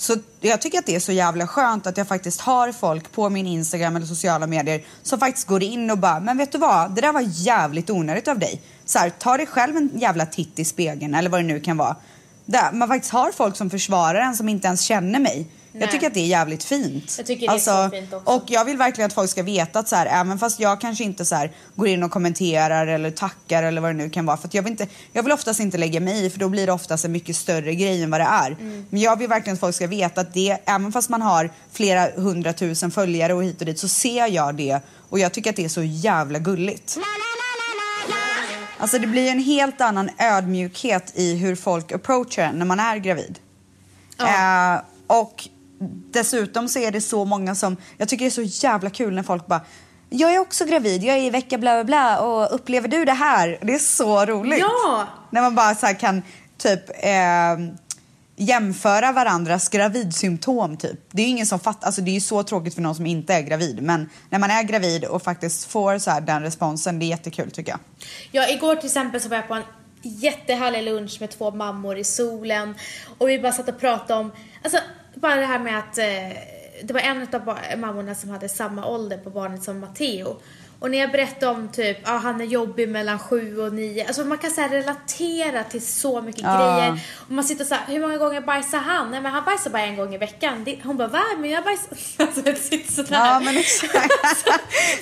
så 0.00 0.16
jag 0.40 0.60
tycker 0.60 0.78
att 0.78 0.86
det 0.86 0.94
är 0.94 1.00
så 1.00 1.12
jävla 1.12 1.46
skönt 1.46 1.86
att 1.86 1.96
jag 1.96 2.08
faktiskt 2.08 2.40
har 2.40 2.72
folk 2.72 3.12
på 3.12 3.30
min 3.30 3.46
Instagram 3.46 3.96
eller 3.96 4.06
sociala 4.06 4.46
medier 4.46 4.84
som 5.02 5.18
faktiskt 5.18 5.46
går 5.46 5.62
in 5.62 5.90
och 5.90 5.98
bara, 5.98 6.20
men 6.20 6.38
vet 6.38 6.52
du 6.52 6.58
vad, 6.58 6.94
det 6.94 7.00
där 7.00 7.12
var 7.12 7.24
jävligt 7.26 7.90
onödigt 7.90 8.28
av 8.28 8.38
dig. 8.38 8.60
Så 8.84 8.98
här, 8.98 9.10
ta 9.10 9.36
dig 9.36 9.46
själv 9.46 9.76
en 9.76 9.90
jävla 9.94 10.26
titt 10.26 10.58
i 10.58 10.64
spegeln 10.64 11.14
eller 11.14 11.30
vad 11.30 11.40
det 11.40 11.46
nu 11.46 11.60
kan 11.60 11.76
vara. 11.76 11.96
Där 12.44 12.72
man 12.72 12.88
faktiskt 12.88 13.12
har 13.12 13.32
folk 13.32 13.56
som 13.56 13.70
försvarar 13.70 14.20
en 14.20 14.36
som 14.36 14.48
inte 14.48 14.66
ens 14.66 14.80
känner 14.80 15.20
mig. 15.20 15.46
Nej. 15.72 15.82
Jag 15.82 15.90
tycker 15.90 16.06
att 16.06 16.14
det 16.14 16.20
är 16.20 16.26
jävligt 16.26 16.64
fint. 16.64 17.02
Alltså, 17.02 17.20
Jag 17.20 17.26
tycker 17.26 17.48
det 17.48 17.54
är 17.54 17.58
så 17.58 17.90
fint 17.90 18.12
också. 18.12 18.32
Och 18.32 18.44
jag 18.46 18.64
vill 18.64 18.76
verkligen 18.76 19.06
att 19.06 19.12
folk 19.12 19.30
ska 19.30 19.42
veta 19.42 19.78
att 19.78 19.88
så 19.88 19.96
här, 19.96 20.06
även 20.06 20.38
fast 20.38 20.60
jag 20.60 20.80
kanske 20.80 21.04
inte 21.04 21.24
så 21.24 21.34
här, 21.34 21.52
går 21.74 21.88
in 21.88 22.02
och 22.02 22.10
kommenterar 22.10 22.86
eller 22.86 23.10
tackar 23.10 23.62
eller 23.62 23.80
vad 23.80 23.90
det 23.90 23.94
nu 23.94 24.10
kan 24.10 24.26
vara. 24.26 24.36
För 24.36 24.48
jag, 24.52 24.62
vill 24.62 24.70
inte, 24.70 24.86
jag 25.12 25.22
vill 25.22 25.32
oftast 25.32 25.60
inte 25.60 25.78
lägga 25.78 26.00
mig 26.00 26.26
i 26.26 26.30
för 26.30 26.38
då 26.38 26.48
blir 26.48 26.66
det 26.66 26.72
oftast 26.72 27.04
en 27.04 27.12
mycket 27.12 27.36
större 27.36 27.74
grej 27.74 28.02
än 28.02 28.10
vad 28.10 28.20
det 28.20 28.24
är. 28.24 28.50
Mm. 28.50 28.86
Men 28.90 29.00
jag 29.00 29.18
vill 29.18 29.28
verkligen 29.28 29.54
att 29.54 29.60
folk 29.60 29.74
ska 29.74 29.86
veta 29.86 30.20
att 30.20 30.34
det, 30.34 30.58
även 30.64 30.92
fast 30.92 31.08
man 31.08 31.22
har 31.22 31.50
flera 31.72 32.10
hundratusen 32.16 32.90
följare 32.90 33.34
och 33.34 33.44
hit 33.44 33.60
och 33.60 33.66
dit 33.66 33.78
så 33.78 33.88
ser 33.88 34.26
jag 34.26 34.54
det 34.54 34.80
och 35.10 35.18
jag 35.18 35.32
tycker 35.32 35.50
att 35.50 35.56
det 35.56 35.64
är 35.64 35.68
så 35.68 35.82
jävla 35.82 36.38
gulligt. 36.38 36.98
Alltså 38.78 38.98
det 38.98 39.06
blir 39.06 39.30
en 39.30 39.38
helt 39.38 39.80
annan 39.80 40.10
ödmjukhet 40.18 41.12
i 41.14 41.36
hur 41.36 41.56
folk 41.56 41.92
approachar 41.92 42.42
en 42.42 42.58
när 42.58 42.66
man 42.66 42.80
är 42.80 42.96
gravid. 42.96 43.38
Ja. 44.16 44.74
Eh, 44.74 44.82
och 45.06 45.48
dessutom 46.10 46.68
så 46.68 46.78
är 46.78 46.90
det 46.90 47.00
så 47.00 47.24
många 47.24 47.54
som, 47.54 47.76
jag 47.96 48.08
tycker 48.08 48.24
det 48.24 48.28
är 48.28 48.46
så 48.48 48.66
jävla 48.66 48.90
kul 48.90 49.14
när 49.14 49.22
folk 49.22 49.46
bara 49.46 49.60
jag 50.10 50.34
är 50.34 50.38
också 50.38 50.64
gravid, 50.64 51.02
jag 51.02 51.16
är 51.16 51.22
i 51.22 51.30
vecka 51.30 51.58
bla 51.58 51.74
bla 51.74 51.84
bla 51.84 52.20
och 52.20 52.54
upplever 52.54 52.88
du 52.88 53.04
det 53.04 53.12
här? 53.12 53.58
Det 53.62 53.74
är 53.74 53.78
så 53.78 54.24
roligt. 54.24 54.58
Ja! 54.58 55.06
När 55.30 55.42
man 55.42 55.54
bara 55.54 55.74
så 55.74 55.86
kan 55.86 56.22
typ 56.58 56.90
eh, 57.04 57.74
jämföra 58.36 59.12
varandras 59.12 59.68
gravidsymptom 59.68 60.76
typ. 60.76 61.00
Det 61.10 61.22
är 61.22 61.26
ju 61.26 61.30
ingen 61.30 61.46
som 61.46 61.60
fattar, 61.60 61.86
alltså 61.86 62.00
det 62.00 62.10
är 62.10 62.14
ju 62.14 62.20
så 62.20 62.42
tråkigt 62.42 62.74
för 62.74 62.82
någon 62.82 62.94
som 62.94 63.06
inte 63.06 63.34
är 63.34 63.42
gravid 63.42 63.82
men 63.82 64.10
när 64.30 64.38
man 64.38 64.50
är 64.50 64.62
gravid 64.62 65.04
och 65.04 65.22
faktiskt 65.22 65.64
får 65.64 65.98
så 65.98 66.10
här 66.10 66.20
den 66.20 66.42
responsen, 66.42 66.98
det 66.98 67.04
är 67.04 67.08
jättekul 67.08 67.50
tycker 67.50 67.70
jag. 67.72 67.80
Ja, 68.32 68.48
igår 68.48 68.76
till 68.76 68.86
exempel 68.86 69.20
så 69.20 69.28
var 69.28 69.36
jag 69.36 69.48
på 69.48 69.54
en 69.54 69.62
jättehärlig 70.02 70.82
lunch 70.82 71.16
med 71.20 71.30
två 71.30 71.50
mammor 71.50 71.98
i 71.98 72.04
solen 72.04 72.74
och 73.18 73.28
vi 73.28 73.38
bara 73.38 73.52
satt 73.52 73.68
och 73.68 73.80
pratade 73.80 74.20
om, 74.20 74.32
alltså 74.64 74.78
bara 75.14 75.36
det 75.36 75.46
här 75.46 75.58
med 75.58 75.78
att 75.78 75.98
eh, 75.98 76.38
det 76.82 76.92
var 76.92 77.00
en 77.00 77.26
av 77.32 77.58
mammorna 77.78 78.14
som 78.14 78.30
hade 78.30 78.48
samma 78.48 78.86
ålder 78.86 79.18
på 79.18 79.30
barnet 79.30 79.62
som 79.62 79.80
Matteo. 79.80 80.36
Och 80.78 80.90
när 80.90 80.98
jag 80.98 81.10
berättade 81.12 81.52
om 81.52 81.68
typ, 81.68 81.98
ja 82.04 82.10
han 82.10 82.40
är 82.40 82.44
jobbig 82.44 82.88
mellan 82.88 83.18
sju 83.18 83.58
och 83.60 83.72
nio, 83.74 84.06
alltså 84.06 84.24
man 84.24 84.38
kan 84.38 84.50
så 84.50 84.62
relatera 84.62 85.64
till 85.64 85.86
så 85.86 86.20
mycket 86.22 86.42
Ja. 86.42 86.76
grejer. 86.78 87.00
Och 87.16 87.30
man 87.30 87.44
sitter 87.44 87.64
så 87.64 87.74
här, 87.74 87.84
hur 87.86 88.00
många 88.00 88.16
gånger 88.16 88.40
bajsar 88.40 88.78
han? 88.78 89.10
Nej 89.10 89.20
men 89.20 89.32
han 89.32 89.44
bajsar 89.44 89.70
bara 89.70 89.82
en 89.82 89.96
gång 89.96 90.14
i 90.14 90.18
veckan. 90.18 90.64
Det, 90.64 90.78
hon 90.84 90.96
bara, 90.96 91.08
va? 91.08 91.22
Men 91.38 91.50
jag 91.50 91.64
bajsar... 91.64 91.96
Alltså 92.26 92.42
det 92.42 92.54
sitter 92.54 92.92
sådär. 92.92 93.16
Ja 93.16 93.40
men 93.40 93.56
exakt. 93.58 94.12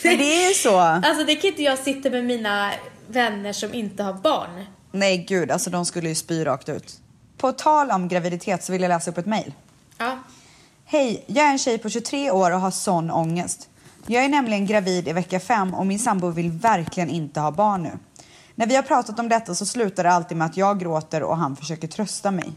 men 0.04 0.18
det 0.18 0.44
är 0.44 0.48
ju 0.48 0.54
så. 0.54 0.78
Alltså 0.78 1.24
det 1.24 1.34
kan 1.34 1.50
inte 1.50 1.62
jag 1.62 1.78
sitta 1.78 2.10
med 2.10 2.24
mina 2.24 2.72
vänner 3.06 3.52
som 3.52 3.74
inte 3.74 4.02
har 4.02 4.12
barn. 4.12 4.64
Nej 4.92 5.18
gud, 5.28 5.50
alltså 5.50 5.70
de 5.70 5.86
skulle 5.86 6.08
ju 6.08 6.14
spy 6.14 6.44
rakt 6.44 6.68
ut. 6.68 6.94
På 7.36 7.52
tal 7.52 7.90
om 7.90 8.08
graviditet 8.08 8.64
så 8.64 8.72
vill 8.72 8.82
jag 8.82 8.88
läsa 8.88 9.10
upp 9.10 9.18
ett 9.18 9.26
mejl. 9.26 9.52
Ja. 9.98 10.18
Hej, 10.84 11.24
jag 11.26 11.46
är 11.46 11.50
en 11.50 11.58
tjej 11.58 11.78
på 11.78 11.88
23 11.88 12.30
år 12.30 12.50
och 12.50 12.60
har 12.60 12.70
sån 12.70 13.10
ångest. 13.10 13.68
Jag 14.06 14.24
är 14.24 14.28
nämligen 14.28 14.66
gravid 14.66 15.08
i 15.08 15.12
vecka 15.12 15.40
5 15.40 15.74
och 15.74 15.86
min 15.86 15.98
sambo 15.98 16.30
vill 16.30 16.50
verkligen 16.50 17.10
inte 17.10 17.40
ha 17.40 17.50
barn 17.50 17.82
nu. 17.82 17.98
När 18.54 18.66
vi 18.66 18.76
har 18.76 18.82
pratat 18.82 19.18
om 19.18 19.28
detta 19.28 19.54
så 19.54 19.66
slutar 19.66 20.04
det 20.04 20.10
alltid 20.10 20.36
med 20.36 20.46
att 20.46 20.56
jag 20.56 20.80
gråter 20.80 21.22
och 21.22 21.36
han 21.36 21.56
försöker 21.56 21.88
trösta 21.88 22.30
mig. 22.30 22.52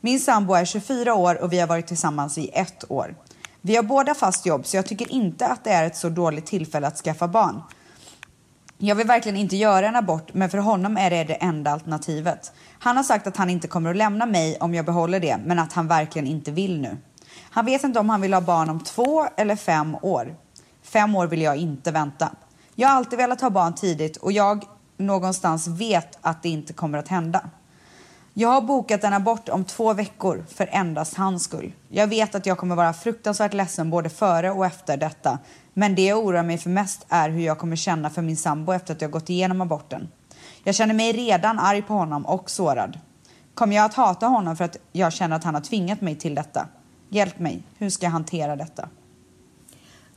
Min 0.00 0.20
sambo 0.20 0.54
är 0.54 0.64
24 0.64 1.14
år 1.14 1.42
och 1.42 1.52
vi 1.52 1.60
har 1.60 1.66
varit 1.66 1.86
tillsammans 1.86 2.38
i 2.38 2.50
ett 2.54 2.90
år. 2.90 3.14
Vi 3.60 3.76
har 3.76 3.82
båda 3.82 4.14
fast 4.14 4.46
jobb 4.46 4.66
så 4.66 4.76
jag 4.76 4.86
tycker 4.86 5.12
inte 5.12 5.46
att 5.46 5.64
det 5.64 5.70
är 5.70 5.86
ett 5.86 5.96
så 5.96 6.08
dåligt 6.08 6.46
tillfälle 6.46 6.86
att 6.86 6.98
skaffa 6.98 7.28
barn. 7.28 7.62
Jag 8.78 8.94
vill 8.94 9.06
verkligen 9.06 9.36
inte 9.36 9.56
göra 9.56 9.88
en 9.88 9.96
abort 9.96 10.34
men 10.34 10.50
för 10.50 10.58
honom 10.58 10.96
är 10.96 11.10
det 11.10 11.24
det 11.24 11.34
enda 11.34 11.70
alternativet. 11.70 12.52
Han 12.78 12.96
har 12.96 13.04
sagt 13.04 13.26
att 13.26 13.36
han 13.36 13.50
inte 13.50 13.68
kommer 13.68 13.90
att 13.90 13.96
lämna 13.96 14.26
mig 14.26 14.56
om 14.60 14.74
jag 14.74 14.84
behåller 14.84 15.20
det 15.20 15.38
men 15.44 15.58
att 15.58 15.72
han 15.72 15.88
verkligen 15.88 16.28
inte 16.28 16.50
vill 16.50 16.80
nu. 16.80 16.96
Han 17.50 17.66
vet 17.66 17.84
inte 17.84 18.00
om 18.00 18.08
han 18.08 18.20
vill 18.20 18.34
ha 18.34 18.40
barn 18.40 18.70
om 18.70 18.80
två 18.80 19.26
eller 19.36 19.56
fem 19.56 19.96
år. 20.02 20.36
Fem 20.82 21.16
år 21.16 21.26
vill 21.26 21.42
jag 21.42 21.56
inte 21.56 21.90
vänta. 21.90 22.30
Jag 22.74 22.88
har 22.88 22.96
alltid 22.96 23.18
velat 23.18 23.40
ha 23.40 23.50
barn 23.50 23.74
tidigt 23.74 24.16
och 24.16 24.32
jag 24.32 24.64
någonstans 24.96 25.68
vet 25.68 26.18
att 26.20 26.42
det 26.42 26.48
inte 26.48 26.72
kommer 26.72 26.98
att 26.98 27.08
hända. 27.08 27.40
Jag 28.36 28.48
har 28.48 28.60
bokat 28.60 29.04
en 29.04 29.12
abort 29.12 29.48
om 29.48 29.64
två 29.64 29.92
veckor 29.92 30.44
för 30.48 30.68
endast 30.72 31.16
hans 31.16 31.44
skull. 31.44 31.72
Jag 31.88 32.06
vet 32.06 32.34
att 32.34 32.46
jag 32.46 32.58
kommer 32.58 32.76
vara 32.76 32.92
fruktansvärt 32.92 33.54
ledsen 33.54 33.90
både 33.90 34.10
före 34.10 34.50
och 34.50 34.66
efter 34.66 34.96
detta. 34.96 35.38
Men 35.74 35.94
det 35.94 36.04
jag 36.04 36.18
oroar 36.18 36.42
mig 36.42 36.58
för 36.58 36.70
mest 36.70 37.06
är 37.08 37.28
hur 37.30 37.40
jag 37.40 37.58
kommer 37.58 37.76
känna 37.76 38.10
för 38.10 38.22
min 38.22 38.36
sambo 38.36 38.72
efter 38.72 38.94
att 38.94 39.00
jag 39.02 39.10
gått 39.10 39.30
igenom 39.30 39.60
aborten. 39.60 40.08
Jag 40.64 40.74
känner 40.74 40.94
mig 40.94 41.12
redan 41.12 41.58
arg 41.58 41.82
på 41.82 41.94
honom 41.94 42.26
och 42.26 42.50
sårad. 42.50 42.98
Kommer 43.54 43.76
jag 43.76 43.84
att 43.84 43.94
hata 43.94 44.26
honom 44.26 44.56
för 44.56 44.64
att 44.64 44.76
jag 44.92 45.12
känner 45.12 45.36
att 45.36 45.44
han 45.44 45.54
har 45.54 45.62
tvingat 45.62 46.00
mig 46.00 46.16
till 46.16 46.34
detta? 46.34 46.68
Hjälp 47.08 47.38
mig, 47.38 47.62
hur 47.78 47.90
ska 47.90 48.06
jag 48.06 48.10
hantera 48.10 48.56
detta? 48.56 48.88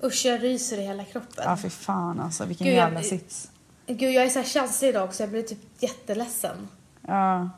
Usch, 0.03 0.25
jag 0.25 0.43
ryser 0.43 0.77
i 0.77 0.85
hela 0.85 1.03
kroppen. 1.03 1.43
Ja, 1.45 1.57
för 1.57 1.69
fan 1.69 2.19
alltså, 2.19 2.45
vilken 2.45 2.65
Gud, 2.67 2.75
jag- 2.75 2.83
jävla 2.83 3.03
sits. 3.03 3.51
Gud, 3.87 4.13
jag 4.13 4.25
är 4.25 4.29
så 4.29 4.39
här 4.39 4.45
känslig 4.45 4.89
idag 4.89 5.03
också. 5.05 5.23
Jag 5.23 5.29
blir 5.29 5.43
typ 5.43 5.59
jätteledsen. 5.79 6.67
Ja. 7.07 7.49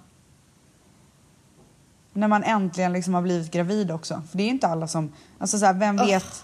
När 2.13 2.27
man 2.27 2.43
äntligen 2.43 2.93
liksom 2.93 3.13
har 3.13 3.21
blivit 3.21 3.51
gravid 3.51 3.91
också. 3.91 4.21
För 4.29 4.37
det 4.37 4.43
är 4.43 4.45
ju 4.45 4.51
inte 4.51 4.67
alla 4.67 4.87
som... 4.87 5.13
Alltså 5.39 5.59
så 5.59 5.65
här, 5.65 5.73
vem 5.73 5.97
vet... 5.97 6.43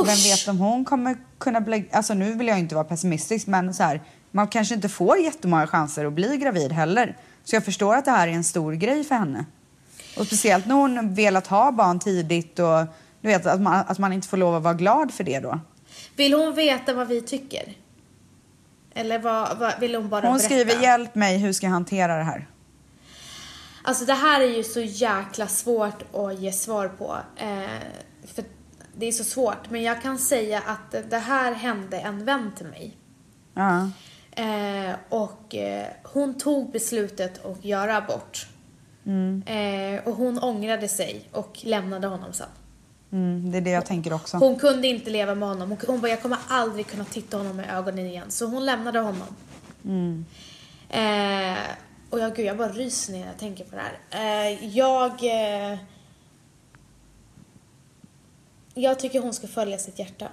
Usch! 0.00 0.06
Vem 0.06 0.16
vet 0.16 0.48
om 0.48 0.58
hon 0.58 0.84
kommer 0.84 1.16
kunna 1.38 1.60
bli... 1.60 1.88
Alltså 1.92 2.14
nu 2.14 2.32
vill 2.34 2.48
jag 2.48 2.58
inte 2.58 2.74
vara 2.74 2.84
pessimistisk 2.84 3.46
men 3.46 3.74
så 3.74 3.82
här, 3.82 4.00
man 4.30 4.48
kanske 4.48 4.74
inte 4.74 4.88
får 4.88 5.18
jättemånga 5.18 5.66
chanser 5.66 6.04
att 6.04 6.12
bli 6.12 6.36
gravid 6.36 6.72
heller. 6.72 7.16
Så 7.44 7.56
jag 7.56 7.64
förstår 7.64 7.94
att 7.96 8.04
det 8.04 8.10
här 8.10 8.28
är 8.28 8.32
en 8.32 8.44
stor 8.44 8.72
grej 8.72 9.04
för 9.04 9.14
henne. 9.14 9.44
Och 10.18 10.26
speciellt 10.26 10.66
när 10.66 10.74
hon 10.74 11.14
velat 11.14 11.46
ha 11.46 11.72
barn 11.72 11.98
tidigt 11.98 12.58
och 12.58 12.80
du 13.20 13.28
vet 13.28 13.46
att 13.46 13.60
man, 13.60 13.84
att 13.86 13.98
man 13.98 14.12
inte 14.12 14.28
får 14.28 14.36
lov 14.36 14.54
att 14.54 14.62
vara 14.62 14.74
glad 14.74 15.14
för 15.14 15.24
det 15.24 15.40
då. 15.40 15.60
Vill 16.16 16.34
hon 16.34 16.54
veta 16.54 16.94
vad 16.94 17.08
vi 17.08 17.20
tycker? 17.20 17.62
Eller 18.94 19.18
vad, 19.18 19.58
vad 19.58 19.80
vill 19.80 19.94
hon 19.94 20.08
bara 20.08 20.26
Hon 20.26 20.32
berätta? 20.32 20.44
skriver 20.44 20.82
hjälp 20.82 21.14
mig, 21.14 21.38
hur 21.38 21.52
ska 21.52 21.66
jag 21.66 21.72
hantera 21.72 22.16
det 22.16 22.24
här? 22.24 22.46
Alltså 23.82 24.04
det 24.04 24.14
här 24.14 24.40
är 24.40 24.56
ju 24.56 24.64
så 24.64 24.80
jäkla 24.80 25.46
svårt 25.46 26.14
att 26.14 26.40
ge 26.40 26.52
svar 26.52 26.88
på. 26.88 27.16
Eh, 27.36 27.80
för 28.34 28.44
det 28.96 29.06
är 29.06 29.12
så 29.12 29.24
svårt. 29.24 29.70
Men 29.70 29.82
jag 29.82 30.02
kan 30.02 30.18
säga 30.18 30.62
att 30.66 31.10
det 31.10 31.18
här 31.18 31.52
hände 31.52 31.98
en 31.98 32.24
vän 32.24 32.52
till 32.56 32.66
mig. 32.66 32.96
Ja. 33.54 33.90
Eh, 34.30 34.94
och 35.08 35.54
eh, 35.54 35.86
hon 36.02 36.38
tog 36.38 36.72
beslutet 36.72 37.44
att 37.44 37.64
göra 37.64 37.96
abort. 37.96 38.46
Eh, 39.46 40.08
och 40.08 40.14
hon 40.14 40.38
ångrade 40.38 40.88
sig 40.88 41.28
och 41.32 41.58
lämnade 41.62 42.06
honom 42.06 42.32
sen. 42.32 42.46
Mm, 43.12 43.50
det 43.50 43.58
är 43.58 43.62
det 43.62 43.70
jag 43.70 43.86
tänker 43.86 44.12
också. 44.12 44.36
Hon 44.36 44.58
kunde 44.58 44.88
inte 44.88 45.10
leva 45.10 45.34
med 45.34 45.48
honom. 45.48 45.68
Hon, 45.68 45.78
hon 45.86 46.00
bara, 46.00 46.08
jag 46.08 46.22
kommer 46.22 46.38
aldrig 46.48 46.86
kunna 46.86 47.04
titta 47.04 47.36
honom 47.36 47.60
i 47.60 47.64
ögonen 47.64 48.06
igen. 48.06 48.30
Så 48.30 48.46
hon 48.46 48.66
lämnade 48.66 48.98
honom. 48.98 49.28
Eh, 50.88 51.58
och 52.10 52.18
jag, 52.18 52.36
gud, 52.36 52.46
jag 52.46 52.56
bara 52.56 52.68
ryser 52.68 53.12
när 53.12 53.26
jag 53.26 53.38
tänker 53.38 53.64
på 53.64 53.76
det 53.76 53.82
här. 53.82 54.50
Eh, 54.50 54.76
jag... 54.76 55.12
Eh, 55.24 55.78
jag 58.74 58.98
tycker 58.98 59.20
hon 59.20 59.34
ska 59.34 59.46
följa 59.46 59.78
sitt 59.78 59.98
hjärta. 59.98 60.28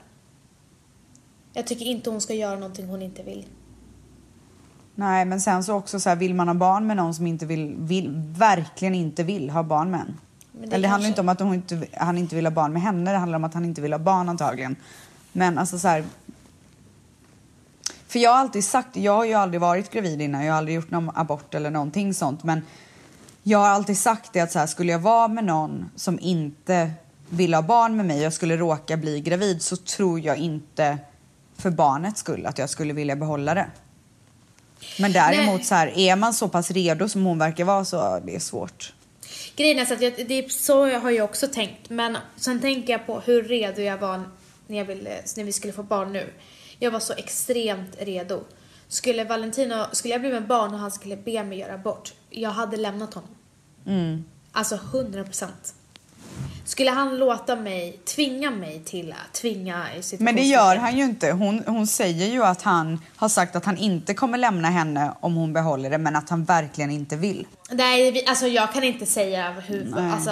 Jag 1.54 1.68
tycker 1.68 1.86
inte 1.86 2.10
hon 2.10 2.22
ska 2.22 2.34
göra 2.34 2.56
någonting 2.56 2.88
hon 2.88 3.02
inte 3.02 3.24
vill. 3.24 3.46
Nej, 4.96 5.26
men 5.26 5.42
sen 5.42 5.64
så 5.64 5.74
också 5.74 6.00
så 6.00 6.10
här, 6.10 6.16
vill 6.16 6.36
man 6.36 6.48
ha 6.48 6.56
barn 6.56 6.88
med 6.88 6.98
någon 6.98 7.14
som 7.14 7.28
inte 7.28 7.46
vill, 7.46 7.76
vill 7.78 8.12
verkligen 8.38 8.96
inte 8.96 9.24
vill 9.24 9.50
ha 9.50 9.64
barn 9.64 9.92
med 9.92 10.00
en. 10.00 10.18
Men 10.52 10.70
det 10.70 10.76
Eller 10.76 10.88
det 10.88 10.92
handlar 10.92 11.10
inte 11.10 11.22
om 11.22 11.30
att 11.30 11.40
hon 11.40 11.54
inte, 11.54 11.88
han 11.94 12.18
inte 12.18 12.36
vill 12.36 12.46
ha 12.46 12.52
barn 12.52 12.74
med 12.74 12.82
henne, 12.82 13.12
det 13.12 13.18
handlar 13.18 13.36
om 13.36 13.44
att 13.44 13.54
han 13.54 13.66
inte 13.66 13.82
vill 13.82 13.94
ha 13.94 14.00
barn 14.00 14.30
antagligen. 14.30 14.76
Men 15.32 15.58
alltså 15.58 15.80
så 15.80 15.88
här. 15.88 16.04
För 18.18 18.22
jag 18.22 18.32
har 18.32 18.40
alltid 18.40 18.66
sagt, 18.66 18.96
jag 18.96 19.16
har 19.16 19.26
ju 19.26 19.34
aldrig 19.34 19.62
varit 19.62 19.92
gravid 19.92 20.22
innan, 20.22 20.46
jag 20.46 20.54
har 20.54 20.58
aldrig 20.58 20.76
gjort 20.76 20.92
någon 20.92 21.12
abort 21.16 21.54
eller 21.54 21.70
någonting 21.70 22.14
sånt. 22.14 22.44
Men 22.44 22.62
jag 23.44 23.60
har 23.60 23.68
alltid 23.68 23.98
sagt 23.98 24.34
det 24.34 24.40
att 24.40 24.52
så 24.52 24.60
här, 24.60 24.68
skulle 24.68 24.92
jag 24.92 25.00
vara 25.00 25.28
med 25.28 25.44
någon 25.44 25.90
som 25.96 26.20
inte 26.20 26.92
vill 27.30 27.54
ha 27.54 27.62
barn 27.62 27.98
med 27.98 28.06
mig 28.06 28.18
och 28.18 28.24
jag 28.24 28.34
skulle 28.34 28.58
råka 28.58 28.98
bli 28.98 29.22
gravid 29.22 29.62
så 29.62 29.76
tror 29.76 30.20
jag 30.20 30.38
inte 30.38 30.98
för 31.58 31.70
barnets 31.70 32.20
skull 32.20 32.46
att 32.46 32.58
jag 32.58 32.70
skulle 32.70 32.94
vilja 32.94 33.16
behålla 33.16 33.54
det. 33.54 33.68
Men 35.00 35.12
däremot 35.12 35.56
Nej. 35.56 35.64
så 35.64 35.76
här, 35.76 35.98
är 35.98 36.16
man 36.16 36.34
så 36.34 36.48
pass 36.48 36.72
redo 36.72 37.10
som 37.10 37.26
hon 37.26 37.40
verkar 37.40 37.64
vara 37.64 37.86
så 37.86 38.20
det 38.26 38.36
är 38.36 38.40
svårt. 38.40 38.94
Grejen 39.56 39.80
är 39.80 39.86
så 39.86 39.94
att 39.94 40.02
jag, 40.02 40.14
det 40.28 40.34
är 40.34 40.50
så 40.50 40.88
jag 40.88 41.00
har 41.00 41.12
jag 41.12 41.26
också 41.26 41.48
tänkt. 41.48 41.90
Men 41.90 42.18
sen 42.36 42.62
tänker 42.62 42.94
jag 42.94 43.06
på 43.06 43.20
hur 43.20 43.44
redo 43.44 43.82
jag 43.82 43.98
var 43.98 44.24
när, 44.68 44.78
jag 44.78 44.86
ville, 44.86 45.22
när 45.38 45.44
vi 45.44 45.54
skulle 45.54 45.74
få 45.74 45.84
barn 45.84 46.14
nu. 46.14 46.34
Jag 46.80 46.92
var 46.92 47.00
så 47.00 47.14
extremt 47.14 47.96
redo. 48.00 48.40
Skulle 48.88 49.24
Valentino, 49.24 49.86
skulle 49.92 50.14
jag 50.14 50.22
bli 50.22 50.30
med 50.32 50.48
barn 50.48 50.74
och 50.74 50.80
han 50.80 50.92
skulle 50.92 51.18
be 51.18 51.44
mig 51.44 51.58
göra 51.60 51.74
abort, 51.74 52.14
jag 52.30 52.50
hade 52.50 52.78
lämnat 52.78 53.14
honom. 53.14 53.30
Mm. 53.86 54.26
Alltså 54.52 54.76
100 54.76 55.24
procent. 55.24 55.74
Skulle 56.66 56.92
han 56.92 57.18
låta 57.18 57.56
mig, 57.56 58.00
tvinga 58.16 58.52
mig 58.52 58.82
till 58.86 59.12
att 59.12 59.34
tvinga 59.34 59.86
i 59.96 60.02
Men 60.20 60.36
det 60.36 60.42
gör 60.42 60.76
han 60.76 60.98
ju 60.98 61.04
inte. 61.04 61.32
Hon, 61.32 61.64
hon 61.68 61.88
säger 61.88 62.28
ju 62.28 62.44
att 62.44 62.62
han 62.62 63.02
har 63.16 63.30
sagt 63.30 63.56
att 63.56 63.66
han 63.66 63.78
inte 63.78 64.14
kommer 64.14 64.38
lämna 64.38 64.70
henne 64.70 65.12
om 65.20 65.36
hon 65.36 65.54
behåller 65.54 65.90
det 65.90 65.98
men 65.98 66.16
att 66.16 66.30
han 66.30 66.44
verkligen 66.44 66.92
inte 66.92 67.16
vill. 67.16 67.48
Nej, 67.72 68.26
alltså 68.28 68.48
jag 68.48 68.74
kan 68.74 68.84
inte 68.84 69.06
säga 69.06 69.52
hur, 69.52 69.88
Nej. 69.96 70.12
alltså 70.12 70.32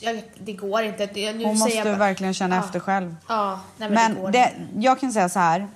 jag, 0.00 0.22
det 0.38 0.52
går 0.52 0.82
inte. 0.82 1.06
Det- 1.06 1.32
Nu 1.32 1.44
Hon 1.44 1.58
måste 1.58 1.76
jag 1.76 1.86
bara- 1.86 1.96
verkligen 1.96 2.34
känna 2.34 2.56
Ja. 2.56 2.64
efter 2.64 2.80
själv. 2.80 3.16
Ja, 3.28 3.60
nej 3.76 3.90
men, 3.90 4.14
det 4.14 4.20
Men 4.22 4.32
det, 4.32 4.38
inte. 4.38 4.80
jag 4.86 5.00
kan 5.00 5.12
säga 5.12 5.28
så 5.28 5.38
här. 5.38 5.68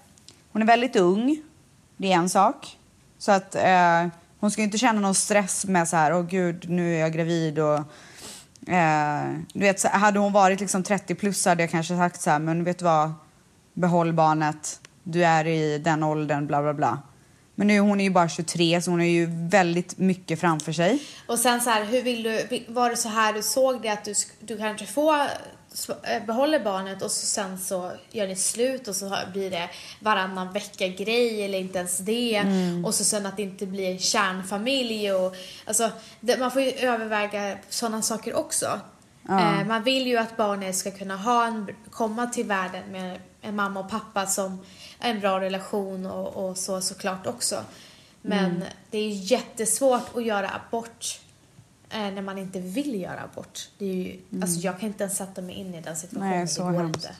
Hon 0.54 0.62
är 0.62 0.66
väldigt 0.66 0.96
ung. 0.96 1.42
Det 1.96 2.12
är 2.12 2.16
en 2.16 2.28
sak. 2.28 2.78
Så 3.18 3.32
att 3.32 3.54
eh, 3.54 4.06
hon 4.40 4.50
ska 4.50 4.62
inte 4.62 4.78
känna 4.78 5.00
någon 5.00 5.14
stress 5.14 5.64
med 5.64 5.88
så 5.88 5.96
här, 5.96 6.14
åh 6.14 6.22
gud, 6.22 6.68
nu 6.68 6.94
är 6.94 7.00
jag 7.00 7.12
gravid 7.12 7.58
och 7.58 7.78
eh, 8.72 9.32
du 9.52 9.60
vet, 9.60 9.80
så, 9.80 9.88
hade 9.88 10.18
hon 10.18 10.32
varit 10.32 10.60
liksom 10.60 10.82
30 10.82 11.14
plus 11.14 11.42
så 11.42 11.48
hade 11.48 11.62
jag 11.62 11.70
kanske 11.70 11.96
sagt 11.96 12.20
så 12.20 12.30
här, 12.30 12.38
men 12.38 12.64
vet 12.64 12.78
du 12.78 12.84
vad, 12.84 13.12
behåll 13.72 14.12
barnet, 14.12 14.80
du 15.02 15.24
är 15.24 15.46
i 15.46 15.78
den 15.78 16.02
åldern, 16.02 16.46
bla 16.46 16.62
bla 16.62 16.74
bla. 16.74 16.98
Men 17.54 17.66
nu 17.66 17.78
hon 17.78 18.00
är 18.00 18.04
ju 18.04 18.10
bara 18.10 18.28
23 18.28 18.82
så 18.82 18.90
hon 18.90 19.00
har 19.00 19.06
ju 19.06 19.26
väldigt 19.30 19.98
mycket 19.98 20.40
framför 20.40 20.72
sig. 20.72 21.02
Och 21.26 21.38
sen 21.38 21.60
så 21.60 21.70
här, 21.70 21.84
hur 21.84 22.02
vill 22.02 22.22
du, 22.22 22.64
var 22.68 22.90
det 22.90 22.96
så 22.96 23.08
här 23.08 23.32
du 23.32 23.42
såg 23.42 23.82
det 23.82 23.88
att 23.88 24.04
du, 24.04 24.14
du 24.40 24.58
kanske 24.58 24.86
får 24.86 25.14
behåller 26.26 26.60
barnet 26.60 27.02
och 27.02 27.10
så 27.10 27.26
sen 27.26 27.58
så 27.58 27.92
gör 28.10 28.26
ni 28.26 28.36
slut 28.36 28.88
och 28.88 28.96
så 28.96 29.16
blir 29.32 29.50
det 29.50 29.70
varannan 30.00 30.52
vecka 30.52 30.88
grej 30.88 31.44
eller 31.44 31.58
inte 31.58 31.78
ens 31.78 31.98
det 31.98 32.36
Mm. 32.36 32.84
och 32.84 32.94
så 32.94 33.04
sen 33.04 33.26
att 33.26 33.36
det 33.36 33.42
inte 33.42 33.66
blir 33.66 33.90
en 33.90 33.98
kärnfamilj 33.98 35.12
och 35.12 35.34
alltså 35.66 35.90
det, 36.20 36.36
man 36.38 36.50
får 36.50 36.62
ju 36.62 36.70
överväga 36.70 37.58
sådana 37.68 38.02
saker 38.02 38.34
också. 38.34 38.80
Eh, 39.28 39.66
man 39.66 39.82
vill 39.82 40.06
ju 40.06 40.16
att 40.16 40.36
barnet 40.36 40.76
ska 40.76 40.90
kunna 40.90 41.16
ha 41.16 41.46
en, 41.46 41.68
komma 41.90 42.26
till 42.26 42.46
världen 42.46 42.82
med 42.92 43.20
en 43.40 43.56
mamma 43.56 43.80
och 43.80 43.90
pappa 43.90 44.26
som 44.26 44.64
en 45.00 45.20
bra 45.20 45.40
relation 45.40 46.06
och, 46.06 46.48
och 46.48 46.58
så 46.58 46.80
såklart 46.80 47.26
också. 47.26 47.60
Men 48.22 48.44
Mm. 48.56 48.62
det 48.90 48.98
är 48.98 49.08
jättesvårt 49.10 50.16
att 50.16 50.24
göra 50.24 50.50
abort 50.50 51.04
eh, 51.06 51.23
när 51.94 52.22
man 52.22 52.38
inte 52.38 52.60
vill 52.60 53.00
göra 53.00 53.20
abort. 53.20 53.68
Det 53.78 53.84
är 53.84 53.94
ju, 53.94 54.20
alltså 54.42 54.60
jag 54.60 54.80
kan 54.80 54.88
inte 54.88 55.04
ens 55.04 55.16
sätta 55.16 55.42
mig 55.42 55.54
in 55.54 55.74
i 55.74 55.80
den 55.80 55.96
situationen. 55.96 56.28
Mm. 56.28 56.38
Nej, 56.38 56.48
så 56.48 56.64
det 56.64 56.72
går 56.72 56.78
hemskt. 56.78 56.96
inte. 56.96 57.14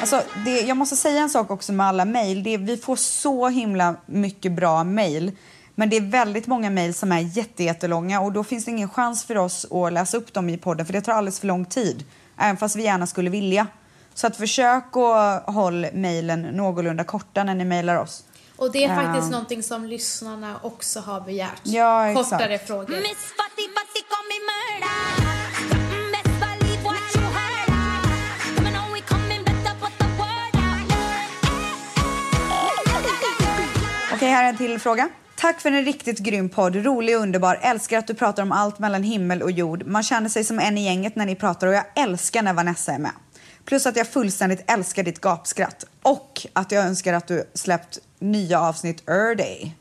Alltså, 0.00 0.22
det, 0.44 0.60
jag 0.60 0.76
måste 0.76 0.96
säga 0.96 1.20
en 1.20 1.30
sak 1.30 1.50
också 1.50 1.72
med 1.72 1.86
alla 1.86 2.04
mejl. 2.04 2.58
Vi 2.58 2.76
får 2.76 2.96
så 2.96 3.48
himla 3.48 3.96
mycket 4.06 4.52
bra 4.52 4.84
mejl. 4.84 5.32
Men 5.74 5.90
det 5.90 5.96
är 5.96 6.00
väldigt 6.00 6.46
många 6.46 6.70
mejl 6.70 6.94
som 6.94 7.12
är 7.12 7.20
jätte, 7.20 7.64
jättelånga 7.64 8.20
och 8.20 8.32
då 8.32 8.44
finns 8.44 8.64
det 8.64 8.70
ingen 8.70 8.88
chans 8.88 9.24
för 9.24 9.38
oss 9.38 9.66
att 9.72 9.92
läsa 9.92 10.16
upp 10.16 10.32
dem 10.32 10.48
i 10.48 10.58
podden 10.58 10.86
för 10.86 10.92
det 10.92 11.00
tar 11.00 11.12
alldeles 11.12 11.40
för 11.40 11.46
lång 11.46 11.64
tid. 11.64 12.04
Även 12.38 12.56
fast 12.56 12.76
vi 12.76 12.82
gärna 12.82 13.06
skulle 13.06 13.30
vilja. 13.30 13.66
Så 14.14 14.26
att 14.26 14.36
försök 14.36 14.96
att 14.96 15.54
hålla 15.54 15.88
mejlen 15.92 16.42
någorlunda 16.42 17.04
korta 17.04 17.44
när 17.44 17.54
ni 17.54 17.64
mejlar 17.64 17.96
oss. 17.96 18.24
Och 18.62 18.72
det 18.72 18.84
är 18.84 18.96
faktiskt 18.96 19.24
Ja. 19.26 19.30
någonting 19.30 19.62
som 19.62 19.84
lyssnarna 19.84 20.60
också 20.62 21.00
har 21.00 21.20
begärt. 21.20 21.60
Ja, 21.62 22.06
exakt. 22.08 22.30
Kortare 22.30 22.58
frågor. 22.58 22.96
Okej, 34.14 34.28
här 34.28 34.44
är 34.44 34.48
en 34.48 34.56
till 34.56 34.78
fråga. 34.78 35.08
Tack 35.36 35.60
för 35.60 35.72
en 35.72 35.84
riktigt 35.84 36.18
grym 36.18 36.48
podd. 36.48 36.76
Rolig 36.76 37.16
och 37.16 37.22
underbar. 37.22 37.58
Älskar 37.62 37.98
att 37.98 38.06
du 38.06 38.14
pratar 38.14 38.42
om 38.42 38.52
allt 38.52 38.78
mellan 38.78 39.02
himmel 39.02 39.42
och 39.42 39.50
jord. 39.50 39.86
Man 39.86 40.02
känner 40.02 40.28
sig 40.28 40.44
som 40.44 40.58
en 40.58 40.78
i 40.78 40.84
gänget 40.84 41.16
när 41.16 41.26
ni 41.26 41.34
pratar 41.34 41.66
och 41.66 41.74
jag 41.74 41.84
älskar 41.96 42.42
när 42.42 42.52
Vanessa 42.52 42.92
är 42.92 42.98
med. 42.98 43.12
Plus 43.64 43.86
att 43.86 43.96
jag 43.96 44.08
fullständigt 44.08 44.70
älskar 44.70 45.02
ditt 45.02 45.20
gapskratt. 45.20 45.84
Och 46.02 46.46
att 46.52 46.72
jag 46.72 46.84
önskar 46.84 47.12
att 47.12 47.26
du 47.26 47.50
släppt 47.54 47.98
nya 48.18 48.60
avsnitt 48.60 49.08
Erday. 49.08 49.74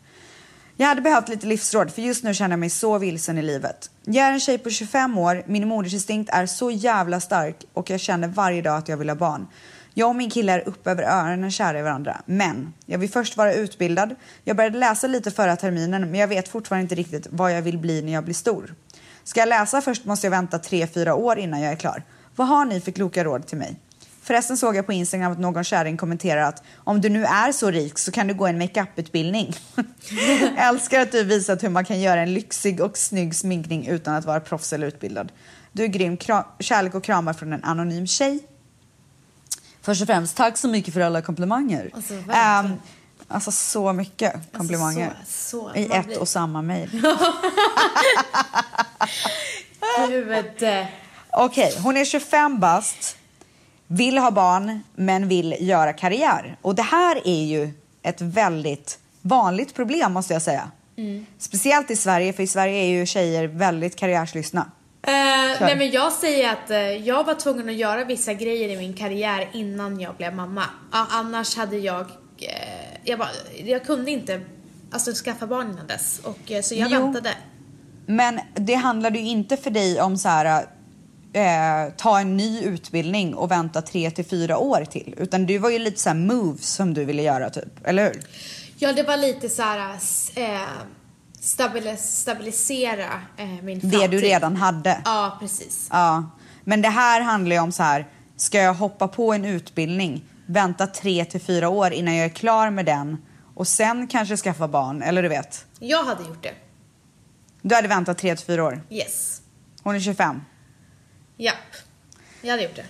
Jag 0.78 0.88
hade 0.88 1.02
behövt 1.02 1.30
lite 1.30 1.48
livsråd 1.48 1.92
för 1.92 2.02
just 2.02 2.24
nu 2.24 2.34
känner 2.34 2.54
jag 2.54 2.60
mig 2.60 2.70
så 2.70 2.98
vilsen 2.98 3.38
i 3.38 3.42
livet. 3.42 3.90
Jag 4.04 4.28
är 4.28 4.32
en 4.32 4.40
tjej 4.40 4.58
på 4.58 4.70
25 4.70 5.18
år, 5.18 5.44
min 5.46 5.68
modersinstinkt 5.68 6.34
är 6.34 6.46
så 6.46 6.72
jävla 6.72 7.20
stark 7.20 7.56
och 7.74 7.90
jag 7.90 8.00
känner 8.00 8.28
varje 8.28 8.62
dag 8.62 8.78
att 8.78 8.88
jag 8.88 8.98
vill 8.98 9.10
ha 9.10 9.16
barn. 9.16 9.48
Jag 9.94 10.10
och 10.10 10.16
min 10.16 10.30
kille 10.30 10.52
är 10.54 10.68
upp 10.68 10.88
över 10.88 11.04
öronen 11.04 11.52
kära 11.52 11.80
i 11.80 11.82
varandra, 11.82 12.22
men 12.26 12.74
jag 12.86 13.00
vill 13.00 13.10
först 13.10 13.38
vara 13.38 13.54
utbildad. 13.54 14.16
Jag 14.44 14.58
började 14.58 14.78
läsa 14.78 15.08
lite 15.08 15.32
förra 15.32 15.56
terminen 15.56 16.02
men 16.02 16.20
jag 16.20 16.28
vet 16.28 16.48
fortfarande 16.48 16.84
inte 16.84 16.96
riktigt 16.96 17.28
vad 17.30 17.56
jag 17.58 17.62
vill 17.62 17.78
bli 17.78 18.02
när 18.02 18.14
jag 18.14 18.24
blir 18.24 18.36
stor. 18.36 18.76
Ska 19.24 19.40
jag 19.40 19.50
läsa 19.50 19.82
först 19.82 20.06
måste 20.06 20.28
jag 20.28 20.32
vänta 20.32 20.58
3-4 20.58 21.12
år 21.12 21.40
innan 21.40 21.62
jag 21.62 21.72
är 21.72 21.76
klar. 21.76 22.04
Vad 22.42 22.48
har 22.48 22.66
ni 22.66 22.82
för 22.82 22.92
kloka 22.92 23.24
råd 23.24 23.48
till 23.48 23.58
mig? 23.58 23.76
Förresten 24.22 24.58
såg 24.58 24.76
jag 24.76 24.86
på 24.86 24.94
Instagram 24.94 25.32
att 25.32 25.40
någon 25.40 25.64
kärring 25.64 25.98
kommenterar 25.98 26.42
att 26.42 26.64
om 26.78 27.02
du 27.02 27.10
nu 27.10 27.26
är 27.26 27.52
så 27.52 27.72
rik 27.72 28.00
så 28.00 28.12
kan 28.12 28.28
du 28.28 28.34
gå 28.34 28.48
en 28.48 28.58
makeuputbildning. 28.58 29.56
Älskar 30.58 31.00
att 31.00 31.12
du 31.12 31.24
visat 31.24 31.64
hur 31.64 31.70
man 31.70 31.86
kan 31.86 32.00
göra 32.00 32.22
en 32.22 32.34
lyxig 32.34 32.82
och 32.82 32.98
snygg 32.98 33.36
sminkning 33.36 33.88
utan 33.88 34.16
att 34.16 34.26
vara 34.26 34.40
proffs 34.40 34.74
eller 34.74 34.88
utbildad. 34.88 35.32
Du 35.72 35.84
är 35.84 35.88
grym. 35.88 36.18
Kra- 36.18 36.46
kärlek 36.60 36.96
och 36.96 37.04
kramar 37.04 37.34
från 37.34 37.54
en 37.54 37.64
anonym 37.64 38.08
tjej. 38.08 38.40
Först 39.82 40.02
och 40.02 40.08
främst, 40.08 40.38
tack 40.38 40.58
så 40.58 40.68
mycket 40.68 40.94
för 40.94 41.02
alla 41.02 41.22
komplimanger. 41.22 41.90
Alltså. 41.94 42.14
Ehm, 42.34 42.72
alltså 43.28 43.52
så 43.52 43.94
mycket 43.94 44.34
komplimanger. 44.58 45.14
så- 45.28 45.60
så- 45.74 45.76
I 45.76 45.86
ett 45.92 46.06
blir- 46.06 46.20
och 46.20 46.28
samma 46.30 46.62
mejl. 46.62 46.90
Gud. 50.10 50.28
Okej, 51.34 51.74
hon 51.84 51.98
är 51.98 52.06
25 52.06 52.60
bast, 52.60 53.18
vill 53.88 54.18
ha 54.18 54.32
barn 54.32 54.80
men 54.96 55.28
vill 55.28 55.56
göra 55.60 55.94
karriär. 55.94 56.58
Och 56.62 56.76
det 56.76 56.82
här 56.82 57.28
är 57.28 57.44
ju 57.44 57.70
ett 58.04 58.22
väldigt 58.22 59.00
vanligt 59.22 59.74
problem 59.76 60.14
måste 60.14 60.34
jag 60.34 60.42
säga. 60.42 60.72
Speciellt 61.38 61.92
i 61.92 61.96
Sverige, 61.96 62.34
för 62.34 62.44
i 62.44 62.48
Sverige 62.48 62.78
är 62.84 62.86
ju 62.88 63.06
tjejer 63.06 63.48
väldigt 63.48 63.96
karriärslystna. 63.96 64.72
Eh, 65.04 65.12
nej 65.62 65.76
men 65.78 65.92
jag 65.92 66.12
säger 66.14 66.52
att 66.52 66.70
eh, 66.70 66.78
jag 66.80 67.24
var 67.24 67.34
tvungen 67.34 67.70
att 67.70 67.76
göra 67.76 68.04
vissa 68.06 68.34
grejer 68.34 68.70
i 68.70 68.78
min 68.78 68.94
karriär 68.94 69.50
innan 69.54 70.00
jag 70.00 70.16
blev 70.16 70.36
mamma. 70.36 70.64
A- 70.92 71.06
annars 71.10 71.58
hade 71.58 71.78
jag, 71.78 72.02
eh, 72.38 73.00
jag, 73.04 73.20
bara, 73.20 73.30
jag 73.66 73.86
kunde 73.86 74.12
inte 74.12 74.42
alltså, 74.92 75.14
skaffa 75.14 75.48
barn 75.48 75.72
innan 75.72 75.88
dess. 75.88 76.20
Och, 76.24 76.52
så 76.64 76.76
jag 76.76 76.92
Jo. 76.92 77.00
väntade. 77.00 77.36
Men 78.06 78.40
det 78.54 78.74
handlade 78.76 79.20
ju 79.20 79.26
inte 79.28 79.58
för 79.58 79.70
dig 79.72 80.02
om 80.02 80.18
så 80.18 80.30
här 80.30 80.66
eh, 81.34 81.94
ta 81.98 82.20
en 82.20 82.38
ny 82.38 82.62
utbildning 82.64 83.36
och 83.36 83.52
vänta 83.52 83.82
tre 83.82 84.12
till 84.12 84.26
fyra 84.26 84.58
år 84.58 84.86
till. 84.86 85.16
Utan 85.18 85.46
det 85.46 85.60
var 85.60 85.70
ju 85.70 85.80
lite 85.80 86.00
så 86.00 86.10
här 86.10 86.16
moves 86.16 86.66
som 86.74 86.94
du 86.94 87.06
ville 87.06 87.22
göra 87.22 87.50
typ, 87.50 87.88
eller 87.88 88.04
hur? 88.04 88.22
Ja 88.78 88.94
det 88.94 89.04
var 89.04 89.18
lite 89.18 89.50
så 89.50 89.62
här, 89.62 89.94
eh, 90.36 90.62
stabilis- 91.42 91.98
stabilisera 92.22 93.10
eh, 93.38 93.46
min 93.64 93.80
Det 93.80 93.90
framtid. 93.90 94.12
du 94.12 94.18
redan 94.20 94.56
hade. 94.56 95.02
Ja, 95.06 95.38
precis. 95.40 95.88
Ja. 95.92 96.32
Men 96.64 96.82
det 96.82 96.90
här 96.90 97.22
handlar 97.22 97.56
ju 97.56 97.62
om 97.62 97.72
så 97.72 97.84
här, 97.84 98.08
ska 98.38 98.58
jag 98.58 98.74
hoppa 98.74 99.08
på 99.08 99.34
en 99.34 99.46
utbildning, 99.46 100.26
vänta 100.46 100.88
tre 100.88 101.26
till 101.26 101.42
fyra 101.42 101.70
år 101.70 101.94
innan 101.94 102.16
jag 102.16 102.26
är 102.26 102.30
klar 102.30 102.70
med 102.70 102.86
den 102.86 103.18
och 103.56 103.68
sen 103.68 104.08
kanske 104.08 104.38
skaffa 104.38 104.68
barn, 104.68 105.02
eller 105.02 105.24
du 105.24 105.30
vet. 105.30 105.66
Jag 105.80 106.04
hade 106.04 106.24
gjort 106.24 106.44
det. 106.44 106.54
Du 107.62 107.76
hade 107.76 107.88
väntat 107.88 108.18
tre 108.18 108.36
till 108.36 108.46
fyra 108.46 108.64
år. 108.64 108.82
Yes. 108.90 109.42
Hon 109.84 109.96
är 109.96 110.00
25. 110.00 110.42
Japp. 111.42 111.56
Jag 112.42 112.52
hade 112.52 112.64
gjort 112.64 112.76
det. 112.76 112.86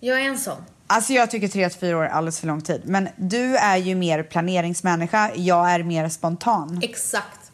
Jag 0.00 0.20
är 0.20 0.24
en 0.24 0.38
sån. 0.38 0.64
Alltså 0.86 1.12
jag 1.12 1.30
tycker 1.30 1.48
tre 1.48 1.68
till 1.70 1.78
fyra 1.80 1.96
år 1.98 2.02
är 2.04 2.08
alldeles 2.08 2.40
för 2.40 2.46
lång 2.46 2.60
tid. 2.60 2.82
Men 2.84 3.08
du 3.16 3.56
är 3.56 3.76
ju 3.76 3.94
mer 3.94 4.22
planeringsmänniska, 4.22 5.30
jag 5.34 5.70
är 5.72 5.82
mer 5.82 6.08
spontan. 6.08 6.80
Exakt. 6.82 7.52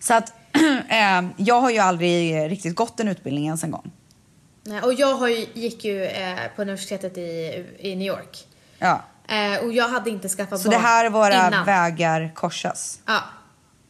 Så 0.00 0.14
att 0.14 0.32
eh, 0.88 1.22
jag 1.36 1.60
har 1.60 1.70
ju 1.70 1.78
aldrig 1.78 2.50
riktigt 2.50 2.74
gått 2.74 3.00
en 3.00 3.08
utbildning 3.08 3.44
ens 3.46 3.64
en 3.64 3.70
gång. 3.70 3.90
Nej, 4.62 4.80
och 4.82 4.94
jag 4.94 5.14
har 5.14 5.28
ju, 5.28 5.46
gick 5.54 5.84
ju 5.84 6.04
eh, 6.04 6.38
på 6.56 6.62
universitetet 6.62 7.18
i, 7.18 7.64
i 7.78 7.96
New 7.96 8.06
York. 8.08 8.46
Ja. 8.78 9.02
Eh, 9.28 9.64
och 9.64 9.72
jag 9.72 9.88
hade 9.88 10.10
inte 10.10 10.28
skaffat 10.28 10.60
Så 10.60 10.68
barn 10.70 10.80
det 10.80 10.86
här 10.86 11.04
är 11.04 11.10
våra 11.10 11.46
innan. 11.48 11.66
vägar 11.66 12.32
korsas, 12.34 13.00
Ja. 13.06 13.20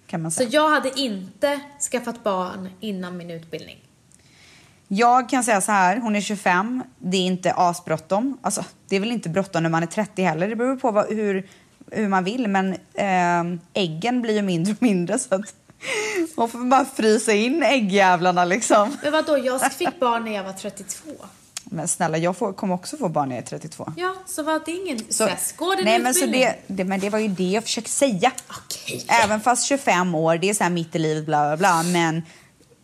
kan 0.07 0.23
man 0.23 0.31
Så 0.31 0.37
säga. 0.37 0.49
jag 0.53 0.71
hade 0.71 1.01
inte 1.01 1.61
skaffat 1.91 2.25
barn 2.25 2.71
innan 2.81 3.17
min 3.17 3.31
utbildning. 3.31 3.79
Jag 4.89 5.29
kan 5.29 5.45
säga 5.45 5.61
så 5.61 5.73
här, 5.73 5.97
hon 5.97 6.17
är 6.17 6.21
25, 6.21 6.83
det 6.99 7.17
är 7.17 7.27
inte 7.27 7.53
asbråttom. 7.53 8.39
Alltså, 8.43 8.65
det 8.89 8.97
är 8.97 9.01
väl 9.01 9.13
inte 9.13 9.29
bråttom 9.29 9.63
när 9.63 9.71
man 9.71 9.83
är 9.83 9.87
30 9.87 10.23
heller, 10.23 10.49
det 10.49 10.57
beror 10.57 10.77
på 10.77 10.91
vad, 10.91 11.09
hur, 11.09 11.49
hur 11.91 12.09
man 12.09 12.25
vill. 12.25 12.49
Men 12.49 12.73
eh, 12.95 13.59
äggen 13.75 14.23
blir 14.23 14.35
ju 14.35 14.43
mindre 14.43 14.73
och 14.73 14.83
mindre 14.83 15.19
så 15.19 15.35
att 15.35 15.55
man 16.37 16.49
får 16.49 16.59
bara 16.59 16.85
frysa 16.85 17.33
in 17.33 17.63
äggjävlarna 17.63 18.45
liksom. 18.45 18.97
Men 19.03 19.13
vadå, 19.13 19.39
jag 19.39 19.73
fick 19.73 20.01
barn 20.01 20.25
när 20.25 20.33
jag 20.33 20.45
var 20.45 20.53
32. 20.53 21.11
Men 21.65 21.89
snälla, 21.89 22.19
jag 22.19 22.37
får, 22.37 22.53
kommer 22.53 22.75
också 22.75 22.97
få 22.97 23.09
barn 23.09 23.29
när 23.29 23.37
jag 23.37 23.43
är 23.43 23.47
32. 23.47 23.93
Ja, 23.97 24.15
så 24.27 24.43
var 24.43 24.61
det 24.65 24.73
ingen 24.73 24.99
Så, 24.99 25.13
stress. 25.13 25.55
Går 25.57 25.77
det 25.77 25.83
en 25.83 25.85
nej, 25.85 25.99
men, 25.99 26.15
så 26.15 26.27
det, 26.27 26.55
det, 26.67 26.85
men 26.85 27.01
det 27.01 27.11
var 27.11 27.19
ju 27.19 27.29
det 27.29 27.51
jag 27.51 27.63
försökte 27.63 27.91
säga. 27.91 28.33
Okej. 28.49 29.07
Även 29.09 29.41
fast 29.41 29.67
25 29.67 30.15
år, 30.15 30.39
det 30.39 30.51
är 30.51 30.55
så 30.55 30.63
här 30.63 30.71
mitt 30.71 30.95
i 30.95 30.99
livet, 30.99 31.27
bla 31.27 31.47
bla 31.47 31.57
bla. 31.57 31.83
Men 31.83 32.23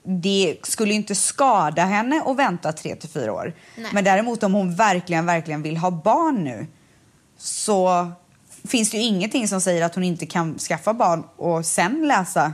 det 0.03 0.57
skulle 0.63 0.95
inte 0.95 1.15
skada 1.15 1.85
henne 1.85 2.23
att 2.27 2.37
vänta 2.37 2.73
3 2.73 2.97
till 2.97 3.09
4 3.09 3.33
år. 3.33 3.53
Nej. 3.77 3.91
Men 3.93 4.05
däremot 4.05 4.43
om 4.43 4.55
hon 4.55 4.75
verkligen, 4.75 5.27
verkligen 5.27 5.63
vill 5.63 5.77
ha 5.77 5.91
barn 5.91 6.45
nu 6.45 6.67
så 7.37 8.11
finns 8.69 8.91
det 8.91 8.97
ju 8.97 9.03
ingenting 9.03 9.49
som 9.49 9.61
säger 9.61 9.85
att 9.85 9.95
hon 9.95 10.05
inte 10.05 10.27
kan 10.27 10.59
skaffa 10.59 10.95
barn 10.95 11.25
och 11.37 11.67
sen 11.67 12.09
läsa 12.09 12.53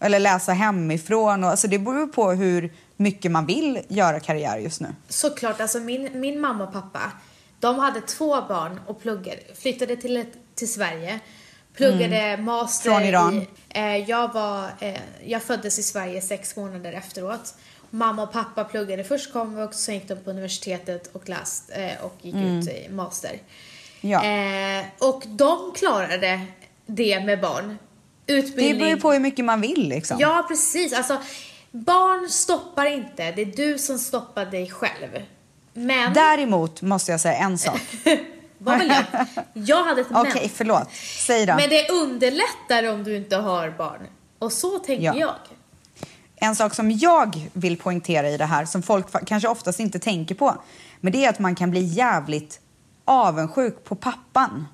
eller 0.00 0.18
läsa 0.18 0.52
hemifrån. 0.52 1.44
Och, 1.44 1.50
alltså 1.50 1.68
det 1.68 1.78
beror 1.78 2.00
ju 2.00 2.06
på 2.06 2.30
hur 2.30 2.72
mycket 2.96 3.30
man 3.30 3.46
vill 3.46 3.80
göra 3.88 4.20
karriär 4.20 4.58
just 4.58 4.80
nu. 4.80 4.88
Såklart, 5.08 5.60
alltså 5.60 5.80
min, 5.80 6.20
min 6.20 6.40
mamma 6.40 6.64
och 6.64 6.72
pappa, 6.72 7.12
de 7.60 7.78
hade 7.78 8.00
två 8.00 8.42
barn 8.48 8.80
och 8.86 9.02
pluggade, 9.02 9.40
flyttade 9.54 9.96
till, 9.96 10.16
ett, 10.16 10.32
till 10.54 10.72
Sverige, 10.72 11.20
pluggade 11.76 12.36
master 12.36 12.90
Mm. 12.90 13.00
Från 13.00 13.08
Iran. 13.08 13.42
i... 13.42 13.48
Eh, 13.68 13.96
jag, 14.10 14.32
var, 14.32 14.70
eh, 14.80 14.94
jag 15.24 15.42
föddes 15.42 15.78
i 15.78 15.82
Sverige 15.82 16.20
sex 16.20 16.56
månader 16.56 16.92
efteråt. 16.92 17.54
Mamma 17.90 18.22
och 18.22 18.32
pappa 18.32 18.64
pluggade 18.64 19.04
först 19.04 19.32
komvux, 19.32 19.76
sen 19.78 19.94
gick 19.94 20.08
de 20.08 20.16
på 20.16 20.30
universitetet 20.30 21.10
och 21.12 21.28
läst 21.28 21.70
eh, 21.74 22.04
och 22.04 22.14
gick 22.22 22.34
ut 22.34 22.68
i 22.68 22.88
master. 22.90 23.30
Mm. 23.30 23.40
Ja. 24.00 24.24
Eh, 24.80 24.86
och 25.08 25.22
de 25.26 25.72
klarade 25.76 26.40
det 26.86 27.20
med 27.20 27.40
barn. 27.40 27.78
Det 28.26 28.32
Utbildning. 28.32 28.78
beror 28.78 28.90
ju 28.90 28.96
på 29.00 29.12
hur 29.12 29.20
mycket 29.20 29.44
man 29.44 29.60
vill 29.60 29.88
liksom. 29.88 30.16
Ja, 30.20 30.44
precis. 30.48 30.92
Alltså, 30.92 31.18
barn 31.70 32.28
stoppar 32.30 32.86
inte. 32.86 33.32
Det 33.32 33.42
är 33.42 33.46
du 33.56 33.78
som 33.78 33.98
stoppar 33.98 34.46
dig 34.46 34.70
själv. 34.70 35.22
Men, 35.72 36.12
Däremot 36.12 36.82
måste 36.82 37.10
jag 37.10 37.20
säga 37.20 37.34
en 37.38 37.58
sak. 37.58 37.80
vad 38.58 38.78
vill 38.78 38.88
jag? 38.88 39.26
Jag 39.52 39.84
hade 39.84 40.00
ett 40.00 40.06
Okej, 40.14 40.32
men. 40.40 40.48
förlåt. 40.54 40.88
Säg 41.26 41.46
då. 41.46 41.54
Men 41.54 41.68
det 41.70 41.88
underlättar 41.90 42.92
om 42.92 43.04
du 43.04 43.16
inte 43.16 43.36
har 43.36 43.70
barn. 43.70 44.00
Och 44.38 44.52
så 44.52 44.78
tänker 44.78 45.04
Ja. 45.04 45.14
jag. 45.16 45.34
En 46.40 46.56
sak 46.56 46.74
som 46.74 46.90
jag 46.90 47.48
vill 47.52 47.76
poängtera 47.78 48.28
i 48.30 48.36
det 48.36 48.44
här, 48.44 48.64
som 48.64 48.82
folk 48.82 49.26
kanske 49.26 49.48
oftast 49.48 49.80
inte 49.80 49.98
tänker 49.98 50.34
på, 50.34 50.54
men 51.00 51.12
det 51.12 51.24
är 51.24 51.28
att 51.30 51.38
man 51.38 51.54
kan 51.54 51.70
bli 51.70 51.80
jävligt 51.80 52.60
avundsjuk 53.04 53.84
på 53.84 53.94
pappan. 53.94 54.66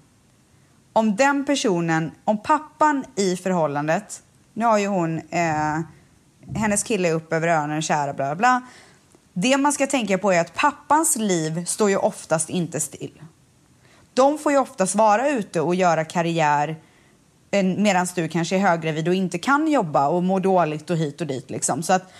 Om 0.92 1.16
den 1.16 1.44
personen, 1.44 2.10
om 2.24 2.42
pappan 2.42 3.04
i 3.16 3.36
förhållandet, 3.36 4.22
nu 4.54 4.64
har 4.64 4.78
ju 4.78 4.86
hon, 4.86 5.18
eh, 5.30 5.78
hennes 6.56 6.82
kille 6.82 7.08
är 7.08 7.12
upp 7.12 7.32
över 7.32 7.48
öronen, 7.48 7.82
kära, 7.82 8.12
bla 8.14 8.24
bla 8.26 8.34
bla. 8.34 8.62
Det 9.32 9.56
man 9.56 9.72
ska 9.72 9.86
tänka 9.86 10.18
på 10.18 10.32
är 10.32 10.40
att 10.40 10.54
pappans 10.54 11.16
liv 11.16 11.64
står 11.64 11.90
ju 11.90 11.96
oftast 11.96 12.50
inte 12.50 12.80
still. 12.80 13.22
De 14.14 14.38
får 14.38 14.52
ju 14.52 14.58
oftast 14.58 14.94
vara 14.94 15.28
ute 15.28 15.60
och 15.60 15.74
göra 15.74 16.04
karriär 16.04 16.76
medan 17.62 18.06
du 18.14 18.28
kanske 18.28 18.56
är 18.56 18.60
höggravid 18.60 19.08
och 19.08 19.14
inte 19.14 19.38
kan 19.38 19.68
jobba 19.68 20.08
och 20.08 20.22
mår 20.22 20.40
dåligt 20.40 20.90
och 20.90 20.96
hit 20.96 21.20
och 21.20 21.26
dit. 21.26 21.50
Liksom. 21.50 21.82
Så 21.82 21.92
att 21.92 22.12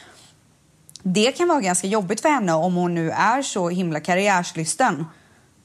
det 1.02 1.32
kan 1.32 1.48
vara 1.48 1.60
ganska 1.60 1.86
jobbigt 1.86 2.20
för 2.20 2.28
henne 2.28 2.52
om 2.52 2.74
hon 2.74 2.94
nu 2.94 3.10
är 3.10 3.42
så 3.42 3.68
himla 3.68 4.00
karriärslysten 4.00 5.04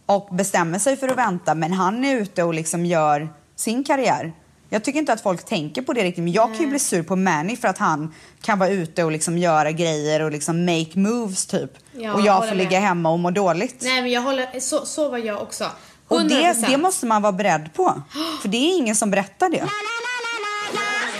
och 0.05 0.29
bestämmer 0.31 0.79
sig 0.79 0.97
för 0.97 1.07
att 1.07 1.17
vänta 1.17 1.55
men 1.55 1.73
han 1.73 2.05
är 2.05 2.15
ute 2.15 2.43
och 2.43 2.53
liksom 2.53 2.85
gör 2.85 3.29
sin 3.55 3.83
karriär. 3.83 4.33
Jag 4.69 4.83
tycker 4.83 4.99
inte 4.99 5.13
att 5.13 5.21
folk 5.21 5.45
tänker 5.45 5.81
på 5.81 5.93
det 5.93 6.03
riktigt 6.03 6.23
men 6.23 6.33
jag 6.33 6.47
kan 6.47 6.59
ju 6.59 6.67
bli 6.67 6.79
sur 6.79 7.03
på 7.03 7.15
Manny 7.15 7.55
för 7.55 7.67
att 7.67 7.77
han 7.77 8.13
kan 8.41 8.59
vara 8.59 8.69
ute 8.69 9.03
och 9.03 9.11
liksom 9.11 9.37
göra 9.37 9.71
grejer 9.71 10.21
och 10.21 10.31
liksom 10.31 10.65
make 10.65 10.99
moves 10.99 11.45
typ. 11.45 11.71
Ja, 11.91 12.13
och 12.13 12.21
jag 12.21 12.37
får 12.39 12.55
med. 12.55 12.57
ligga 12.57 12.79
hemma 12.79 13.09
och 13.09 13.19
må 13.19 13.31
dåligt. 13.31 13.81
Nej, 13.81 14.01
men 14.01 14.11
jag 14.11 14.21
håller... 14.21 14.59
Så, 14.59 14.85
så 14.85 15.09
var 15.09 15.17
jag 15.17 15.41
också. 15.41 15.65
100%. 16.09 16.15
Och 16.15 16.25
det, 16.25 16.67
det 16.67 16.77
måste 16.77 17.05
man 17.05 17.21
vara 17.21 17.31
beredd 17.31 17.73
på. 17.73 18.01
För 18.41 18.49
det 18.49 18.57
är 18.57 18.77
ingen 18.77 18.95
som 18.95 19.11
berättar 19.11 19.49
det. 19.49 19.69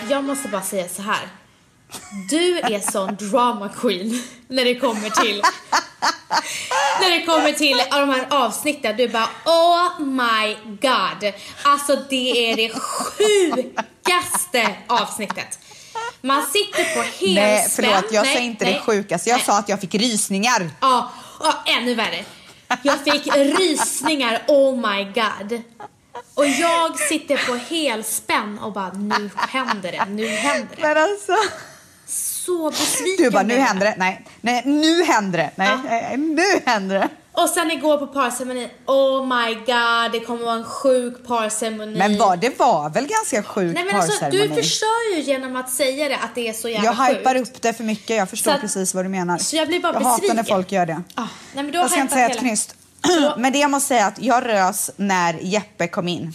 Jag 0.10 0.24
måste 0.24 0.48
bara 0.48 0.62
säga 0.62 0.90
så 0.90 1.02
här. 1.02 1.28
Du 2.30 2.60
är 2.60 2.92
sån 2.92 3.16
drama 3.16 3.70
queen 3.70 4.24
när 4.48 4.66
det 4.66 4.76
kommer 4.76 5.10
till 5.10 5.42
när 7.02 7.10
det 7.20 7.26
kommer 7.26 7.52
till 7.52 7.78
de 7.92 8.10
här 8.10 8.28
avsnitten. 8.30 8.98
Du 8.98 9.08
bara 9.08 9.30
oh 9.46 10.00
my 10.00 10.56
god. 10.82 11.34
Alltså 11.64 11.96
det 12.10 12.52
är 12.52 12.56
det 12.56 12.70
sjukaste 12.80 14.76
avsnittet. 14.88 15.60
Man 16.22 16.46
sitter 16.46 16.96
på 16.96 17.02
helspänn. 17.02 17.34
Nej, 17.34 17.68
förlåt, 17.70 18.12
jag 18.12 18.24
Nej, 18.24 18.36
säger 18.36 18.48
inte 18.48 18.66
nej, 18.66 18.74
det 18.74 18.80
sjukaste. 18.80 19.30
Jag 19.30 19.38
nej. 19.38 19.46
sa 19.46 19.60
att 19.60 19.70
jag 19.70 19.82
fick 19.82 19.96
rysningar. 19.96 20.70
Ja, 20.82 21.12
ja, 21.40 21.54
ännu 21.66 21.96
värre. 21.96 22.26
Jag 22.84 22.99
fick 22.99 23.36
rysningar, 23.36 24.41
oh 24.47 24.76
my 24.76 25.03
god. 25.03 25.61
Och 26.36 26.45
jag 26.45 26.99
sitter 26.99 27.38
på 27.47 27.55
helspänn 27.55 28.59
och 28.59 28.74
bara 28.74 28.91
nu 28.91 29.30
händer 29.36 29.91
det, 29.91 30.05
nu 30.09 30.28
händer 30.28 30.76
det. 30.76 30.82
Men 30.82 30.97
alltså. 30.97 31.34
Så 32.07 32.70
besviken 32.70 33.26
Du 33.26 33.32
bara, 33.32 33.43
nu 33.43 33.57
händer 33.57 33.86
det. 33.86 33.95
Nej, 33.97 34.26
nej, 34.41 34.61
nu 34.65 35.03
händer 35.03 35.38
det. 35.38 35.51
Nej, 35.55 35.67
Ja. 35.70 35.80
nej, 35.89 36.17
nu 36.17 36.43
händer 36.65 36.95
det. 36.99 37.09
Och 37.44 37.50
sen 37.50 37.72
igår 37.72 37.98
på 37.98 38.08
parceremoni, 38.08 38.70
oh 38.86 39.26
my 39.26 39.54
god, 39.56 40.12
det 40.12 40.20
kommer 40.26 40.46
vara 40.46 40.56
en 40.56 40.64
sjuk 40.64 41.28
parceremoni. 41.28 41.98
Men 41.98 42.18
var, 42.18 42.38
det 42.38 42.60
var 42.60 42.90
väl 42.90 43.08
ganska 43.08 43.44
sjuk 43.44 43.74
Nej 43.76 43.86
men 43.86 43.96
alltså 43.96 44.26
du 44.32 44.50
förstör 44.50 45.16
ju 45.16 45.22
genom 45.22 45.56
att 45.56 45.70
säga 45.70 46.10
det 46.10 46.16
att 46.16 46.36
det 46.36 46.48
är 46.50 46.54
så 46.54 46.70
jävla 46.70 46.86
Jag 46.86 46.94
hypar 47.16 47.34
sjukt. 47.36 47.50
upp 47.56 47.62
det 47.62 47.74
för 47.74 47.84
mycket. 47.84 48.18
Jag 48.18 48.30
förstår 48.30 48.52
att- 48.52 48.62
precis 48.62 48.94
vad 48.96 49.06
du 49.06 49.10
menar. 49.10 49.38
så 49.38 49.56
jag 49.56 49.68
blir 49.68 49.80
bara 49.80 49.94
jag 49.94 50.00
hatar 50.00 50.28
när 50.28 50.34
besviken. 50.36 50.56
folk 50.56 50.72
gör 50.72 50.86
det. 50.86 51.02
Ah, 51.16 51.22
nej, 51.54 51.64
men 51.64 51.72
du 51.72 51.78
har 51.78 51.84
jag 51.84 51.92
ska 51.92 52.02
inte 52.02 52.14
säga 52.14 52.26
ett 52.26 52.32
hela- 52.32 52.42
knyst. 52.42 52.76
Men 53.38 53.54
det 53.54 53.60
jag 53.60 53.72
måste 53.72 53.88
säga 53.88 54.06
att 54.06 54.22
jag 54.22 54.46
rös 54.46 54.92
när 54.96 55.34
Jeppe 55.42 55.88
kom 55.88 56.08
in. 56.08 56.34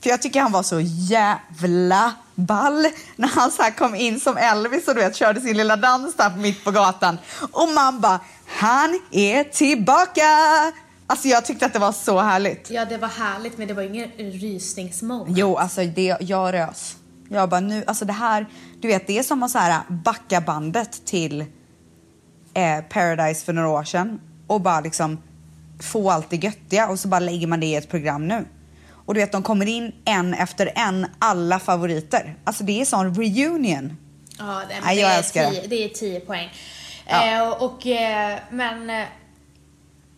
För 0.00 0.10
jag 0.10 0.22
tycker 0.22 0.40
han 0.40 0.52
var 0.52 0.62
så 0.62 0.80
jävla 0.80 2.12
ball 2.34 2.86
när 3.16 3.28
han 3.28 3.50
så 3.50 3.62
här 3.62 3.70
kom 3.70 3.94
in 3.94 4.20
som 4.20 4.36
Elvis 4.36 4.88
och 4.88 4.94
du 4.94 5.00
vet 5.00 5.16
körde 5.16 5.40
sin 5.40 5.56
lilla 5.56 5.76
dans 5.76 6.14
där 6.14 6.36
mitt 6.36 6.64
på 6.64 6.70
gatan. 6.70 7.18
Och 7.52 7.68
man 7.68 8.00
bara, 8.00 8.20
han 8.46 9.00
är 9.10 9.44
tillbaka! 9.44 10.22
Alltså 11.06 11.28
jag 11.28 11.44
tyckte 11.44 11.66
att 11.66 11.72
det 11.72 11.78
var 11.78 11.92
så 11.92 12.20
härligt. 12.20 12.70
Ja 12.70 12.84
det 12.84 12.96
var 12.96 13.08
härligt 13.08 13.58
men 13.58 13.68
det 13.68 13.74
var 13.74 13.82
ingen 13.82 14.10
rysningsmoment. 14.18 15.38
Jo, 15.38 15.56
alltså 15.56 15.84
det, 15.84 16.16
jag 16.20 16.54
rös. 16.54 16.96
Jag 17.28 17.48
bara 17.48 17.60
nu, 17.60 17.84
alltså 17.86 18.04
det 18.04 18.12
här, 18.12 18.46
du 18.80 18.88
vet 18.88 19.06
det 19.06 19.18
är 19.18 19.22
som 19.22 19.42
att 19.42 19.50
så 19.50 19.58
här 19.58 19.80
backa 19.88 20.40
bandet 20.40 21.06
till 21.06 21.40
eh, 22.54 22.80
Paradise 22.88 23.44
för 23.44 23.52
några 23.52 23.68
år 23.68 23.84
sedan 23.84 24.20
och 24.46 24.60
bara 24.60 24.80
liksom 24.80 25.18
få 25.80 26.10
allt 26.10 26.30
det 26.30 26.36
göttiga 26.36 26.88
och 26.88 26.98
så 26.98 27.08
bara 27.08 27.20
lägger 27.20 27.46
man 27.46 27.60
det 27.60 27.66
i 27.66 27.74
ett 27.74 27.90
program 27.90 28.28
nu. 28.28 28.44
Och 29.08 29.14
du 29.14 29.20
vet 29.20 29.32
de 29.32 29.42
kommer 29.42 29.66
in 29.66 29.92
en 30.04 30.34
efter 30.34 30.72
en, 30.74 31.06
alla 31.18 31.58
favoriter. 31.58 32.36
Alltså 32.44 32.64
det 32.64 32.80
är 32.80 32.84
sån 32.84 33.14
reunion. 33.14 33.96
Ja, 34.38 34.44
det, 34.68 34.74
men 34.74 34.82
Nej, 34.84 34.96
det, 34.96 35.02
jag 35.02 35.12
är 35.12 35.18
älskar 35.18 35.42
det. 35.42 35.50
tio, 35.50 35.66
det 35.66 35.84
är 35.84 35.88
10 35.88 36.20
poäng. 36.20 36.48
Ja. 37.06 37.36
Eh, 37.36 37.48
och, 37.62 37.86
eh, 37.86 38.38
men... 38.50 38.90
Eh, 38.90 39.06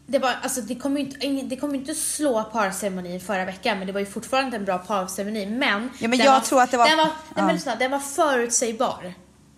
det 0.06 0.18
var, 0.18 0.32
alltså 0.42 0.60
det 0.60 0.74
kommer 0.74 1.00
ju 1.00 1.06
inte, 1.06 1.26
det 1.42 1.56
ju 1.74 1.80
inte 1.80 1.94
slå 1.94 2.44
parceremonin 2.44 3.20
förra 3.20 3.44
veckan, 3.44 3.78
men 3.78 3.86
det 3.86 3.92
var 3.92 4.00
ju 4.00 4.06
fortfarande 4.06 4.56
en 4.56 4.64
bra 4.64 4.78
parceremoni. 4.78 5.46
Men, 5.46 5.90
Ja, 5.98 6.08
men 6.08 6.18
jag 6.18 6.32
var, 6.32 6.40
tror 6.40 6.62
att 6.62 6.70
det 6.70 6.76
var- 6.76 6.88
Den 6.88 6.96
var, 6.98 7.04
nej, 7.04 7.14
ja. 7.36 7.46
men 7.46 7.54
lyssna, 7.54 7.74
den 7.74 7.90
var 7.90 7.98
förutsägbar. 7.98 8.96
Jag 9.02 9.12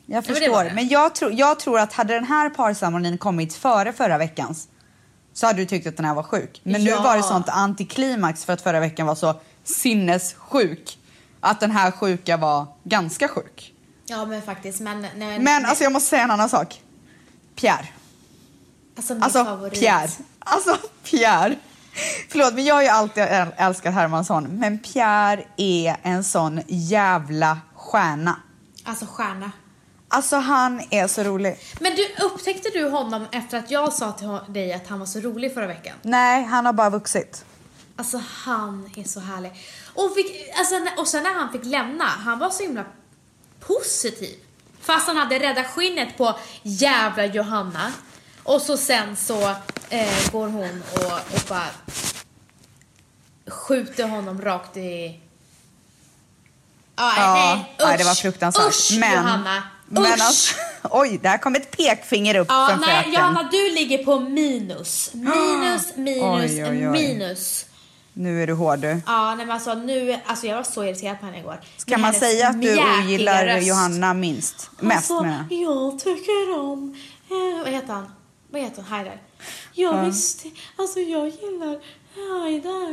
men 0.07 0.22
det 0.22 0.28
förstår, 0.35 0.53
var 0.53 0.64
det. 0.64 0.72
men 0.74 0.89
jag, 0.89 1.14
tror 1.14 1.33
jag 1.33 1.59
tror 1.61 1.78
att 1.78 1.93
hade 1.93 2.14
den 2.14 2.24
här 2.24 2.51
parceremonin 2.51 3.18
kommit 3.18 3.55
före 3.55 3.93
förra 3.93 4.18
veckans 4.18 4.68
så 5.35 5.47
hade 5.47 5.59
du 5.59 5.66
tyckt 5.66 5.87
att 5.87 5.97
den 5.97 6.07
här 6.07 6.14
var 6.14 6.22
sjuk. 6.22 6.61
Men 6.64 6.85
nu 6.85 6.91
Ja. 6.91 7.03
var 7.03 7.16
det 7.16 7.22
sånt 7.22 7.49
antiklimax 7.49 8.45
för 8.45 8.53
att 8.53 8.62
förra 8.62 8.80
veckan 8.80 9.07
var 9.07 9.14
så 9.14 9.41
sinnessjuk 9.64 10.99
att 11.41 11.61
den 11.61 11.70
här 11.70 11.91
sjuka 11.91 12.37
var 12.37 12.66
ganska 12.85 13.28
sjuk. 13.28 13.72
Ja, 14.07 14.24
men 14.26 14.43
faktiskt. 14.43 14.80
Men, 14.80 15.07
nej, 15.16 15.39
Men 15.39 15.64
alltså 15.66 15.85
jag 15.85 15.93
måste 15.93 16.09
säga 16.09 16.22
en 16.22 16.30
annan 16.30 16.49
sak. 16.49 16.80
Pierre. 17.57 17.89
alltså, 18.97 19.14
min 19.14 19.22
Alltså 19.22 19.45
favorit. 19.45 19.80
Pierre. 19.80 20.09
Alltså 20.39 20.76
Pierre. 21.05 21.57
Förlåt 22.28 22.55
men 22.55 22.64
jag 22.64 22.74
har 22.74 22.83
ju 22.83 22.89
alltid 22.89 23.22
äl- 23.22 23.53
älskat 23.57 23.95
Hermansson 23.95 24.45
men 24.45 24.78
Pierre 24.78 25.45
är 25.57 25.97
en 26.03 26.24
sån 26.24 26.61
jävla 26.68 27.59
stjärna. 27.74 28.37
Alltså 28.85 29.07
stjärna. 29.07 29.51
Alltså 30.12 30.36
han 30.36 30.82
är 30.90 31.06
så 31.06 31.22
rolig. 31.22 31.58
Men 31.80 31.92
du, 31.94 32.24
upptäckte 32.24 32.68
du 32.70 32.88
honom 32.88 33.26
efter 33.32 33.58
att 33.58 33.70
jag 33.70 33.92
sa 33.92 34.12
till 34.12 34.38
dig 34.52 34.72
att 34.72 34.88
han 34.88 34.98
var 34.98 35.06
så 35.06 35.20
rolig 35.20 35.54
förra 35.54 35.66
veckan? 35.66 35.94
Nej, 36.02 36.44
han 36.44 36.66
har 36.66 36.72
bara 36.72 36.90
vuxit. 36.90 37.44
Alltså 37.96 38.22
han 38.44 38.90
är 38.96 39.04
så 39.04 39.20
härlig. 39.20 39.52
Och, 39.94 40.14
fick, 40.14 40.48
alltså, 40.58 40.74
och 40.96 41.08
sen 41.08 41.22
när 41.22 41.34
han 41.34 41.52
fick 41.52 41.64
lämna, 41.64 42.04
han 42.04 42.38
var 42.38 42.50
så 42.50 42.62
himla 42.62 42.84
positiv. 43.60 44.34
Fast 44.80 45.06
han 45.06 45.16
hade 45.16 45.38
räddat 45.38 45.66
skinnet 45.66 46.16
på 46.18 46.38
jävla 46.62 47.26
Johanna. 47.26 47.92
Och 48.42 48.62
så 48.62 48.76
sen 48.76 49.16
så 49.16 49.48
eh, 49.88 50.30
går 50.32 50.48
hon 50.48 50.82
och, 50.92 51.12
och 51.12 51.40
bara 51.48 51.66
skjuter 53.50 54.08
honom 54.08 54.42
rakt 54.42 54.76
i... 54.76 55.20
Ah, 56.94 57.12
Ja, 57.16 57.34
nej, 57.34 57.74
nej, 57.78 57.92
usch, 57.92 57.98
det 57.98 58.04
var 58.04 58.14
fruktansvärt. 58.14 58.68
Usch 58.68 58.96
men, 59.00 59.12
Johanna, 59.12 59.62
men 60.01 60.12
usch. 60.12 60.20
alltså, 60.20 60.55
oj, 60.90 61.18
där 61.22 61.38
kom 61.38 61.55
ett 61.55 61.76
pekfinger 61.76 62.34
upp 62.36 62.47
Ja, 62.51 62.66
från 62.70 62.80
nej, 62.80 62.95
fröken. 62.95 63.12
Johanna 63.12 63.49
du 63.53 63.70
ligger 63.74 63.99
på 64.05 64.20
minus. 64.20 65.11
Minus, 65.14 65.93
minus, 65.97 66.51
Oj, 66.51 66.64
oj, 66.64 66.88
oj. 66.88 66.93
minus. 66.93 67.66
Nu 68.14 68.43
är 68.43 68.47
du 68.47 68.53
hård 68.53 68.78
du. 68.78 69.01
Ja, 69.07 69.34
nej 69.34 69.47
men 69.47 69.51
alltså 69.55 69.74
nu, 69.74 70.18
alltså 70.26 70.47
jag 70.47 70.57
var 70.57 70.62
så 70.62 70.84
irriterad 70.84 71.20
på 71.20 71.26
henne 71.26 71.38
igår. 71.38 71.61
Kan 71.86 72.01
man 72.01 72.12
säga 72.12 72.49
att 72.49 72.62
du 72.62 72.78
ogillar 73.01 73.59
Johanna 73.59 74.14
minst? 74.14 74.70
Mest 74.80 74.97
alltså, 75.11 75.22
menar 75.22 75.45
jag. 75.51 75.61
jag 75.62 75.99
tycker 75.99 76.59
om, 76.59 76.97
eh, 77.30 77.64
vad 77.64 77.72
heter 77.72 77.93
han? 77.93 78.12
Vad 78.51 78.61
heter 78.62 78.82
han? 78.82 78.93
Haidar? 78.99 79.20
Ja, 79.72 80.03
visst, 80.05 80.45
alltså 80.78 81.01
jag 81.01 81.28
gillar 81.28 81.78
Haidar. 82.14 82.88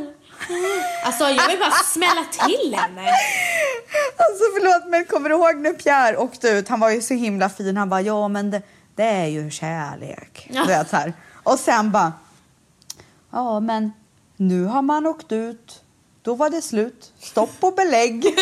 Mm. 0.48 0.82
Alltså 1.04 1.24
jag 1.24 1.48
vill 1.48 1.58
bara 1.58 1.70
smälla 1.70 2.24
till 2.24 2.74
henne. 2.74 3.08
Alltså 4.16 4.44
förlåt 4.54 4.90
men 4.90 5.04
kommer 5.04 5.28
du 5.28 5.34
ihåg 5.34 5.56
när 5.56 5.72
Pierre 5.72 6.16
åkte 6.16 6.48
ut? 6.48 6.68
Han 6.68 6.80
var 6.80 6.90
ju 6.90 7.00
så 7.00 7.14
himla 7.14 7.48
fin. 7.48 7.76
Han 7.76 7.88
bara 7.88 8.00
ja 8.00 8.28
men 8.28 8.50
det, 8.50 8.62
det 8.94 9.02
är 9.04 9.26
ju 9.26 9.50
kärlek. 9.50 10.48
Ja. 10.52 10.60
Du 10.60 10.66
vet 10.66 10.90
så 10.90 10.96
här. 10.96 11.12
Och 11.42 11.58
sen 11.58 11.90
bara 11.90 12.12
ja 13.30 13.60
men 13.60 13.92
nu 14.36 14.64
har 14.64 14.82
man 14.82 15.06
åkt 15.06 15.32
ut. 15.32 15.82
Då 16.22 16.34
var 16.34 16.50
det 16.50 16.62
slut. 16.62 17.12
Stopp 17.18 17.56
och 17.60 17.74
belägg. 17.74 18.24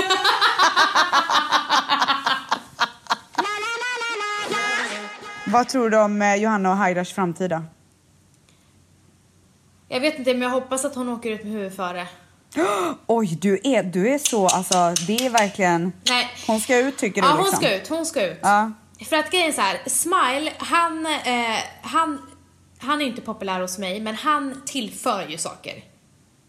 Vad 5.46 5.68
tror 5.68 5.90
du 5.90 5.98
om 5.98 6.22
eh, 6.22 6.34
Johanna 6.34 6.70
och 6.70 6.76
Haidars 6.76 7.14
framtid 7.14 7.50
då? 7.50 7.62
Jag 9.88 10.00
vet 10.00 10.18
inte 10.18 10.32
men 10.34 10.42
jag 10.42 10.50
hoppas 10.50 10.84
att 10.84 10.94
hon 10.94 11.08
åker 11.08 11.30
ut 11.30 11.42
med 11.44 11.52
huvudet 11.52 11.76
före. 11.76 12.06
Oj, 13.06 13.38
du 13.40 13.60
är, 13.64 13.82
du 13.82 14.08
är 14.14 14.18
så, 14.18 14.46
alltså 14.46 14.94
det 15.06 15.26
är 15.26 15.30
verkligen... 15.30 15.92
Nej. 16.08 16.28
Hon 16.46 16.60
ska 16.60 16.78
ut 16.78 16.98
tycker 16.98 17.22
du 17.22 17.28
Ja 17.28 17.32
hon 17.32 17.40
liksom? 17.44 17.56
ska 17.58 17.76
ut, 17.76 17.88
hon 17.88 18.06
ska 18.06 18.26
ut. 18.26 18.38
Ja. 18.42 18.72
För 19.08 19.16
att 19.16 19.30
grejen 19.30 19.48
är 19.48 19.52
så 19.52 19.60
här, 19.60 19.78
Smile, 19.86 20.52
han, 20.58 21.06
eh, 21.06 21.58
han, 21.82 22.18
han 22.78 23.00
är 23.02 23.06
inte 23.06 23.20
populär 23.22 23.60
hos 23.60 23.78
mig 23.78 24.00
men 24.00 24.14
han 24.14 24.62
tillför 24.66 25.26
ju 25.28 25.38
saker. 25.38 25.84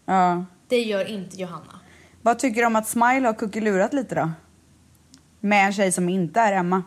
ja. 0.06 0.44
Det 0.68 0.80
gör 0.80 1.04
inte 1.04 1.36
Johanna. 1.36 1.80
Vad 2.22 2.38
tycker 2.38 2.60
du 2.60 2.66
om 2.66 2.76
att 2.76 2.88
Smile 2.88 3.26
har 3.26 3.34
kuckelurat 3.34 3.92
lite 3.92 4.14
då? 4.14 4.30
Med 5.40 5.66
en 5.66 5.72
tjej 5.72 5.92
som 5.92 6.08
inte 6.08 6.40
är 6.40 6.52
Emma. 6.52 6.82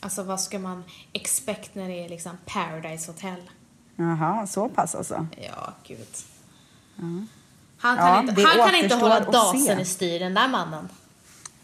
Alltså 0.00 0.22
vad 0.22 0.40
ska 0.40 0.58
man 0.58 0.84
expect 1.12 1.74
när 1.74 1.88
det 1.88 2.04
är 2.04 2.08
liksom 2.08 2.38
Paradise 2.46 3.10
Hotel? 3.10 3.50
Jaha, 3.98 4.46
så 4.46 4.68
pass 4.68 4.94
alltså. 4.94 5.26
Ja, 5.36 5.72
gud. 5.86 5.98
Han 7.78 7.96
kan 7.96 8.06
Ja, 8.06 8.20
inte, 8.20 8.42
han 8.42 8.70
kan 8.70 8.74
inte 8.80 8.94
hålla 8.94 9.20
dasen 9.20 9.60
se. 9.76 9.80
i 9.82 9.84
styr, 9.84 10.18
den 10.20 10.34
där 10.34 10.48
mannen. 10.48 10.88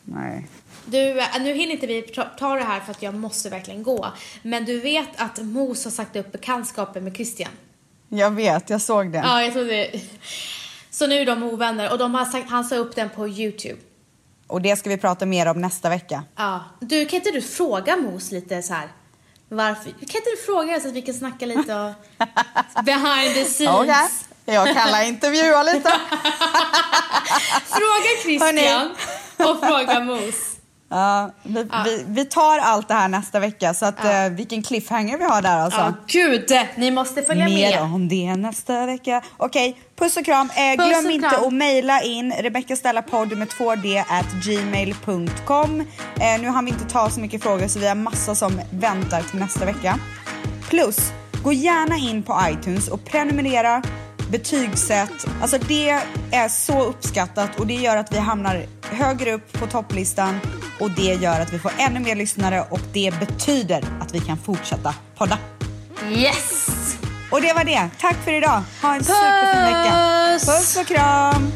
Nej. 0.04 0.48
Du, 0.86 1.20
eh, 1.20 1.26
nu 1.40 1.52
hinner 1.54 1.72
inte 1.74 1.86
vi 1.86 2.02
ta- 2.02 2.54
det 2.54 2.64
här 2.64 2.80
för 2.80 2.90
att 2.90 3.02
jag 3.02 3.14
måste 3.14 3.50
verkligen 3.50 3.82
gå. 3.82 4.06
Men 4.42 4.64
du 4.64 4.80
vet 4.80 5.08
att 5.20 5.38
Mos 5.42 5.84
har 5.84 5.90
sagt 5.90 6.16
upp 6.16 6.32
bekantskapen 6.32 7.04
med 7.04 7.14
Christian? 7.14 7.50
Jag 8.08 8.30
vet, 8.30 8.70
jag 8.70 8.80
såg 8.82 9.12
det. 9.12 9.18
Ja, 9.18 9.42
jag 9.42 9.52
tror 9.52 9.64
det. 9.64 10.00
Så 10.90 11.06
nu 11.06 11.14
är 11.14 11.26
de 11.26 11.42
ovänner 11.42 11.92
och 11.92 11.98
de 11.98 12.14
har 12.14 12.24
sagt, 12.24 12.50
han 12.50 12.64
sa 12.64 12.76
upp 12.76 12.94
den 12.96 13.10
på 13.10 13.28
Youtube. 13.28 13.80
Och 14.46 14.62
det 14.62 14.76
ska 14.76 14.90
vi 14.90 14.96
prata 14.96 15.26
mer 15.26 15.46
om 15.46 15.60
nästa 15.60 15.88
vecka. 15.88 16.24
Ja. 16.36 16.60
Du, 16.80 17.06
kan 17.06 17.16
inte 17.16 17.30
du 17.30 17.40
fråga 17.42 17.96
Mos 17.96 18.30
lite 18.30 18.62
så 18.62 18.74
här? 18.74 18.88
Varför? 19.48 19.90
Kan 19.90 20.00
inte 20.00 20.30
du 20.30 20.42
fråga 20.46 20.80
så 20.80 20.88
att 20.88 20.94
vi 20.94 21.02
kan 21.02 21.14
snacka 21.14 21.46
lite 21.46 21.74
och 21.74 21.92
behind 22.84 23.34
the 23.34 23.44
scenes? 23.44 24.24
Okej, 24.42 24.54
jag 24.54 24.74
kallar 24.74 25.02
intervjua 25.04 25.62
lite. 25.62 25.88
Fråga 27.66 28.22
Christian 28.22 28.90
och 29.36 29.60
fråga 29.60 30.00
Mos. 30.00 30.53
Ja, 30.94 31.30
vi, 31.42 31.66
Vi, 31.84 32.04
vi 32.06 32.24
tar 32.24 32.58
allt 32.58 32.88
det 32.88 32.94
här 32.94 33.08
nästa 33.08 33.40
vecka 33.40 33.74
så 33.74 33.86
att 33.86 34.04
eh, 34.04 34.28
vilken 34.30 34.62
cliffhanger 34.62 35.18
vi 35.18 35.24
har 35.24 35.42
där 35.42 35.58
alltså. 35.58 35.80
Ja, 35.80 35.92
gud! 36.06 36.52
Ni 36.76 36.90
måste 36.90 37.22
följa 37.22 37.44
Mer 37.44 37.70
med. 37.70 37.82
om 37.82 38.08
det 38.08 38.36
nästa 38.36 38.86
vecka. 38.86 39.22
Okej, 39.36 39.76
puss 39.98 40.16
och 40.16 40.24
kram. 40.24 40.50
Eh, 40.56 40.76
Puss 40.76 40.88
glöm 40.88 41.06
och 41.06 41.12
inte 41.12 41.28
kram. 41.28 41.44
att 41.46 41.52
mejla 41.52 42.02
in 42.02 42.32
Rebecca 42.32 42.76
Stella 42.76 43.02
podd 43.02 43.38
med 43.38 43.48
2D 43.48 44.04
at 44.08 44.26
gmail.com. 44.44 45.80
Eh, 46.20 46.40
nu 46.40 46.48
har 46.48 46.62
vi 46.62 46.70
inte 46.70 46.84
ta 46.84 47.10
så 47.10 47.20
mycket 47.20 47.42
frågor 47.42 47.68
så 47.68 47.78
vi 47.78 47.88
har 47.88 47.94
massa 47.94 48.34
som 48.34 48.60
väntar 48.70 49.22
till 49.22 49.38
nästa 49.40 49.64
vecka. 49.64 49.98
Plus, 50.68 51.12
gå 51.44 51.52
gärna 51.52 51.96
in 51.96 52.22
på 52.22 52.40
iTunes 52.50 52.88
och 52.88 53.04
prenumerera, 53.04 53.82
betygsätt. 54.38 55.26
Alltså 55.40 55.58
det 55.58 55.88
är 56.30 56.48
så 56.48 56.84
uppskattat 56.84 57.60
och 57.60 57.66
det 57.66 57.74
gör 57.74 57.96
att 57.96 58.12
vi 58.12 58.18
hamnar 58.18 58.66
högre 58.82 59.32
upp 59.32 59.52
på 59.52 59.66
topplistan 59.66 60.40
och 60.80 60.90
det 60.90 61.14
gör 61.14 61.40
att 61.40 61.52
vi 61.52 61.58
får 61.58 61.72
ännu 61.78 62.00
mer 62.00 62.16
lyssnare 62.16 62.64
och 62.70 62.80
det 62.92 63.14
betyder 63.20 63.84
att 64.00 64.14
vi 64.14 64.20
kan 64.20 64.36
fortsätta 64.36 64.94
podda. 65.16 65.38
Yes! 66.10 66.66
Och 67.30 67.40
det 67.40 67.52
var 67.52 67.64
det. 67.64 67.90
Tack 68.00 68.16
för 68.24 68.32
idag. 68.32 68.62
Ha 68.82 68.94
en 68.94 69.04
superfin 69.04 69.62
vecka. 69.62 70.28
Puss! 70.30 70.46
Puss 70.46 70.76
och 70.76 70.86
kram. 70.86 71.52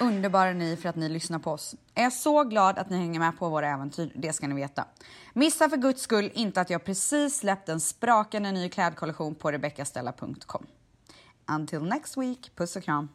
Underbara 0.00 0.52
ni 0.52 0.76
för 0.76 0.88
att 0.88 0.96
ni 0.96 1.08
lyssnar 1.08 1.38
på 1.38 1.50
oss. 1.50 1.74
Jag 1.94 2.04
är 2.04 2.10
så 2.10 2.44
glad 2.44 2.78
att 2.78 2.90
ni 2.90 2.96
hänger 2.96 3.20
med 3.20 3.38
på 3.38 3.48
våra 3.48 3.68
äventyr, 3.68 4.12
det 4.14 4.32
ska 4.32 4.48
ni 4.48 4.54
veta. 4.54 4.84
Missa 5.32 5.68
för 5.68 5.76
guds 5.76 6.02
skull 6.02 6.30
inte 6.34 6.60
att 6.60 6.70
jag 6.70 6.84
precis 6.84 7.36
släppt 7.36 7.68
en 7.68 7.80
sprakande 7.80 8.52
ny 8.52 8.68
klädkollektion 8.68 9.34
på 9.34 9.50
rebeccastella.com. 9.50 10.66
Until 11.50 11.82
next 11.82 12.16
week, 12.16 12.50
puss 12.56 12.76
och 12.76 12.82
kram. 12.82 13.08